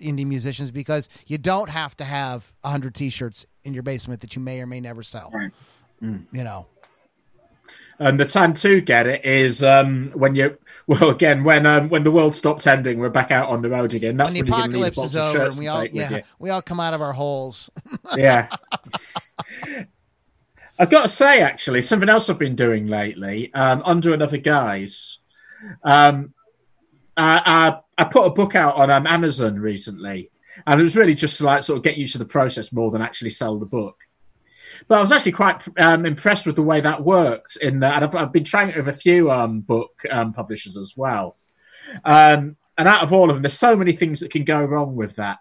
indie 0.00 0.26
musicians 0.26 0.70
because 0.70 1.08
you 1.26 1.38
don't 1.38 1.70
have 1.70 1.96
to 1.96 2.04
have 2.04 2.52
hundred 2.64 2.94
T-shirts 2.94 3.46
in 3.64 3.74
your 3.74 3.82
basement 3.82 4.20
that 4.20 4.36
you 4.36 4.42
may 4.42 4.60
or 4.60 4.66
may 4.66 4.80
never 4.80 5.02
sell. 5.02 5.30
Right. 5.32 5.50
You 6.00 6.44
know, 6.44 6.66
And 7.98 8.20
the 8.20 8.26
time 8.26 8.52
to 8.54 8.80
get 8.82 9.06
it 9.06 9.24
is 9.24 9.62
um, 9.62 10.10
when 10.14 10.34
you 10.34 10.58
well 10.86 11.10
again 11.10 11.44
when 11.44 11.64
um, 11.66 11.88
when 11.88 12.04
the 12.04 12.10
world 12.10 12.34
stops 12.34 12.66
ending, 12.66 12.98
we're 12.98 13.08
back 13.08 13.30
out 13.30 13.48
on 13.48 13.62
the 13.62 13.70
road 13.70 13.94
again. 13.94 14.16
That's 14.16 14.34
when 14.34 14.44
the 14.44 14.50
when 14.50 14.60
need 14.60 14.66
apocalypse 14.66 14.98
is 14.98 15.16
over 15.16 15.46
and 15.46 15.58
we 15.58 15.68
all 15.68 15.84
yeah 15.86 16.20
we 16.38 16.50
all 16.50 16.62
come 16.62 16.80
out 16.80 16.94
of 16.94 17.00
our 17.00 17.12
holes. 17.12 17.70
yeah. 18.16 18.48
I've 20.78 20.90
got 20.90 21.04
to 21.04 21.08
say, 21.08 21.40
actually, 21.40 21.80
something 21.80 22.08
else 22.08 22.28
I've 22.28 22.38
been 22.38 22.54
doing 22.54 22.86
lately, 22.86 23.52
um, 23.54 23.80
under 23.84 24.12
another 24.12 24.36
guise. 24.36 25.20
Um, 25.82 26.34
I, 27.16 27.78
I, 27.96 28.02
I 28.02 28.04
put 28.04 28.26
a 28.26 28.30
book 28.30 28.54
out 28.54 28.76
on 28.76 28.90
um, 28.90 29.06
Amazon 29.06 29.58
recently, 29.58 30.30
and 30.66 30.78
it 30.78 30.82
was 30.82 30.94
really 30.94 31.14
just 31.14 31.38
to 31.38 31.44
like 31.44 31.62
sort 31.62 31.78
of 31.78 31.82
get 31.82 31.96
used 31.96 32.12
to 32.12 32.18
the 32.18 32.26
process 32.26 32.72
more 32.72 32.90
than 32.90 33.00
actually 33.00 33.30
sell 33.30 33.58
the 33.58 33.64
book. 33.64 34.06
But 34.88 34.98
I 34.98 35.02
was 35.02 35.12
actually 35.12 35.32
quite 35.32 35.62
um, 35.78 36.06
impressed 36.06 36.46
with 36.46 36.56
the 36.56 36.62
way 36.62 36.80
that 36.80 37.04
worked. 37.04 37.56
In 37.56 37.80
that, 37.80 38.02
and 38.02 38.04
I've, 38.04 38.14
I've 38.14 38.32
been 38.32 38.44
trying 38.44 38.70
it 38.70 38.76
with 38.76 38.88
a 38.88 38.92
few 38.92 39.30
um, 39.30 39.60
book 39.60 40.02
um, 40.10 40.32
publishers 40.32 40.76
as 40.76 40.94
well. 40.96 41.36
Um, 42.04 42.56
and 42.78 42.88
out 42.88 43.02
of 43.02 43.12
all 43.12 43.30
of 43.30 43.36
them, 43.36 43.42
there's 43.42 43.58
so 43.58 43.76
many 43.76 43.92
things 43.92 44.20
that 44.20 44.30
can 44.30 44.44
go 44.44 44.62
wrong 44.62 44.96
with 44.96 45.16
that 45.16 45.38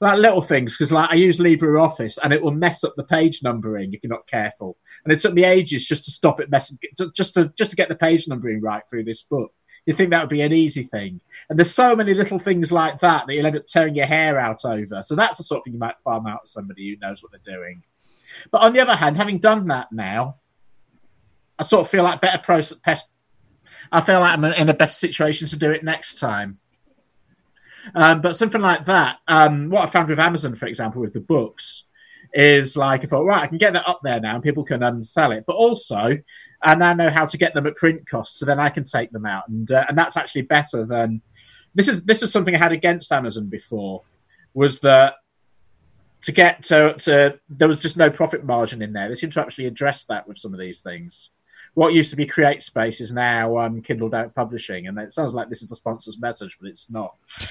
like 0.00 0.18
little 0.18 0.42
things 0.42 0.76
because 0.76 0.92
like 0.92 1.10
I 1.10 1.14
use 1.14 1.38
LibreOffice 1.38 2.18
and 2.22 2.32
it 2.32 2.42
will 2.42 2.52
mess 2.52 2.84
up 2.84 2.94
the 2.96 3.04
page 3.04 3.42
numbering 3.42 3.92
if 3.92 4.02
you're 4.02 4.12
not 4.12 4.26
careful. 4.26 4.76
And 5.04 5.12
it 5.12 5.20
took 5.20 5.34
me 5.34 5.44
ages 5.44 5.84
just 5.84 6.04
to 6.04 6.10
stop 6.10 6.40
it 6.40 6.50
messing, 6.50 6.78
just 7.14 7.34
to 7.34 7.52
just 7.56 7.70
to 7.70 7.76
get 7.76 7.88
the 7.88 7.94
page 7.94 8.28
numbering 8.28 8.60
right 8.60 8.82
through 8.88 9.04
this 9.04 9.22
book. 9.22 9.52
You 9.86 9.94
think 9.94 10.10
that 10.10 10.20
would 10.20 10.28
be 10.28 10.42
an 10.42 10.52
easy 10.52 10.84
thing, 10.84 11.20
and 11.50 11.58
there's 11.58 11.74
so 11.74 11.96
many 11.96 12.14
little 12.14 12.38
things 12.38 12.70
like 12.70 13.00
that 13.00 13.26
that 13.26 13.34
you'll 13.34 13.46
end 13.46 13.56
up 13.56 13.66
tearing 13.66 13.96
your 13.96 14.06
hair 14.06 14.38
out 14.38 14.64
over. 14.64 15.02
So 15.04 15.16
that's 15.16 15.38
the 15.38 15.44
sort 15.44 15.58
of 15.58 15.64
thing 15.64 15.72
you 15.72 15.78
might 15.78 15.98
farm 16.00 16.26
out 16.26 16.44
to 16.44 16.50
somebody 16.50 16.90
who 16.90 17.06
knows 17.06 17.22
what 17.22 17.32
they're 17.32 17.56
doing. 17.56 17.82
But 18.50 18.62
on 18.62 18.72
the 18.72 18.80
other 18.80 18.96
hand, 18.96 19.16
having 19.16 19.38
done 19.38 19.66
that 19.68 19.92
now, 19.92 20.36
I 21.58 21.64
sort 21.64 21.82
of 21.82 21.90
feel 21.90 22.04
like 22.04 22.20
better 22.20 22.38
process. 22.38 22.80
I 23.90 24.00
feel 24.00 24.20
like 24.20 24.32
I'm 24.32 24.44
in 24.44 24.68
a 24.68 24.74
better 24.74 24.92
situation 24.92 25.48
to 25.48 25.56
do 25.56 25.70
it 25.70 25.84
next 25.84 26.18
time. 26.18 26.58
Um, 27.94 28.20
but 28.20 28.36
something 28.36 28.60
like 28.60 28.84
that, 28.86 29.18
um, 29.26 29.68
what 29.68 29.82
I 29.82 29.86
found 29.86 30.08
with 30.08 30.20
Amazon, 30.20 30.54
for 30.54 30.66
example, 30.66 31.02
with 31.02 31.12
the 31.12 31.20
books, 31.20 31.84
is 32.32 32.76
like 32.76 33.04
I 33.04 33.06
thought, 33.06 33.24
right, 33.24 33.42
I 33.42 33.46
can 33.46 33.58
get 33.58 33.74
that 33.74 33.88
up 33.88 34.00
there 34.02 34.20
now, 34.20 34.34
and 34.34 34.42
people 34.42 34.64
can 34.64 34.82
um, 34.82 35.04
sell 35.04 35.32
it. 35.32 35.44
But 35.46 35.56
also, 35.56 36.18
I 36.62 36.74
now 36.74 36.94
know 36.94 37.10
how 37.10 37.26
to 37.26 37.36
get 37.36 37.54
them 37.54 37.66
at 37.66 37.76
print 37.76 38.08
costs, 38.08 38.38
so 38.38 38.46
then 38.46 38.58
I 38.58 38.70
can 38.70 38.84
take 38.84 39.10
them 39.10 39.26
out, 39.26 39.48
and 39.48 39.70
uh, 39.70 39.84
and 39.88 39.98
that's 39.98 40.16
actually 40.16 40.42
better 40.42 40.84
than 40.84 41.20
this 41.74 41.88
is. 41.88 42.04
This 42.04 42.22
is 42.22 42.32
something 42.32 42.54
I 42.54 42.58
had 42.58 42.72
against 42.72 43.12
Amazon 43.12 43.48
before, 43.48 44.02
was 44.54 44.80
that 44.80 45.16
to 46.22 46.32
get 46.32 46.62
to, 46.64 46.94
to 46.94 47.38
there 47.48 47.68
was 47.68 47.82
just 47.82 47.96
no 47.96 48.10
profit 48.10 48.44
margin 48.44 48.82
in 48.82 48.92
there. 48.92 49.08
They 49.08 49.14
seem 49.14 49.30
to 49.30 49.40
actually 49.40 49.66
address 49.66 50.04
that 50.04 50.26
with 50.26 50.38
some 50.38 50.52
of 50.54 50.60
these 50.60 50.80
things. 50.80 51.30
What 51.74 51.94
used 51.94 52.10
to 52.10 52.16
be 52.16 52.26
CreateSpace 52.26 53.00
is 53.00 53.12
now 53.12 53.56
um, 53.56 53.80
Kindle 53.80 54.14
Out 54.14 54.34
Publishing, 54.34 54.88
and 54.88 54.98
it 54.98 55.14
sounds 55.14 55.32
like 55.32 55.48
this 55.48 55.62
is 55.62 55.70
the 55.70 55.76
sponsor's 55.76 56.20
message, 56.20 56.58
but 56.60 56.68
it's 56.68 56.90
not. 56.90 57.14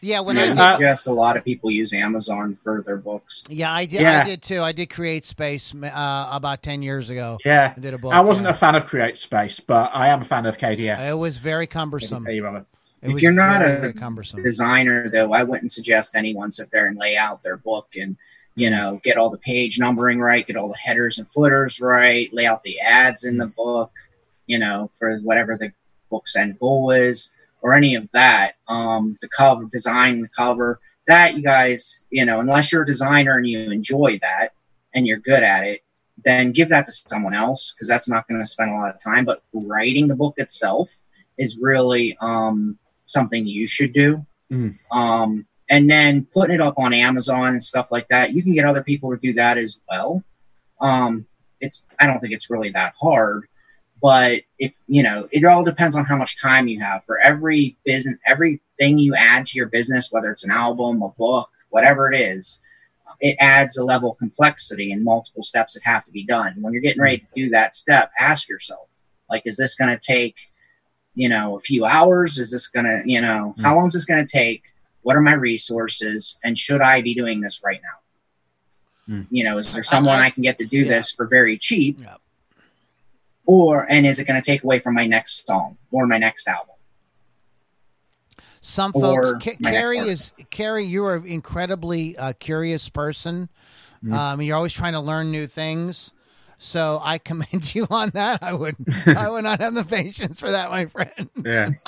yeah, 0.00 0.20
when 0.20 0.38
I 0.38 0.44
I 0.44 0.46
did, 0.46 0.58
Uh, 0.58 0.76
suggest 0.76 1.06
a 1.08 1.12
lot 1.12 1.36
of 1.36 1.44
people 1.44 1.70
use 1.70 1.92
Amazon 1.92 2.54
for 2.54 2.82
their 2.82 2.96
books. 2.96 3.44
yeah, 3.50 3.70
I 3.70 3.84
did. 3.84 4.00
Yeah. 4.00 4.22
I 4.22 4.24
did 4.24 4.40
too. 4.40 4.62
I 4.62 4.72
did 4.72 4.88
CreateSpace 4.88 5.74
uh, 5.94 6.28
about 6.34 6.62
ten 6.62 6.80
years 6.80 7.10
ago. 7.10 7.36
Yeah, 7.44 7.74
I 7.76 7.80
did 7.80 7.92
a 7.92 7.98
book. 7.98 8.14
I 8.14 8.22
wasn't 8.22 8.46
yeah. 8.46 8.52
a 8.52 8.54
fan 8.54 8.76
of 8.76 8.86
Create 8.86 9.18
Space, 9.18 9.60
but 9.60 9.90
I 9.92 10.08
am 10.08 10.22
a 10.22 10.24
fan 10.24 10.46
of 10.46 10.56
KDP. 10.56 10.98
It 11.10 11.18
was 11.18 11.36
very 11.36 11.66
cumbersome. 11.66 12.24
Hey, 12.24 12.40
Robert. 12.40 12.64
It 13.02 13.10
If 13.10 13.22
you're 13.22 13.32
not 13.32 13.62
a 13.62 13.92
cumbersome. 13.92 14.42
Designer, 14.42 15.08
though, 15.08 15.32
I 15.32 15.42
wouldn't 15.42 15.72
suggest 15.72 16.14
anyone 16.14 16.52
sit 16.52 16.70
there 16.70 16.86
and 16.86 16.96
lay 16.96 17.16
out 17.16 17.42
their 17.42 17.56
book 17.56 17.88
and 17.96 18.16
you 18.54 18.70
know 18.70 19.00
get 19.02 19.16
all 19.16 19.30
the 19.30 19.38
page 19.38 19.78
numbering 19.78 20.20
right, 20.20 20.46
get 20.46 20.56
all 20.56 20.68
the 20.68 20.76
headers 20.76 21.18
and 21.18 21.28
footers 21.28 21.80
right, 21.80 22.32
lay 22.32 22.46
out 22.46 22.62
the 22.62 22.78
ads 22.80 23.24
in 23.24 23.38
the 23.38 23.48
book, 23.48 23.90
you 24.46 24.58
know, 24.58 24.88
for 24.94 25.18
whatever 25.18 25.56
the 25.56 25.72
book's 26.10 26.36
end 26.36 26.58
goal 26.60 26.92
is, 26.92 27.30
or 27.60 27.74
any 27.74 27.96
of 27.96 28.08
that. 28.12 28.52
Um, 28.68 29.18
the 29.20 29.28
cover 29.28 29.64
design, 29.64 30.20
the 30.20 30.28
cover, 30.28 30.78
that 31.08 31.34
you 31.34 31.42
guys, 31.42 32.06
you 32.10 32.24
know, 32.24 32.38
unless 32.38 32.70
you're 32.70 32.82
a 32.82 32.86
designer 32.86 33.36
and 33.36 33.48
you 33.48 33.70
enjoy 33.72 34.18
that 34.22 34.52
and 34.94 35.06
you're 35.08 35.18
good 35.18 35.42
at 35.42 35.64
it, 35.64 35.80
then 36.24 36.52
give 36.52 36.68
that 36.68 36.86
to 36.86 36.92
someone 36.92 37.34
else 37.34 37.72
because 37.72 37.88
that's 37.88 38.08
not 38.08 38.28
going 38.28 38.40
to 38.40 38.46
spend 38.46 38.70
a 38.70 38.74
lot 38.74 38.94
of 38.94 39.02
time. 39.02 39.24
But 39.24 39.42
writing 39.52 40.06
the 40.06 40.14
book 40.14 40.34
itself 40.36 41.00
is 41.38 41.58
really 41.58 42.16
um, 42.20 42.78
something 43.06 43.46
you 43.46 43.66
should 43.66 43.92
do. 43.92 44.24
Mm. 44.50 44.78
Um, 44.90 45.46
and 45.70 45.88
then 45.88 46.26
putting 46.32 46.56
it 46.56 46.60
up 46.60 46.78
on 46.78 46.92
Amazon 46.92 47.48
and 47.48 47.62
stuff 47.62 47.88
like 47.90 48.08
that, 48.08 48.32
you 48.32 48.42
can 48.42 48.52
get 48.52 48.64
other 48.64 48.82
people 48.82 49.10
to 49.10 49.16
do 49.16 49.32
that 49.34 49.58
as 49.58 49.80
well. 49.90 50.22
Um, 50.80 51.26
it's 51.60 51.86
I 52.00 52.06
don't 52.06 52.20
think 52.20 52.34
it's 52.34 52.50
really 52.50 52.70
that 52.70 52.94
hard, 53.00 53.46
but 54.02 54.42
if 54.58 54.74
you 54.88 55.02
know, 55.02 55.28
it 55.30 55.44
all 55.44 55.64
depends 55.64 55.96
on 55.96 56.04
how 56.04 56.16
much 56.16 56.40
time 56.42 56.68
you 56.68 56.80
have. 56.80 57.04
For 57.04 57.20
every 57.20 57.76
business, 57.84 58.16
everything 58.26 58.98
you 58.98 59.14
add 59.14 59.46
to 59.46 59.56
your 59.56 59.68
business, 59.68 60.10
whether 60.10 60.30
it's 60.30 60.44
an 60.44 60.50
album, 60.50 61.02
a 61.02 61.08
book, 61.08 61.48
whatever 61.70 62.12
it 62.12 62.18
is, 62.18 62.60
it 63.20 63.36
adds 63.40 63.78
a 63.78 63.84
level 63.84 64.12
of 64.12 64.18
complexity 64.18 64.92
and 64.92 65.04
multiple 65.04 65.42
steps 65.42 65.74
that 65.74 65.84
have 65.84 66.04
to 66.04 66.10
be 66.10 66.24
done. 66.24 66.54
When 66.60 66.72
you're 66.72 66.82
getting 66.82 67.02
ready 67.02 67.18
to 67.18 67.26
do 67.34 67.48
that 67.50 67.74
step, 67.74 68.10
ask 68.18 68.48
yourself, 68.48 68.88
like, 69.30 69.42
is 69.46 69.56
this 69.56 69.76
going 69.76 69.90
to 69.90 69.98
take, 69.98 70.36
you 71.14 71.28
know, 71.28 71.56
a 71.56 71.60
few 71.60 71.84
hours? 71.84 72.38
Is 72.38 72.50
this 72.50 72.68
going 72.68 72.86
to, 72.86 73.02
you 73.04 73.20
know, 73.20 73.54
how 73.62 73.76
long 73.76 73.86
is 73.88 73.94
this 73.94 74.04
going 74.04 74.24
to 74.24 74.30
take? 74.30 74.64
What 75.02 75.16
are 75.16 75.20
my 75.20 75.34
resources? 75.34 76.38
And 76.44 76.56
should 76.56 76.80
I 76.80 77.02
be 77.02 77.14
doing 77.14 77.40
this 77.40 77.60
right 77.64 77.80
now? 77.82 79.14
Mm. 79.16 79.26
You 79.30 79.44
know, 79.44 79.58
is 79.58 79.72
there 79.74 79.82
someone 79.82 80.18
I, 80.18 80.30
can 80.30 80.42
get 80.42 80.58
to 80.58 80.64
do 80.66 80.78
Yeah. 80.78 80.88
this 80.88 81.10
for 81.12 81.26
very 81.26 81.58
cheap? 81.58 82.00
Yep. 82.00 82.20
Or, 83.46 83.86
and 83.90 84.06
is 84.06 84.20
it 84.20 84.26
going 84.26 84.40
to 84.40 84.46
take 84.46 84.62
away 84.62 84.78
from 84.78 84.94
my 84.94 85.06
next 85.06 85.46
song 85.46 85.76
or 85.90 86.06
my 86.06 86.18
next 86.18 86.46
album? 86.46 86.68
Some 88.60 88.92
folks, 88.92 89.44
Ca- 89.44 89.56
my 89.58 89.70
next 89.72 89.76
Carrie 89.76 89.98
is 89.98 90.32
Carrie. 90.50 90.84
You're 90.84 91.16
an 91.16 91.26
incredibly 91.26 92.16
uh, 92.16 92.32
curious 92.38 92.88
person. 92.88 93.48
Um, 94.12 94.40
you're 94.40 94.56
always 94.56 94.72
trying 94.72 94.92
to 94.94 95.00
learn 95.00 95.30
new 95.32 95.46
things. 95.48 96.12
So 96.62 97.00
I 97.02 97.18
commend 97.18 97.74
you 97.74 97.88
on 97.90 98.10
that. 98.10 98.40
I 98.40 98.54
would, 98.54 98.76
I 99.06 99.28
would 99.28 99.42
not 99.42 99.60
have 99.60 99.74
the 99.74 99.82
patience 99.82 100.38
for 100.38 100.50
that, 100.50 100.70
my 100.70 100.86
friend. 100.86 101.28
Yeah. 101.44 101.70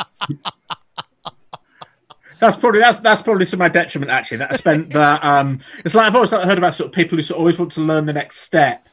That's 2.40 2.56
probably 2.56 2.80
that's 2.80 2.98
that's 2.98 3.22
probably 3.22 3.46
to 3.46 3.56
my 3.56 3.68
detriment 3.68 4.10
actually. 4.10 4.38
That 4.38 4.52
I 4.52 4.56
spent 4.56 4.90
that 4.92 5.24
um 5.24 5.60
it's 5.84 5.94
like 5.94 6.08
I've 6.08 6.14
always 6.16 6.32
heard 6.32 6.58
about 6.58 6.74
sort 6.74 6.88
of 6.88 6.92
people 6.92 7.16
who 7.16 7.22
sort 7.22 7.36
of 7.36 7.40
always 7.40 7.58
want 7.58 7.70
to 7.72 7.80
learn 7.80 8.04
the 8.04 8.12
next 8.12 8.40
step 8.40 8.86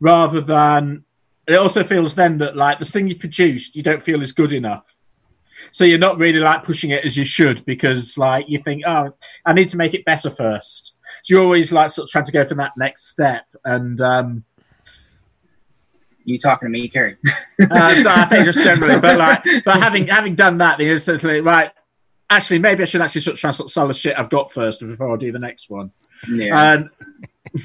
rather 0.00 0.40
than 0.40 1.04
it 1.46 1.56
also 1.56 1.82
feels 1.82 2.14
then 2.14 2.38
that 2.38 2.56
like 2.56 2.78
the 2.78 2.84
thing 2.84 3.08
you 3.08 3.16
produced 3.16 3.74
you 3.74 3.82
don't 3.82 4.02
feel 4.02 4.22
is 4.22 4.32
good 4.32 4.52
enough. 4.52 4.96
So 5.72 5.84
you're 5.84 5.98
not 5.98 6.16
really 6.16 6.38
like 6.38 6.62
pushing 6.62 6.90
it 6.90 7.04
as 7.04 7.16
you 7.16 7.24
should 7.24 7.62
because 7.66 8.16
like 8.16 8.46
you 8.48 8.58
think, 8.58 8.84
oh, 8.86 9.10
I 9.44 9.52
need 9.52 9.68
to 9.70 9.76
make 9.76 9.92
it 9.92 10.04
better 10.04 10.30
first. 10.30 10.94
So 11.24 11.34
you're 11.34 11.44
always 11.44 11.72
like 11.72 11.90
sort 11.90 12.06
of 12.06 12.12
trying 12.12 12.24
to 12.26 12.32
go 12.32 12.44
for 12.44 12.54
that 12.54 12.72
next 12.78 13.08
step. 13.08 13.44
And 13.64 14.00
um 14.00 14.44
You 16.26 16.38
talking 16.38 16.66
to 16.66 16.70
me, 16.70 16.88
Kerry? 16.88 17.16
uh, 17.70 18.02
so 18.02 18.10
I 18.10 18.24
think 18.26 18.44
just 18.44 18.62
generally, 18.62 19.00
but 19.00 19.16
like, 19.18 19.44
but 19.64 19.80
having 19.80 20.08
having 20.08 20.34
done 20.34 20.58
that, 20.58 20.76
the 20.78 20.90
instantly 20.90 21.40
right. 21.40 21.70
Actually, 22.28 22.58
maybe 22.58 22.82
I 22.82 22.86
should 22.86 23.00
actually 23.00 23.20
sort 23.22 23.34
of 23.34 23.40
try 23.40 23.50
and 23.56 23.70
sell 23.70 23.86
the 23.88 23.94
shit 23.94 24.18
I've 24.18 24.28
got 24.28 24.52
first 24.52 24.80
before 24.80 25.14
I 25.14 25.16
do 25.16 25.30
the 25.32 25.38
next 25.38 25.70
one. 25.70 25.92
yeah. 26.28 26.72
And 26.74 26.90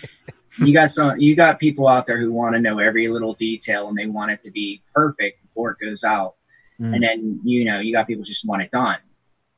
you 0.63 0.73
got 0.73 0.89
some 0.89 1.19
you 1.19 1.35
got 1.35 1.59
people 1.59 1.87
out 1.87 2.05
there 2.07 2.17
who 2.19 2.31
want 2.31 2.53
to 2.55 2.61
know 2.61 2.77
every 2.79 3.07
little 3.07 3.33
detail 3.33 3.87
and 3.89 3.97
they 3.97 4.05
want 4.05 4.31
it 4.31 4.43
to 4.43 4.51
be 4.51 4.81
perfect 4.93 5.41
before 5.43 5.71
it 5.71 5.77
goes 5.83 6.03
out 6.03 6.35
Mm. 6.79 6.95
and 6.95 7.03
then 7.03 7.39
you 7.43 7.63
know 7.63 7.79
you 7.79 7.93
got 7.93 8.07
people 8.07 8.23
just 8.23 8.47
want 8.47 8.63
it 8.63 8.71
done 8.71 8.97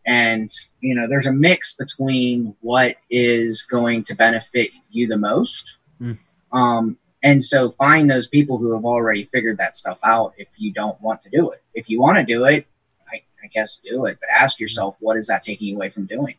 and 0.06 0.49
you 0.82 0.93
know 0.93 1.08
there's 1.08 1.26
a 1.28 1.32
mix 1.32 1.74
between 1.74 2.54
what 2.60 2.97
is 3.10 3.64
going 3.64 4.04
to 4.06 4.16
benefit 4.16 4.72
you 4.89 5.08
the 5.08 5.18
most 5.18 5.78
Mm. 6.01 6.18
um 6.51 6.97
and 7.24 7.43
so 7.43 7.71
find 7.71 8.09
those 8.09 8.28
people 8.28 8.57
who 8.57 8.74
have 8.74 8.86
already 8.86 9.24
figured 9.24 9.57
that 9.57 9.76
stuff 9.76 9.99
out 10.03 10.34
if 10.38 10.49
you 10.57 10.71
don't 10.71 10.99
want 11.01 11.21
to 11.24 11.30
do 11.30 11.49
it. 11.51 11.63
If 11.74 11.89
you 11.89 11.99
want 11.99 12.17
to 12.17 12.26
do 12.26 12.45
it 12.45 12.67
I, 13.11 13.24
I 13.43 13.47
guess 13.47 13.78
do 13.78 14.05
it 14.05 14.17
but 14.19 14.30
ask 14.30 14.59
yourself 14.59 14.95
what 14.99 15.17
is 15.17 15.28
that 15.28 15.43
taking 15.43 15.67
you 15.67 15.76
away 15.76 15.89
from 15.89 16.05
doing? 16.05 16.36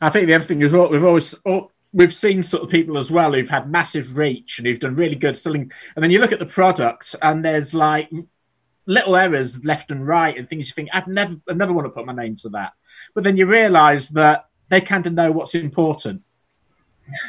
I 0.00 0.10
think 0.10 0.26
the 0.26 0.34
other 0.34 0.44
thing 0.44 0.62
is 0.62 0.72
what 0.72 0.90
we've 0.90 1.04
always 1.04 1.34
oh, 1.44 1.70
we've 1.92 2.14
seen 2.14 2.42
sort 2.42 2.62
of 2.62 2.70
people 2.70 2.98
as 2.98 3.10
well 3.10 3.32
who've 3.32 3.48
had 3.48 3.70
massive 3.70 4.16
reach 4.16 4.58
and 4.58 4.66
who've 4.66 4.80
done 4.80 4.94
really 4.94 5.14
good 5.14 5.38
selling, 5.38 5.72
and 5.94 6.02
then 6.02 6.10
you 6.10 6.18
look 6.18 6.32
at 6.32 6.38
the 6.38 6.46
product 6.46 7.14
and 7.22 7.44
there's 7.44 7.74
like 7.74 8.10
little 8.86 9.16
errors 9.16 9.64
left 9.64 9.90
and 9.90 10.06
right 10.06 10.36
and 10.36 10.48
things 10.48 10.68
you 10.68 10.74
think 10.74 10.90
I'd 10.92 11.08
never 11.08 11.36
I 11.48 11.54
never 11.54 11.72
want 11.72 11.86
to 11.86 11.90
put 11.90 12.06
my 12.06 12.14
name 12.14 12.36
to 12.36 12.50
that, 12.50 12.74
but 13.14 13.24
then 13.24 13.36
you 13.36 13.46
realise 13.46 14.10
that 14.10 14.46
they 14.68 14.80
kind 14.80 15.06
of 15.06 15.14
know 15.14 15.32
what's 15.32 15.54
important. 15.54 16.22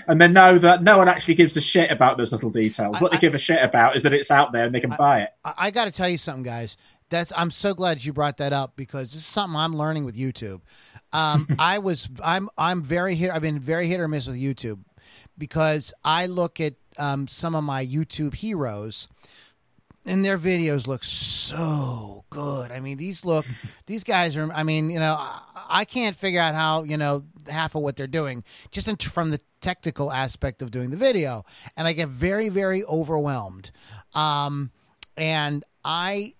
And 0.07 0.19
they 0.21 0.27
know 0.27 0.57
that 0.59 0.83
no 0.83 0.97
one 0.97 1.07
actually 1.07 1.35
gives 1.35 1.55
a 1.57 1.61
shit 1.61 1.91
about 1.91 2.17
those 2.17 2.31
little 2.31 2.49
details. 2.49 2.99
What 2.99 3.13
I- 3.13 3.17
they 3.17 3.21
give 3.21 3.35
a 3.35 3.39
shit 3.39 3.61
about 3.61 3.95
is 3.95 4.03
that 4.03 4.13
it's 4.13 4.31
out 4.31 4.51
there 4.51 4.65
and 4.65 4.73
they 4.75 4.79
can 4.79 4.93
buy 4.97 5.21
it. 5.21 5.29
I, 5.43 5.53
I 5.57 5.71
got 5.71 5.85
to 5.85 5.91
tell 5.91 6.09
you 6.09 6.17
something, 6.17 6.43
guys. 6.43 6.77
That's 7.09 7.31
I'm 7.37 7.51
so 7.51 7.73
glad 7.73 8.03
you 8.03 8.11
brought 8.11 8.37
that 8.37 8.51
up 8.51 8.75
because 8.75 9.13
this 9.13 9.21
is 9.21 9.25
something 9.25 9.55
I'm 9.55 9.77
learning 9.77 10.03
with 10.03 10.17
YouTube. 10.17 10.61
Um, 11.13 11.47
I 11.59 11.79
was 11.79 12.09
I'm 12.23 12.49
I'm 12.57 12.83
very 12.83 13.15
hit. 13.15 13.31
I've 13.31 13.41
been 13.41 13.59
very 13.59 13.87
hit 13.87 13.99
or 13.99 14.07
miss 14.07 14.27
with 14.27 14.35
YouTube 14.35 14.79
because 15.37 15.93
I 16.03 16.25
look 16.25 16.59
at 16.59 16.73
um, 16.97 17.27
some 17.27 17.55
of 17.55 17.63
my 17.63 17.85
YouTube 17.85 18.35
heroes 18.35 19.07
and 20.07 20.23
their 20.23 20.37
videos 20.37 20.87
look 20.87 21.03
so 21.03 22.25
good. 22.29 22.71
I 22.71 22.79
mean, 22.79 22.97
these 22.97 23.25
look, 23.25 23.45
these 23.85 24.03
guys 24.03 24.37
are. 24.37 24.51
I 24.51 24.63
mean, 24.63 24.89
you 24.89 24.99
know, 24.99 25.15
I, 25.17 25.41
I 25.69 25.85
can't 25.85 26.15
figure 26.15 26.41
out 26.41 26.55
how 26.55 26.83
you 26.83 26.97
know 26.97 27.23
half 27.49 27.75
of 27.75 27.81
what 27.81 27.95
they're 27.95 28.07
doing 28.07 28.43
just 28.71 28.87
in, 28.87 28.95
from 28.97 29.31
the 29.31 29.39
technical 29.61 30.11
aspect 30.11 30.61
of 30.61 30.71
doing 30.71 30.89
the 30.89 30.97
video, 30.97 31.43
and 31.75 31.87
I 31.87 31.93
get 31.93 32.07
very, 32.07 32.49
very 32.49 32.83
overwhelmed. 32.85 33.71
Um, 34.15 34.71
and 35.17 35.63
I 35.83 36.33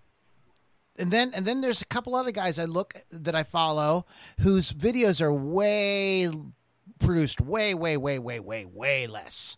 and 0.97 1.11
then 1.11 1.31
and 1.33 1.45
then 1.45 1.61
there's 1.61 1.81
a 1.81 1.85
couple 1.85 2.15
other 2.15 2.31
guys 2.31 2.59
I 2.59 2.65
look 2.65 2.95
that 3.11 3.35
I 3.35 3.43
follow 3.43 4.05
whose 4.39 4.71
videos 4.73 5.21
are 5.21 5.33
way 5.33 6.29
produced 6.99 7.41
way 7.41 7.73
way 7.73 7.97
way 7.97 8.19
way 8.19 8.39
way 8.39 8.65
way 8.65 9.07
less 9.07 9.57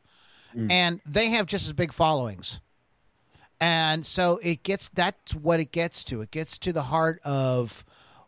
and 0.70 0.99
they 1.05 1.30
have 1.30 1.45
just 1.45 1.68
as 1.68 1.74
big 1.74 1.93
followings 1.93 2.60
and 3.62 4.05
so 4.05 4.39
it 4.41 4.64
gets 4.64 4.89
that's 4.89 5.36
what 5.36 5.60
it 5.60 5.72
gets 5.72 6.03
to. 6.05 6.22
It 6.22 6.32
gets 6.32 6.57
to 6.60 6.74
the 6.74 6.84
heart 6.84 7.20
of 7.24 7.84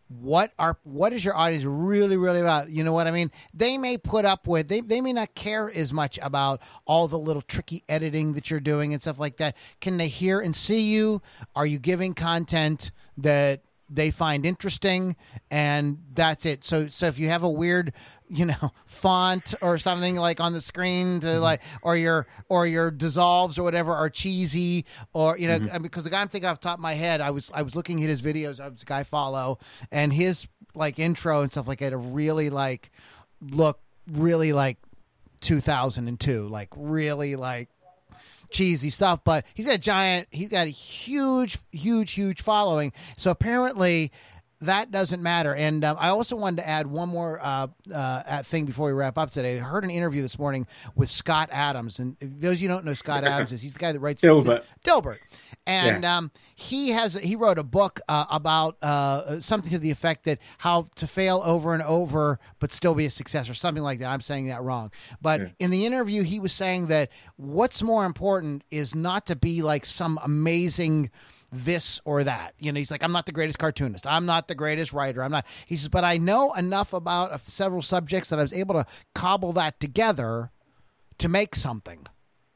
what 0.08 0.52
are 0.60 0.78
what 0.84 1.14
is 1.14 1.24
your 1.24 1.36
audience 1.36 1.64
really 1.64 2.18
really 2.18 2.42
about? 2.42 2.70
You 2.70 2.84
know 2.84 2.92
what 2.92 3.08
i 3.08 3.12
mean? 3.12 3.32
They 3.54 3.78
may 3.78 3.98
put 3.98 4.26
up 4.26 4.46
with 4.46 4.68
they, 4.68 4.82
they 4.82 5.02
may 5.02 5.14
not 5.14 5.34
care 5.36 5.72
as 5.74 5.94
much 5.94 6.20
about 6.22 6.62
all 6.86 7.08
the 7.08 7.20
little 7.20 7.42
tricky 7.42 7.84
editing 7.88 8.34
that 8.34 8.50
you're 8.50 8.60
doing 8.60 8.94
and 8.94 9.02
stuff 9.02 9.20
like 9.20 9.38
that. 9.38 9.56
Can 9.80 9.98
they 9.98 10.10
hear 10.10 10.40
and 10.42 10.56
see 10.56 10.82
you? 10.82 11.22
Are 11.56 11.66
you 11.66 11.80
giving 11.80 12.14
content 12.14 12.92
that 13.18 13.62
they 13.94 14.10
find 14.10 14.46
interesting 14.46 15.16
and 15.50 16.00
that's 16.14 16.46
it. 16.46 16.64
So 16.64 16.88
so 16.88 17.08
if 17.08 17.20
you 17.20 17.28
have 17.28 17.44
a 17.44 17.50
weird 17.50 17.94
you 18.32 18.46
know 18.46 18.72
font 18.86 19.54
or 19.62 19.78
something 19.78 20.16
like 20.16 20.40
on 20.40 20.54
the 20.54 20.62
screen 20.62 21.20
to 21.20 21.28
mm-hmm. 21.28 21.44
like 21.44 21.62
or 21.82 21.96
your 21.96 22.26
or 22.50 22.66
your 22.66 22.90
dissolves 22.90 23.60
or 23.60 23.64
whatever 23.64 23.94
are 23.94 24.10
cheesy 24.10 24.86
or 25.14 25.38
you 25.38 25.48
know 25.48 25.60
mm-hmm. 25.60 25.70
I 25.70 25.74
mean, 25.74 25.84
because 25.84 26.06
the 26.06 26.10
guy 26.10 26.22
i'm 26.22 26.30
thinking 26.30 26.50
off 26.50 26.62
the 26.62 26.70
top 26.70 26.78
of 26.78 26.82
my 26.82 26.94
head 26.94 27.20
i 27.20 27.30
was 27.30 27.52
i 27.54 27.62
was 27.62 27.76
looking 27.76 28.02
at 28.02 28.10
his 28.10 28.22
videos 28.22 28.60
i 28.60 28.70
was 28.70 28.82
a 28.82 28.86
guy 28.86 29.04
follow 29.04 29.60
and 29.92 30.14
his 30.14 30.48
like 30.74 30.98
intro 30.98 31.42
and 31.42 31.52
stuff 31.52 31.68
like 31.68 31.80
that 31.80 31.96
really 31.96 32.50
like 32.50 32.92
look 33.42 33.80
really 34.10 34.54
like 34.54 34.78
2002 35.42 36.48
like 36.48 36.70
really 36.78 37.36
like 37.36 37.70
cheesy 38.52 38.90
stuff, 38.90 39.24
but 39.24 39.46
he's 39.54 39.66
got 39.66 39.76
a 39.76 39.80
giant, 39.80 40.28
he's 40.32 40.50
got 40.50 40.68
a 40.68 40.70
huge, 40.70 41.58
huge, 41.72 42.12
huge 42.12 42.42
following. 42.42 42.94
So 43.18 43.32
apparently 43.32 44.12
that 44.62 44.92
doesn't 44.92 45.22
matter. 45.22 45.56
And 45.56 45.84
um, 45.84 45.98
I 46.00 46.10
also 46.10 46.36
wanted 46.36 46.58
to 46.58 46.68
add 46.68 46.88
one 46.88 47.10
more 47.10 47.40
uh, 47.42 47.68
uh, 47.94 48.44
thing 48.44 48.66
before 48.66 48.88
we 48.88 48.94
wrap 48.94 49.18
up 49.18 49.32
today. 49.32 49.60
I 49.60 49.64
heard 49.64 49.84
an 49.84 49.90
interview 49.90 50.22
this 50.22 50.38
morning 50.38 50.68
with 50.96 51.10
Scott 51.10 51.50
Adams. 51.52 52.00
And 52.00 52.16
those 52.20 52.58
of 52.58 52.62
you 52.62 52.70
who 52.70 52.76
don't 52.76 52.86
know 52.86 52.94
Scott 52.94 53.24
Adams 53.24 53.52
is, 53.52 53.62
he's 53.62 53.74
the 53.74 53.80
guy 53.80 53.92
that 53.92 54.00
writes 54.00 54.24
Dilbert. 54.24 54.64
Dilbert. 54.84 55.20
And 55.66 56.06
um, 56.06 56.32
he 56.56 56.90
has 56.90 57.16
he 57.16 57.36
wrote 57.36 57.58
a 57.58 57.64
book 57.64 58.00
uh, 58.08 58.26
about 58.30 58.78
uh, 58.82 59.40
something 59.40 59.72
to 59.72 59.80
the 59.80 59.92
effect 59.92 60.26
that 60.26 60.40
how 60.60 60.88
to 60.96 61.08
fail 61.08 61.42
over 61.46 61.74
and 61.74 61.84
over 61.84 62.40
but 62.60 62.72
still 62.72 62.96
be 62.96 63.06
a 63.06 63.12
success 63.12 63.50
or 63.50 63.54
something 63.54 63.84
like 63.84 64.00
that. 64.00 64.10
I'm 64.10 64.22
saying 64.22 64.48
that 64.48 64.62
wrong. 64.62 64.92
But 65.22 65.54
in 65.60 65.70
the 65.70 65.86
interview, 65.86 66.24
he 66.24 66.40
was 66.40 66.54
saying 66.54 66.88
that 66.88 67.12
what's 67.36 67.82
more 67.82 68.06
important 68.06 68.64
is 68.72 68.96
not 68.96 69.26
to 69.28 69.36
be 69.36 69.62
like 69.62 69.86
some 69.86 70.20
amazing 70.24 71.10
this 71.52 72.00
or 72.06 72.24
that. 72.24 72.54
You 72.60 72.72
know, 72.72 72.78
he's 72.78 72.92
like, 72.92 73.04
I'm 73.04 73.12
not 73.12 73.26
the 73.26 73.32
greatest 73.32 73.60
cartoonist. 73.60 74.08
I'm 74.08 74.26
not 74.26 74.48
the 74.48 74.56
greatest 74.56 74.94
writer. 74.94 75.24
I'm 75.24 75.32
not. 75.32 75.46
He 75.66 75.76
says, 75.76 75.90
but 75.90 76.04
I 76.04 76.18
know 76.18 76.54
enough 76.54 76.94
about 76.94 77.40
several 77.42 77.82
subjects 77.82 78.30
that 78.30 78.40
I 78.40 78.42
was 78.42 78.54
able 78.54 78.76
to 78.76 78.86
cobble 79.14 79.54
that 79.54 79.80
together 79.80 80.52
to 81.18 81.30
make 81.30 81.56
something 81.56 82.08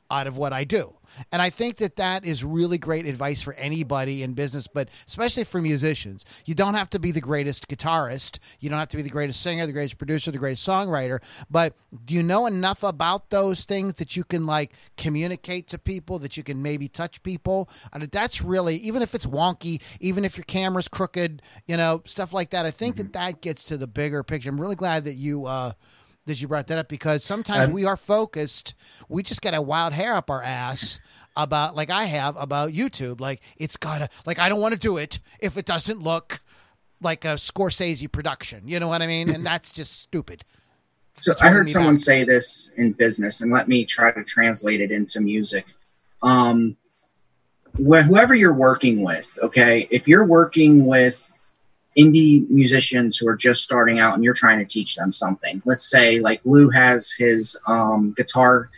out 0.09 0.27
of 0.27 0.37
what 0.37 0.53
I 0.53 0.63
do. 0.63 0.94
And 1.31 1.41
I 1.41 1.49
think 1.49 1.77
that 1.77 1.95
that 1.97 2.25
is 2.25 2.43
really 2.43 2.77
great 2.77 3.05
advice 3.05 3.41
for 3.41 3.53
anybody 3.53 4.23
in 4.23 4.33
business, 4.33 4.67
but 4.67 4.89
especially 5.07 5.43
for 5.43 5.61
musicians. 5.61 6.25
You 6.45 6.55
don't 6.55 6.73
have 6.73 6.89
to 6.91 6.99
be 6.99 7.11
the 7.11 7.21
greatest 7.21 7.67
guitarist. 7.67 8.39
You 8.59 8.69
don't 8.69 8.79
have 8.79 8.89
to 8.89 8.97
be 8.97 9.03
the 9.03 9.09
greatest 9.09 9.41
singer, 9.41 9.65
the 9.65 9.73
greatest 9.73 9.97
producer, 9.97 10.31
the 10.31 10.37
greatest 10.37 10.67
songwriter. 10.67 11.21
But 11.49 11.75
do 12.03 12.13
you 12.13 12.23
know 12.23 12.45
enough 12.45 12.83
about 12.83 13.29
those 13.29 13.65
things 13.65 13.95
that 13.95 14.15
you 14.15 14.23
can 14.23 14.45
like 14.45 14.73
communicate 14.97 15.67
to 15.69 15.77
people, 15.77 16.19
that 16.19 16.37
you 16.37 16.43
can 16.43 16.61
maybe 16.61 16.87
touch 16.87 17.23
people? 17.23 17.69
And 17.93 18.03
that's 18.03 18.41
really, 18.41 18.77
even 18.77 19.01
if 19.01 19.15
it's 19.15 19.25
wonky, 19.25 19.81
even 19.99 20.25
if 20.25 20.37
your 20.37 20.45
camera's 20.45 20.87
crooked, 20.87 21.41
you 21.65 21.77
know, 21.77 22.01
stuff 22.05 22.33
like 22.33 22.51
that. 22.51 22.65
I 22.65 22.71
think 22.71 22.97
that 22.97 23.13
that 23.13 23.41
gets 23.41 23.65
to 23.65 23.77
the 23.77 23.87
bigger 23.87 24.23
picture. 24.23 24.49
I'm 24.49 24.59
really 24.59 24.75
glad 24.75 25.05
that 25.05 25.13
you, 25.15 25.45
uh, 25.45 25.71
that 26.25 26.41
you 26.41 26.47
brought 26.47 26.67
that 26.67 26.77
up 26.77 26.87
because 26.89 27.23
sometimes 27.23 27.65
And- 27.67 27.73
we 27.73 27.85
are 27.85 27.97
focused. 27.97 28.73
We 29.09 29.23
just 29.23 29.41
got 29.41 29.53
a 29.53 29.61
wild 29.61 29.93
hair 29.93 30.13
up 30.13 30.29
our 30.29 30.41
ass 30.43 30.99
about, 31.37 31.75
like 31.75 31.89
I 31.89 32.05
have, 32.05 32.35
about 32.37 32.71
YouTube. 32.71 33.19
Like 33.21 33.41
it's 33.57 33.77
gotta, 33.77 34.09
like 34.25 34.39
I 34.39 34.49
don't 34.49 34.61
want 34.61 34.73
to 34.73 34.79
do 34.79 34.97
it 34.97 35.19
if 35.39 35.57
it 35.57 35.65
doesn't 35.65 36.01
look 36.01 36.39
like 37.01 37.25
a 37.25 37.35
Scorsese 37.35 38.11
production. 38.11 38.63
You 38.67 38.79
know 38.79 38.87
what 38.87 39.01
I 39.01 39.07
mean? 39.07 39.29
And 39.29 39.45
that's 39.45 39.73
just 39.73 39.99
stupid. 40.01 40.43
So 41.17 41.33
I 41.41 41.49
heard 41.49 41.69
someone 41.69 41.93
back. 41.93 41.99
say 41.99 42.23
this 42.25 42.71
in 42.75 42.91
business, 42.91 43.39
and 43.39 43.49
let 43.49 43.69
me 43.69 43.85
try 43.85 44.11
to 44.11 44.21
translate 44.23 44.81
it 44.81 44.91
into 44.91 45.21
music. 45.21 45.65
Um, 46.21 46.75
wh- 47.75 48.01
whoever 48.01 48.35
you're 48.35 48.53
working 48.53 49.01
with, 49.01 49.39
okay, 49.41 49.87
if 49.91 50.09
you're 50.09 50.25
working 50.25 50.85
with 50.85 51.24
indie 51.97 52.49
musicians 52.49 53.17
who 53.17 53.27
are 53.27 53.35
just 53.35 53.63
starting 53.63 53.99
out 53.99 54.15
and 54.15 54.23
you're 54.23 54.33
trying 54.33 54.59
to 54.59 54.65
teach 54.65 54.95
them 54.95 55.13
something, 55.13 55.61
let's 55.65 55.89
say 55.89 56.19
like 56.19 56.41
Lou 56.43 56.69
has 56.69 57.11
his 57.11 57.57
um, 57.67 58.13
guitar 58.17 58.69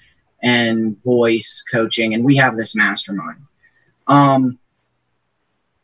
and 0.43 1.01
voice 1.03 1.63
coaching, 1.71 2.13
and 2.13 2.23
we 2.23 2.37
have 2.37 2.55
this 2.55 2.75
mastermind. 2.75 3.39
Um, 4.07 4.59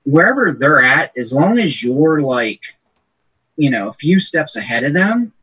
wherever 0.06 0.52
they're 0.52 0.82
at, 0.82 1.18
as 1.18 1.34
long 1.34 1.60
as 1.60 1.84
you're 1.84 2.22
like, 2.22 2.62
you 3.58 3.70
know, 3.70 3.90
a 3.90 3.94
few 3.94 4.20
steps 4.20 4.56
ahead 4.56 4.84
of 4.84 4.94
them, 4.94 5.34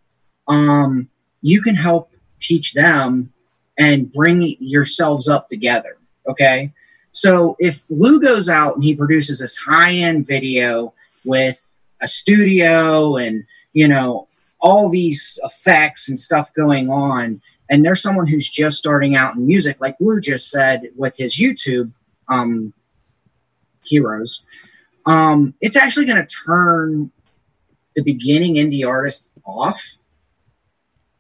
um, 0.49 1.09
you 1.43 1.62
can 1.62 1.74
help 1.74 2.11
teach 2.38 2.72
them 2.72 3.32
and 3.78 4.12
bring 4.12 4.57
yourselves 4.61 5.28
up 5.28 5.49
together. 5.49 5.97
Okay. 6.28 6.72
So 7.12 7.57
if 7.59 7.82
Lou 7.91 8.20
goes 8.20 8.49
out 8.49 8.74
and 8.74 8.84
he 8.84 8.95
produces 8.95 9.41
this 9.41 9.57
high 9.57 9.95
end 9.95 10.26
video 10.26 10.93
with 11.24 11.70
a 12.01 12.09
studio 12.09 13.16
and, 13.16 13.44
you 13.72 13.88
know, 13.88 14.26
all 14.61 14.90
these 14.90 15.38
effects 15.44 16.09
and 16.09 16.18
stuff 16.18 16.53
going 16.55 16.90
on, 16.90 17.40
and 17.70 17.84
there's 17.84 18.03
someone 18.03 18.26
who's 18.26 18.51
just 18.51 18.76
starting 18.76 19.16
out 19.16 19.36
in 19.36 19.46
music, 19.46 19.80
like 19.80 19.96
Lou 20.01 20.20
just 20.20 20.51
said 20.51 20.90
with 20.96 21.16
his 21.16 21.38
YouTube 21.38 21.92
um, 22.28 22.72
heroes, 23.84 24.44
um, 25.07 25.55
it's 25.61 25.76
actually 25.76 26.07
going 26.07 26.24
to 26.24 26.34
turn 26.44 27.11
the 27.96 28.03
beginning 28.03 28.55
indie 28.55 28.86
artist 28.86 29.30
off 29.44 29.82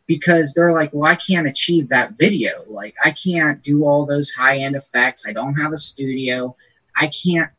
because 0.06 0.52
they're 0.54 0.72
like, 0.72 0.90
well, 0.92 1.10
I 1.10 1.14
can't 1.14 1.46
achieve 1.46 1.88
that 1.88 2.12
video. 2.18 2.64
Like, 2.66 2.94
I 3.02 3.12
can't 3.12 3.62
do 3.62 3.84
all 3.84 4.04
those 4.04 4.30
high 4.32 4.58
end 4.58 4.74
effects. 4.74 5.26
I 5.26 5.32
don't 5.32 5.54
have 5.54 5.72
a 5.72 5.76
studio. 5.76 6.56
I 6.96 7.08
can't, 7.08 7.50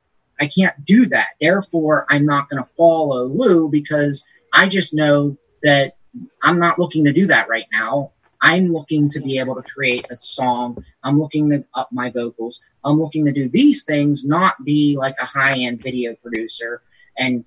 I 0.42 0.48
can't 0.48 0.84
do 0.86 1.06
that. 1.06 1.28
Therefore, 1.40 2.08
I'm 2.10 2.26
not 2.26 2.50
going 2.50 2.62
to 2.62 2.70
follow 2.76 3.26
Lou 3.26 3.70
because 3.70 4.26
I 4.54 4.68
just 4.68 4.94
know 4.94 5.38
that 5.64 5.94
I'm 6.42 6.60
not 6.60 6.80
looking 6.80 7.06
to 7.06 7.14
do 7.14 7.28
that 7.28 7.48
right 7.48 7.68
now. 7.72 8.12
I'm 8.42 8.68
looking 8.68 9.08
to 9.10 9.20
be 9.22 9.38
able 9.38 9.54
to 9.56 9.62
create 9.62 10.08
a 10.10 10.16
song. 10.20 10.84
I'm 11.04 11.20
looking 11.20 11.50
to 11.52 11.64
up 11.76 11.90
my 11.92 12.10
vocals. 12.10 12.60
I'm 12.84 13.00
looking 13.00 13.24
to 13.26 13.32
do 13.32 13.48
these 13.50 13.84
things, 13.84 14.26
not 14.26 14.56
be 14.66 14.98
like 14.98 15.16
a 15.22 15.26
high 15.26 15.54
end 15.54 15.84
video 15.84 16.16
producer 16.16 16.82
and 17.20 17.46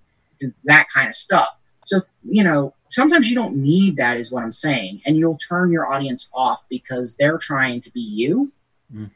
that 0.64 0.86
kind 0.94 1.08
of 1.08 1.16
stuff. 1.16 1.58
So, 1.84 1.98
you 2.22 2.44
know, 2.44 2.74
sometimes 2.88 3.28
you 3.28 3.34
don't 3.34 3.56
need 3.56 3.96
that, 3.96 4.18
is 4.18 4.30
what 4.30 4.44
I'm 4.44 4.52
saying. 4.52 5.02
And 5.04 5.16
you'll 5.16 5.38
turn 5.38 5.72
your 5.72 5.92
audience 5.92 6.30
off 6.32 6.64
because 6.68 7.16
they're 7.16 7.38
trying 7.38 7.80
to 7.80 7.90
be 7.90 8.00
you 8.00 8.52
Mm. 8.94 9.10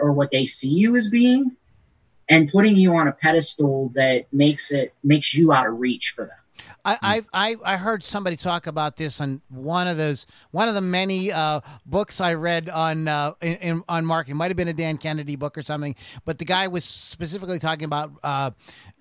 or 0.00 0.12
what 0.12 0.30
they 0.30 0.46
see 0.46 0.68
you 0.68 0.94
as 0.94 1.08
being 1.08 1.56
and 2.28 2.48
putting 2.48 2.76
you 2.76 2.96
on 2.96 3.08
a 3.08 3.12
pedestal 3.12 3.90
that 3.94 4.26
makes 4.32 4.72
it 4.72 4.94
makes 5.02 5.34
you 5.34 5.52
out 5.52 5.66
of 5.66 5.78
reach 5.78 6.10
for 6.10 6.24
them. 6.24 6.38
I, 6.86 7.22
I 7.32 7.56
I 7.64 7.76
heard 7.76 8.04
somebody 8.04 8.36
talk 8.36 8.66
about 8.66 8.96
this 8.96 9.20
on 9.20 9.40
one 9.48 9.88
of 9.88 9.96
those 9.96 10.26
one 10.50 10.68
of 10.68 10.74
the 10.74 10.82
many 10.82 11.32
uh, 11.32 11.60
books 11.86 12.20
I 12.20 12.34
read 12.34 12.68
on 12.68 13.08
uh, 13.08 13.32
in, 13.40 13.54
in, 13.56 13.84
on 13.88 14.04
marketing. 14.04 14.36
Might 14.36 14.48
have 14.48 14.56
been 14.56 14.68
a 14.68 14.74
Dan 14.74 14.98
Kennedy 14.98 15.36
book 15.36 15.56
or 15.56 15.62
something, 15.62 15.94
but 16.26 16.38
the 16.38 16.44
guy 16.44 16.68
was 16.68 16.84
specifically 16.84 17.58
talking 17.58 17.84
about 17.84 18.12
uh, 18.22 18.50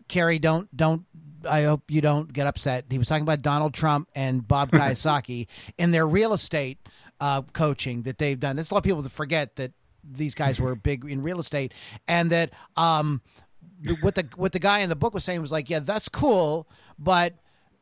Carrie. 0.08 0.40
Don't 0.40 0.76
don't. 0.76 1.04
I 1.50 1.64
hope 1.64 1.92
you 1.92 2.00
don't 2.00 2.32
get 2.32 2.48
upset. 2.48 2.86
He 2.90 2.98
was 2.98 3.10
talking 3.10 3.24
about 3.24 3.42
Donald 3.42 3.74
Trump 3.74 4.08
and 4.16 4.48
Bob 4.48 4.72
Kiyosaki 4.72 5.48
in 5.78 5.92
their 5.92 6.08
real 6.08 6.34
estate 6.34 6.78
uh, 7.20 7.42
coaching 7.42 8.04
that 8.04 8.18
they've 8.18 8.40
done. 8.40 8.56
There's 8.56 8.72
a 8.72 8.74
lot 8.74 8.80
of 8.80 8.86
people 8.86 9.02
that 9.02 9.12
forget 9.12 9.58
that 9.58 9.74
these 10.04 10.36
guys 10.36 10.60
were 10.60 10.76
big 10.76 11.06
in 11.06 11.22
real 11.22 11.40
estate, 11.40 11.74
and 12.08 12.32
that 12.32 12.52
um, 12.78 13.22
the- 13.82 13.96
what 14.02 14.16
the 14.16 14.28
what 14.36 14.52
the 14.52 14.60
guy 14.60 14.80
in 14.80 14.90
the 14.90 14.96
book 14.96 15.14
was 15.14 15.24
saying 15.24 15.42
was 15.42 15.52
like, 15.52 15.70
yeah, 15.70 15.80
that's 15.80 16.10
cool, 16.10 16.68
but 17.00 17.34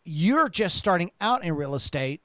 you're 0.04 0.50
just 0.50 0.78
starting 0.78 1.12
out 1.22 1.44
in 1.44 1.56
real 1.56 1.76
estate. 1.76 2.22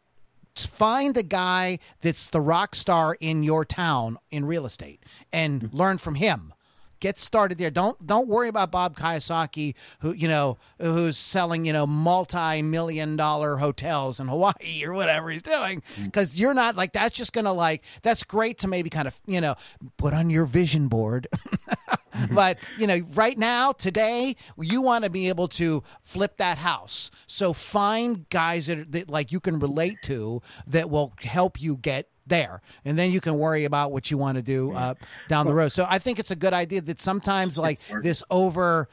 Find 0.54 1.14
the 1.14 1.22
guy 1.22 1.78
that's 2.00 2.28
the 2.28 2.40
rock 2.40 2.74
star 2.74 3.16
in 3.20 3.42
your 3.42 3.64
town 3.66 4.18
in 4.30 4.46
real 4.46 4.64
estate 4.64 5.02
and 5.30 5.68
learn 5.74 5.98
from 5.98 6.14
him. 6.14 6.54
Get 7.00 7.18
started 7.18 7.58
there. 7.58 7.70
Don't 7.70 8.06
don't 8.06 8.28
worry 8.28 8.48
about 8.48 8.70
Bob 8.70 8.96
Kiyosaki, 8.96 9.74
who 10.00 10.12
you 10.12 10.28
know 10.28 10.58
who's 10.80 11.16
selling 11.16 11.64
you 11.64 11.72
know 11.72 11.86
multi 11.86 12.62
million 12.62 13.16
dollar 13.16 13.56
hotels 13.56 14.20
in 14.20 14.28
Hawaii 14.28 14.84
or 14.84 14.92
whatever 14.92 15.30
he's 15.30 15.42
doing, 15.42 15.82
mm. 15.82 16.04
because 16.04 16.38
you're 16.38 16.54
not 16.54 16.76
like 16.76 16.92
that's 16.92 17.14
just 17.16 17.32
gonna 17.32 17.52
like 17.52 17.84
that's 18.02 18.24
great 18.24 18.58
to 18.58 18.68
maybe 18.68 18.90
kind 18.90 19.08
of 19.08 19.20
you 19.26 19.40
know 19.40 19.54
put 19.96 20.14
on 20.14 20.30
your 20.30 20.46
vision 20.46 20.88
board 20.88 21.28
but 22.32 22.72
you 22.78 22.86
know 22.86 23.00
right 23.14 23.38
now 23.38 23.72
today 23.72 24.36
you 24.58 24.82
want 24.82 25.04
to 25.04 25.10
be 25.10 25.28
able 25.28 25.48
to 25.48 25.82
flip 26.02 26.36
that 26.38 26.58
house. 26.58 27.10
So 27.26 27.52
find 27.52 28.28
guys 28.30 28.66
that, 28.66 28.92
that 28.92 29.10
like 29.10 29.32
you 29.32 29.40
can 29.40 29.58
relate 29.58 29.98
to 30.02 30.42
that 30.66 30.90
will 30.90 31.12
help 31.22 31.60
you 31.60 31.76
get 31.76 32.08
there. 32.26 32.60
And 32.84 32.98
then 32.98 33.12
you 33.12 33.20
can 33.20 33.38
worry 33.38 33.64
about 33.64 33.92
what 33.92 34.10
you 34.10 34.18
want 34.18 34.36
to 34.36 34.42
do 34.42 34.72
uh, 34.72 34.94
down 35.28 35.46
the 35.46 35.54
road. 35.54 35.68
So 35.68 35.86
i 35.88 35.98
think 35.98 36.18
it's 36.18 36.30
a 36.30 36.36
good 36.36 36.52
idea 36.52 36.80
that 36.82 37.00
sometimes 37.00 37.58
like 37.58 37.78
this 38.02 38.22
over 38.30 38.88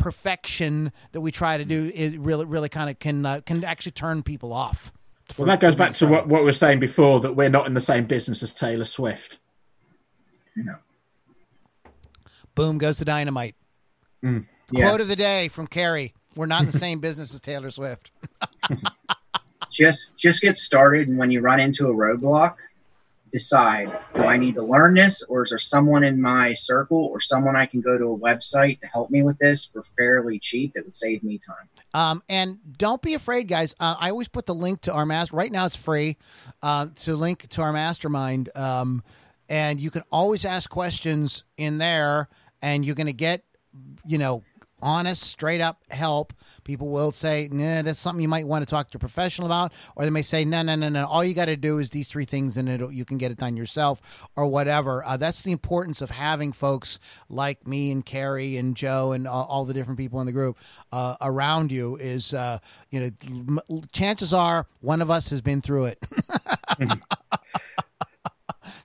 perfection 0.00 0.90
that 1.12 1.20
we 1.20 1.30
try 1.30 1.58
to 1.58 1.64
do 1.64 1.92
is 1.94 2.16
really 2.16 2.46
really 2.46 2.70
kind 2.70 2.88
of 2.88 2.98
can 2.98 3.24
uh, 3.24 3.40
can 3.44 3.62
actually 3.64 3.92
turn 3.92 4.22
people 4.22 4.52
off. 4.52 4.92
Well, 5.38 5.46
that 5.46 5.60
goes 5.60 5.76
back 5.76 5.94
to 5.94 6.08
what, 6.08 6.26
what 6.26 6.40
we 6.40 6.46
were 6.46 6.52
saying 6.52 6.80
before 6.80 7.20
that 7.20 7.36
we're 7.36 7.50
not 7.50 7.66
in 7.66 7.74
the 7.74 7.80
same 7.80 8.06
business 8.06 8.42
as 8.42 8.52
Taylor 8.52 8.84
Swift. 8.84 9.38
You 10.56 10.64
know. 10.64 10.76
Boom 12.60 12.78
goes 12.78 12.98
the 12.98 13.04
dynamite 13.04 13.54
Yeah. 14.22 14.40
quote 14.74 15.00
of 15.00 15.08
the 15.08 15.16
day 15.16 15.48
from 15.48 15.66
carrie 15.66 16.12
we're 16.36 16.46
not 16.46 16.60
in 16.60 16.66
the 16.66 16.78
same 16.78 17.00
business 17.06 17.32
as 17.34 17.40
taylor 17.40 17.70
swift 17.70 18.10
just 19.70 20.16
just 20.18 20.42
get 20.42 20.56
started 20.56 21.08
and 21.08 21.16
when 21.18 21.30
you 21.30 21.40
run 21.40 21.60
into 21.60 21.88
a 21.88 21.94
roadblock 21.94 22.56
decide 23.32 23.86
do 24.14 24.22
i 24.24 24.36
need 24.36 24.56
to 24.56 24.62
learn 24.62 24.92
this 24.94 25.22
or 25.24 25.44
is 25.44 25.50
there 25.50 25.58
someone 25.58 26.02
in 26.02 26.20
my 26.20 26.52
circle 26.52 26.98
or 27.06 27.20
someone 27.20 27.54
i 27.56 27.64
can 27.64 27.80
go 27.80 27.96
to 27.96 28.06
a 28.12 28.18
website 28.18 28.80
to 28.80 28.86
help 28.88 29.08
me 29.10 29.22
with 29.22 29.38
this 29.38 29.66
for 29.66 29.82
fairly 29.96 30.38
cheap 30.38 30.74
that 30.74 30.84
would 30.84 30.94
save 30.94 31.22
me 31.22 31.38
time 31.38 31.68
Um, 31.94 32.22
and 32.28 32.58
don't 32.78 33.00
be 33.02 33.14
afraid, 33.14 33.48
guys. 33.48 33.74
Uh, 33.80 33.94
I 33.98 34.10
always 34.10 34.28
put 34.28 34.46
the 34.46 34.54
link 34.54 34.80
to 34.82 34.92
our 34.92 35.04
master. 35.06 35.34
Right 35.36 35.50
now, 35.50 35.66
it's 35.66 35.74
free 35.74 36.16
uh, 36.62 36.86
to 37.02 37.16
link 37.16 37.48
to 37.50 37.62
our 37.62 37.72
mastermind, 37.72 38.48
um, 38.56 39.02
and 39.48 39.80
you 39.80 39.90
can 39.90 40.02
always 40.12 40.44
ask 40.44 40.70
questions 40.70 41.42
in 41.56 41.78
there, 41.78 42.28
and 42.62 42.84
you're 42.84 42.94
going 42.94 43.06
to 43.06 43.12
get, 43.12 43.44
you 44.04 44.18
know, 44.18 44.42
honest, 44.82 45.22
straight 45.22 45.60
up 45.60 45.82
help. 45.90 46.32
People 46.64 46.88
will 46.88 47.12
say, 47.12 47.48
"Nah, 47.50 47.82
that's 47.82 47.98
something 47.98 48.22
you 48.22 48.28
might 48.28 48.46
want 48.46 48.62
to 48.62 48.70
talk 48.70 48.90
to 48.90 48.98
a 48.98 49.00
professional 49.00 49.46
about," 49.46 49.72
or 49.96 50.04
they 50.04 50.10
may 50.10 50.22
say, 50.22 50.44
"No, 50.44 50.62
no, 50.62 50.74
no, 50.74 50.88
no. 50.88 51.06
All 51.06 51.24
you 51.24 51.34
got 51.34 51.46
to 51.46 51.56
do 51.56 51.78
is 51.78 51.90
these 51.90 52.08
three 52.08 52.24
things, 52.24 52.56
and 52.56 52.68
it 52.68 52.80
you 52.92 53.04
can 53.04 53.18
get 53.18 53.30
it 53.30 53.38
done 53.38 53.56
yourself, 53.56 54.28
or 54.36 54.46
whatever." 54.46 55.04
Uh, 55.04 55.16
that's 55.16 55.42
the 55.42 55.52
importance 55.52 56.00
of 56.00 56.10
having 56.10 56.52
folks 56.52 56.98
like 57.28 57.66
me 57.66 57.90
and 57.90 58.04
Carrie 58.04 58.56
and 58.56 58.76
Joe 58.76 59.12
and 59.12 59.26
all, 59.26 59.44
all 59.44 59.64
the 59.64 59.74
different 59.74 59.98
people 59.98 60.20
in 60.20 60.26
the 60.26 60.32
group 60.32 60.56
uh, 60.92 61.16
around 61.20 61.72
you. 61.72 61.96
Is 61.96 62.34
uh, 62.34 62.58
you 62.90 63.00
know, 63.00 63.10
m- 63.26 63.82
chances 63.92 64.32
are 64.32 64.66
one 64.80 65.02
of 65.02 65.10
us 65.10 65.30
has 65.30 65.40
been 65.40 65.60
through 65.60 65.86
it. 65.86 65.98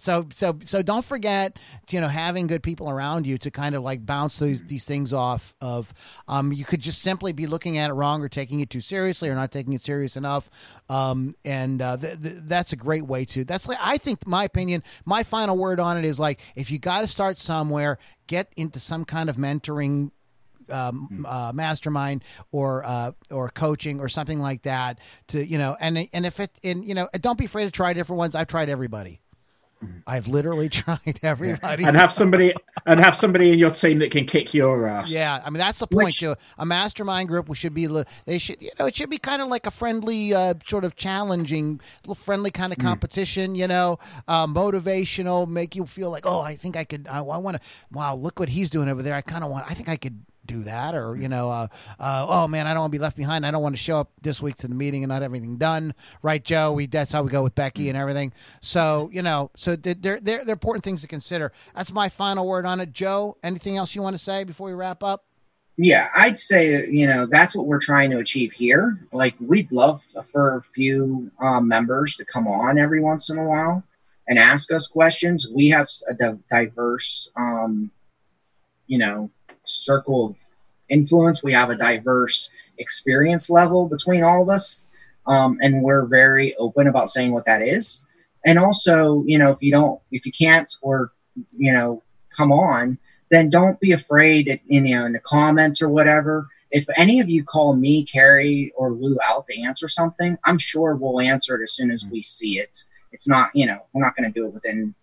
So 0.06 0.28
so 0.30 0.60
so 0.64 0.84
don't 0.84 1.04
forget 1.04 1.58
you 1.90 2.00
know 2.00 2.08
having 2.08 2.46
good 2.46 2.62
people 2.62 2.92
around 2.92 3.26
you 3.26 3.40
to 3.40 3.50
kind 3.50 3.74
of 3.74 3.82
like 3.82 4.06
bounce 4.06 4.38
these 4.38 4.64
these 4.64 4.86
things 4.86 5.12
off 5.12 5.56
of 5.62 5.92
um 6.28 6.54
you 6.54 6.64
could 6.64 6.80
just 6.80 7.02
simply 7.02 7.34
be 7.34 7.48
looking 7.48 7.80
at 7.80 7.90
it 7.90 7.94
wrong 7.94 8.22
or 8.22 8.30
taking 8.30 8.60
it 8.60 8.70
too 8.70 8.82
seriously 8.82 9.30
or 9.30 9.36
not 9.36 9.52
taking 9.52 9.74
it 9.74 9.84
serious 9.84 10.16
enough 10.16 10.48
um 10.90 11.36
and 11.44 11.82
uh, 11.82 11.98
th- 11.98 12.22
th- 12.22 12.36
that's 12.44 12.72
a 12.72 12.76
great 12.76 13.08
way 13.08 13.26
to 13.26 13.44
that's 13.44 13.68
like 13.68 13.80
I 13.82 13.98
think 13.98 14.28
my 14.28 14.44
opinion 14.44 14.84
my 15.06 15.24
final 15.24 15.58
word 15.58 15.80
on 15.80 15.98
it 15.98 16.06
is 16.06 16.20
like 16.20 16.40
if 16.56 16.70
you 16.70 16.78
got 16.78 17.02
to 17.02 17.08
start 17.08 17.40
somewhere 17.40 17.98
get 18.28 18.54
into 18.56 18.80
some 18.80 19.06
kind 19.06 19.28
of 19.28 19.38
mentoring 19.38 20.12
um, 20.70 21.26
uh, 21.28 21.52
mastermind 21.54 22.24
or 22.52 22.84
uh, 22.86 23.12
or 23.32 23.50
coaching 23.50 24.00
or 24.00 24.10
something 24.10 24.40
like 24.40 24.64
that 24.64 25.00
to 25.30 25.44
you 25.44 25.58
know 25.58 25.76
and 25.80 26.08
and 26.14 26.26
if 26.26 26.40
it 26.40 26.52
and 26.64 26.86
you 26.86 26.94
know 26.94 27.08
don't 27.22 27.38
be 27.38 27.46
afraid 27.46 27.66
to 27.66 27.72
try 27.72 27.94
different 27.94 28.18
ones. 28.18 28.36
I've 28.36 28.48
tried 28.48 28.70
everybody 28.70 29.22
I've 30.08 30.28
literally 30.28 30.70
tried 30.84 31.20
everybody 31.22 31.84
and 31.84 31.96
have 31.96 32.12
somebody 32.12 32.54
and 32.86 33.00
have 33.00 33.16
somebody 33.16 33.52
in 33.52 33.60
your 33.60 33.72
team 33.72 34.00
that 34.00 34.12
can 34.12 34.26
kick 34.26 34.54
your 34.54 34.88
ass. 34.88 35.12
yeah, 35.12 35.42
I 35.46 35.50
mean 35.50 35.60
that's 35.60 35.80
the 35.80 35.88
point. 35.88 36.06
Which- 36.06 36.20
too. 36.20 36.36
A 36.58 36.66
mastermind 36.66 37.30
group 37.30 37.50
we 37.50 37.56
should 37.56 37.74
be. 37.74 37.88
They 38.26 38.40
should, 38.40 38.62
you 38.62 38.72
know, 38.80 38.86
it 38.88 38.96
should 38.96 39.10
be 39.10 39.18
kind 39.18 39.42
of 39.42 39.48
like 39.48 39.66
a 39.66 39.72
friendly, 39.72 40.34
uh, 40.34 40.56
sort 40.68 40.84
of 40.86 40.96
challenging, 40.96 41.80
little 42.04 42.16
friendly 42.16 42.52
kind 42.52 42.72
of 42.72 42.80
competition. 42.80 43.56
You 43.56 43.68
know, 43.68 43.98
uh, 44.28 44.48
motivational, 44.48 45.48
make 45.48 45.76
you 45.76 45.86
feel 45.86 46.10
like, 46.12 46.26
oh, 46.26 46.42
I 46.42 46.56
think 46.56 46.78
I 46.78 46.84
could. 46.84 47.08
I, 47.08 47.18
I 47.20 47.38
want 47.38 47.62
to. 47.62 47.68
Wow, 47.92 48.16
look 48.16 48.40
what 48.40 48.50
he's 48.50 48.70
doing 48.70 48.90
over 48.90 49.02
there. 49.02 49.16
I 49.16 49.22
kind 49.22 49.44
of 49.44 49.50
want. 49.52 49.70
I 49.70 49.74
think 49.74 49.90
I 49.90 49.98
could 49.98 50.26
do 50.46 50.64
that 50.64 50.96
or 50.96 51.16
you 51.16 51.28
know 51.28 51.50
uh, 51.50 51.68
uh, 52.00 52.26
oh 52.28 52.48
man 52.48 52.68
i 52.68 52.74
don't 52.74 52.82
want 52.82 52.92
to 52.92 52.98
be 52.98 53.02
left 53.02 53.18
behind. 53.18 53.46
I 53.46 53.52
don't 53.52 53.62
want 53.62 53.76
to 53.76 53.82
show 53.82 54.00
up 54.00 54.12
this 54.22 54.42
week 54.42 54.56
to 54.58 54.68
the 54.68 54.76
meeting 54.76 55.04
and 55.04 55.10
not 55.10 55.24
everything 55.24 55.58
done. 55.58 55.94
Right 56.22 56.44
joe? 56.44 56.72
We 56.74 56.86
that's 56.88 57.12
how 57.12 57.24
we 57.24 57.30
go 57.30 57.44
with 57.44 57.56
becky 57.56 57.90
and 57.90 57.98
everything. 57.98 58.34
So 58.62 59.10
you 59.12 59.22
know 59.22 59.52
so 59.56 59.76
they're, 59.76 59.96
they're, 59.96 60.20
they're 60.20 60.50
important 60.50 60.84
things 60.84 61.02
to 61.02 61.08
consider. 61.08 61.52
That's 61.76 61.92
my 61.92 62.10
final 62.10 62.48
word 62.48 62.66
on 62.66 62.80
it. 62.80 62.92
Joe 62.92 63.38
anything 63.44 63.78
else 63.78 63.96
you 63.96 64.02
want 64.02 64.16
to 64.16 64.24
say 64.24 64.44
before 64.44 64.68
we 64.68 64.74
wrap 64.74 65.04
up? 65.04 65.26
Yeah 65.78 66.08
i'd 66.16 66.38
say 66.38 66.88
you 66.88 67.06
know 67.06 67.26
that's 67.26 67.54
what 67.54 67.68
we're 67.68 67.80
trying 67.80 68.10
to 68.12 68.20
achieve 68.20 68.54
here. 68.54 69.00
Like 69.12 69.36
we'd 69.40 69.72
love 69.72 70.04
for 70.32 70.58
a 70.58 70.62
few 70.62 71.32
um, 71.40 71.68
members 71.68 72.16
to 72.16 72.26
come 72.26 72.48
on 72.48 72.80
every 72.80 73.02
once 73.02 73.30
in 73.30 73.38
a 73.38 73.44
while 73.44 73.84
and 74.28 74.40
ask 74.40 74.72
us 74.72 74.88
questions. 74.88 75.48
We 75.50 75.70
have 75.70 75.88
a 76.10 76.38
diverse 76.50 77.30
um, 77.36 77.92
you 78.88 78.98
know 78.98 79.30
circle 79.66 80.28
of 80.28 80.38
influence 80.90 81.44
we 81.44 81.54
have 81.54 81.70
a 81.70 81.78
diverse 81.78 82.50
experience 82.78 83.50
level 83.50 83.88
between 83.88 84.24
all 84.24 84.44
of 84.44 84.50
us 84.50 84.88
um, 85.28 85.58
and 85.62 85.82
we're 85.82 86.06
very 86.06 86.56
open 86.58 86.88
about 86.88 87.10
saying 87.10 87.32
what 87.32 87.46
that 87.46 87.62
is 87.62 88.06
and 88.46 88.60
also 88.60 89.24
you 89.26 89.38
know 89.38 89.52
if 89.52 89.62
you 89.62 89.72
don't 89.72 90.00
if 90.12 90.26
you 90.26 90.32
can't 90.32 90.76
or 90.82 91.12
you 91.58 91.74
know 91.74 92.02
come 92.30 92.52
on 92.52 92.98
then 93.30 93.50
don't 93.50 93.80
be 93.80 93.92
afraid 93.92 94.48
in, 94.48 94.86
you 94.86 94.96
know, 94.96 95.06
in 95.06 95.14
the 95.14 95.20
comments 95.20 95.82
or 95.82 95.90
whatever. 95.90 96.48
If 96.72 96.86
any 96.98 97.20
of 97.20 97.30
you 97.30 97.44
call 97.44 97.76
me, 97.76 98.06
Carrie, 98.06 98.72
or 98.76 98.92
Lou 98.92 99.18
out 99.28 99.46
to 99.48 99.62
answer 99.62 99.88
something, 99.88 100.38
I'm 100.46 100.58
sure 100.58 100.96
we'll 100.96 101.22
answer 101.22 101.60
it 101.60 101.64
as 101.64 101.74
soon 101.74 101.92
as 101.92 102.06
we 102.06 102.22
see 102.22 102.60
it. 102.60 102.84
It's 103.12 103.28
not, 103.28 103.52
you 103.54 103.66
know, 103.66 103.80
we're 103.94 104.04
not 104.04 104.16
going 104.16 104.32
to 104.32 104.40
do 104.40 104.46
it 104.48 104.54
within 104.54 104.94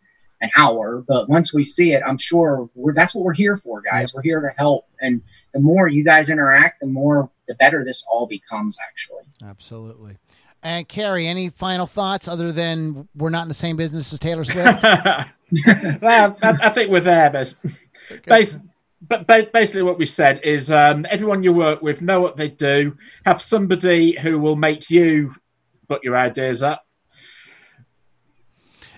an 0.43 0.51
hour, 0.59 1.03
but 1.07 1.29
once 1.29 1.55
we 1.55 1.65
see 1.65 1.93
it, 1.93 2.03
I'm 2.07 2.19
sure 2.19 2.69
we're, 2.75 2.93
that's 2.93 3.15
what 3.15 3.25
we're 3.25 3.33
here 3.33 3.57
for, 3.57 3.81
guys. 3.81 4.13
We're 4.13 4.23
here 4.23 4.41
to 4.41 4.51
help. 4.59 4.87
And 5.01 5.23
the 5.55 5.61
more 5.61 5.89
you 5.89 6.05
guys 6.05 6.29
interact, 6.29 6.81
the 6.81 6.89
more, 6.89 7.31
the 7.47 7.55
better 7.55 7.85
this 7.85 8.05
all 8.11 8.27
becomes, 8.27 8.77
actually. 8.87 9.23
Absolutely. 9.45 10.19
And 10.63 10.87
Carrie, 10.87 11.27
any 11.27 11.49
final 11.49 11.87
thoughts 11.87 12.29
other 12.29 12.53
than 12.53 13.09
we're 13.15 13.31
not 13.31 13.43
in 13.43 13.49
the 13.49 13.55
same 13.55 13.77
business 13.77 14.13
as 14.13 14.19
Taylor 14.19 14.45
Swift? 14.45 14.83
well, 16.03 16.37
I, 16.43 16.59
I 16.63 16.69
think 16.71 16.91
we're 16.91 17.01
there. 17.01 17.31
Bas- 17.31 17.55
bas- 18.27 18.61
but 19.09 19.27
ba- 19.27 19.49
basically, 19.53 19.83
what 19.83 19.99
we 19.99 20.07
said 20.07 20.41
is 20.45 20.71
um, 20.71 21.07
everyone 21.11 21.43
you 21.43 21.53
work 21.53 21.83
with 21.83 22.03
know 22.03 22.21
what 22.21 22.37
they 22.37 22.49
do. 22.49 22.97
Have 23.27 23.43
somebody 23.43 24.17
who 24.17 24.39
will 24.39 24.55
make 24.57 24.91
you 24.91 25.35
put 25.89 26.05
your 26.05 26.17
ideas 26.17 26.63
up. 26.63 26.85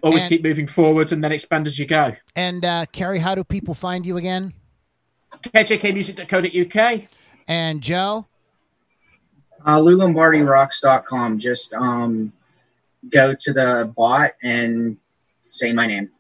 Always 0.05 0.22
And- 0.24 0.28
keep 0.28 0.42
moving 0.42 0.66
forward 0.66 1.12
and 1.12 1.24
then 1.24 1.32
expand 1.32 1.66
as 1.66 1.78
you 1.78 1.86
go. 1.86 2.14
and 2.36 2.62
uh, 2.64 2.84
Carrie, 2.92 3.18
how 3.20 3.34
do 3.34 3.42
people 3.42 3.72
find 3.72 4.05
you 4.05 4.18
again? 4.18 4.52
KJKmusic.co.uk. 5.32 7.02
And 7.48 7.80
Joe? 7.82 8.26
Uh, 9.64 9.78
LouLombardiRocks.com. 9.78 11.38
Just 11.38 11.72
um, 11.74 12.32
go 13.11 13.34
to 13.34 13.52
the 13.52 13.92
bot 13.96 14.32
and 14.42 14.98
say 15.40 15.72
my 15.72 15.86
name. 15.86 16.11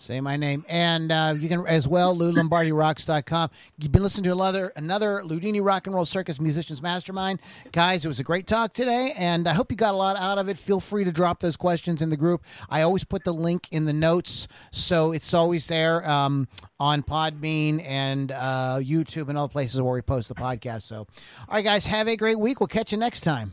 Say 0.00 0.18
my 0.22 0.38
name. 0.38 0.64
And 0.66 1.12
uh, 1.12 1.34
you 1.36 1.50
can 1.50 1.66
as 1.66 1.86
well, 1.86 2.16
LouLombardiRocks.com. 2.16 3.50
You've 3.76 3.92
been 3.92 4.02
listening 4.02 4.24
to 4.24 4.32
another 4.32 4.72
another 4.74 5.20
Ludini 5.22 5.62
Rock 5.62 5.86
and 5.86 5.94
Roll 5.94 6.06
Circus 6.06 6.40
Musicians 6.40 6.80
Mastermind. 6.80 7.38
Guys, 7.70 8.06
it 8.06 8.08
was 8.08 8.18
a 8.18 8.24
great 8.24 8.46
talk 8.46 8.72
today, 8.72 9.12
and 9.18 9.46
I 9.46 9.52
hope 9.52 9.70
you 9.70 9.76
got 9.76 9.92
a 9.92 9.98
lot 9.98 10.16
out 10.16 10.38
of 10.38 10.48
it. 10.48 10.56
Feel 10.56 10.80
free 10.80 11.04
to 11.04 11.12
drop 11.12 11.40
those 11.40 11.54
questions 11.54 12.00
in 12.00 12.08
the 12.08 12.16
group. 12.16 12.42
I 12.70 12.80
always 12.80 13.04
put 13.04 13.24
the 13.24 13.34
link 13.34 13.68
in 13.72 13.84
the 13.84 13.92
notes, 13.92 14.48
so 14.70 15.12
it's 15.12 15.34
always 15.34 15.68
there 15.68 16.08
um, 16.08 16.48
on 16.78 17.02
Podbean 17.02 17.84
and 17.84 18.32
uh, 18.32 18.78
YouTube 18.80 19.28
and 19.28 19.36
all 19.36 19.48
the 19.48 19.52
places 19.52 19.82
where 19.82 19.92
we 19.92 20.00
post 20.00 20.28
the 20.28 20.34
podcast. 20.34 20.84
So, 20.84 20.96
all 21.00 21.06
right, 21.50 21.64
guys, 21.64 21.84
have 21.84 22.08
a 22.08 22.16
great 22.16 22.38
week. 22.40 22.58
We'll 22.58 22.68
catch 22.68 22.90
you 22.90 22.96
next 22.96 23.20
time. 23.20 23.52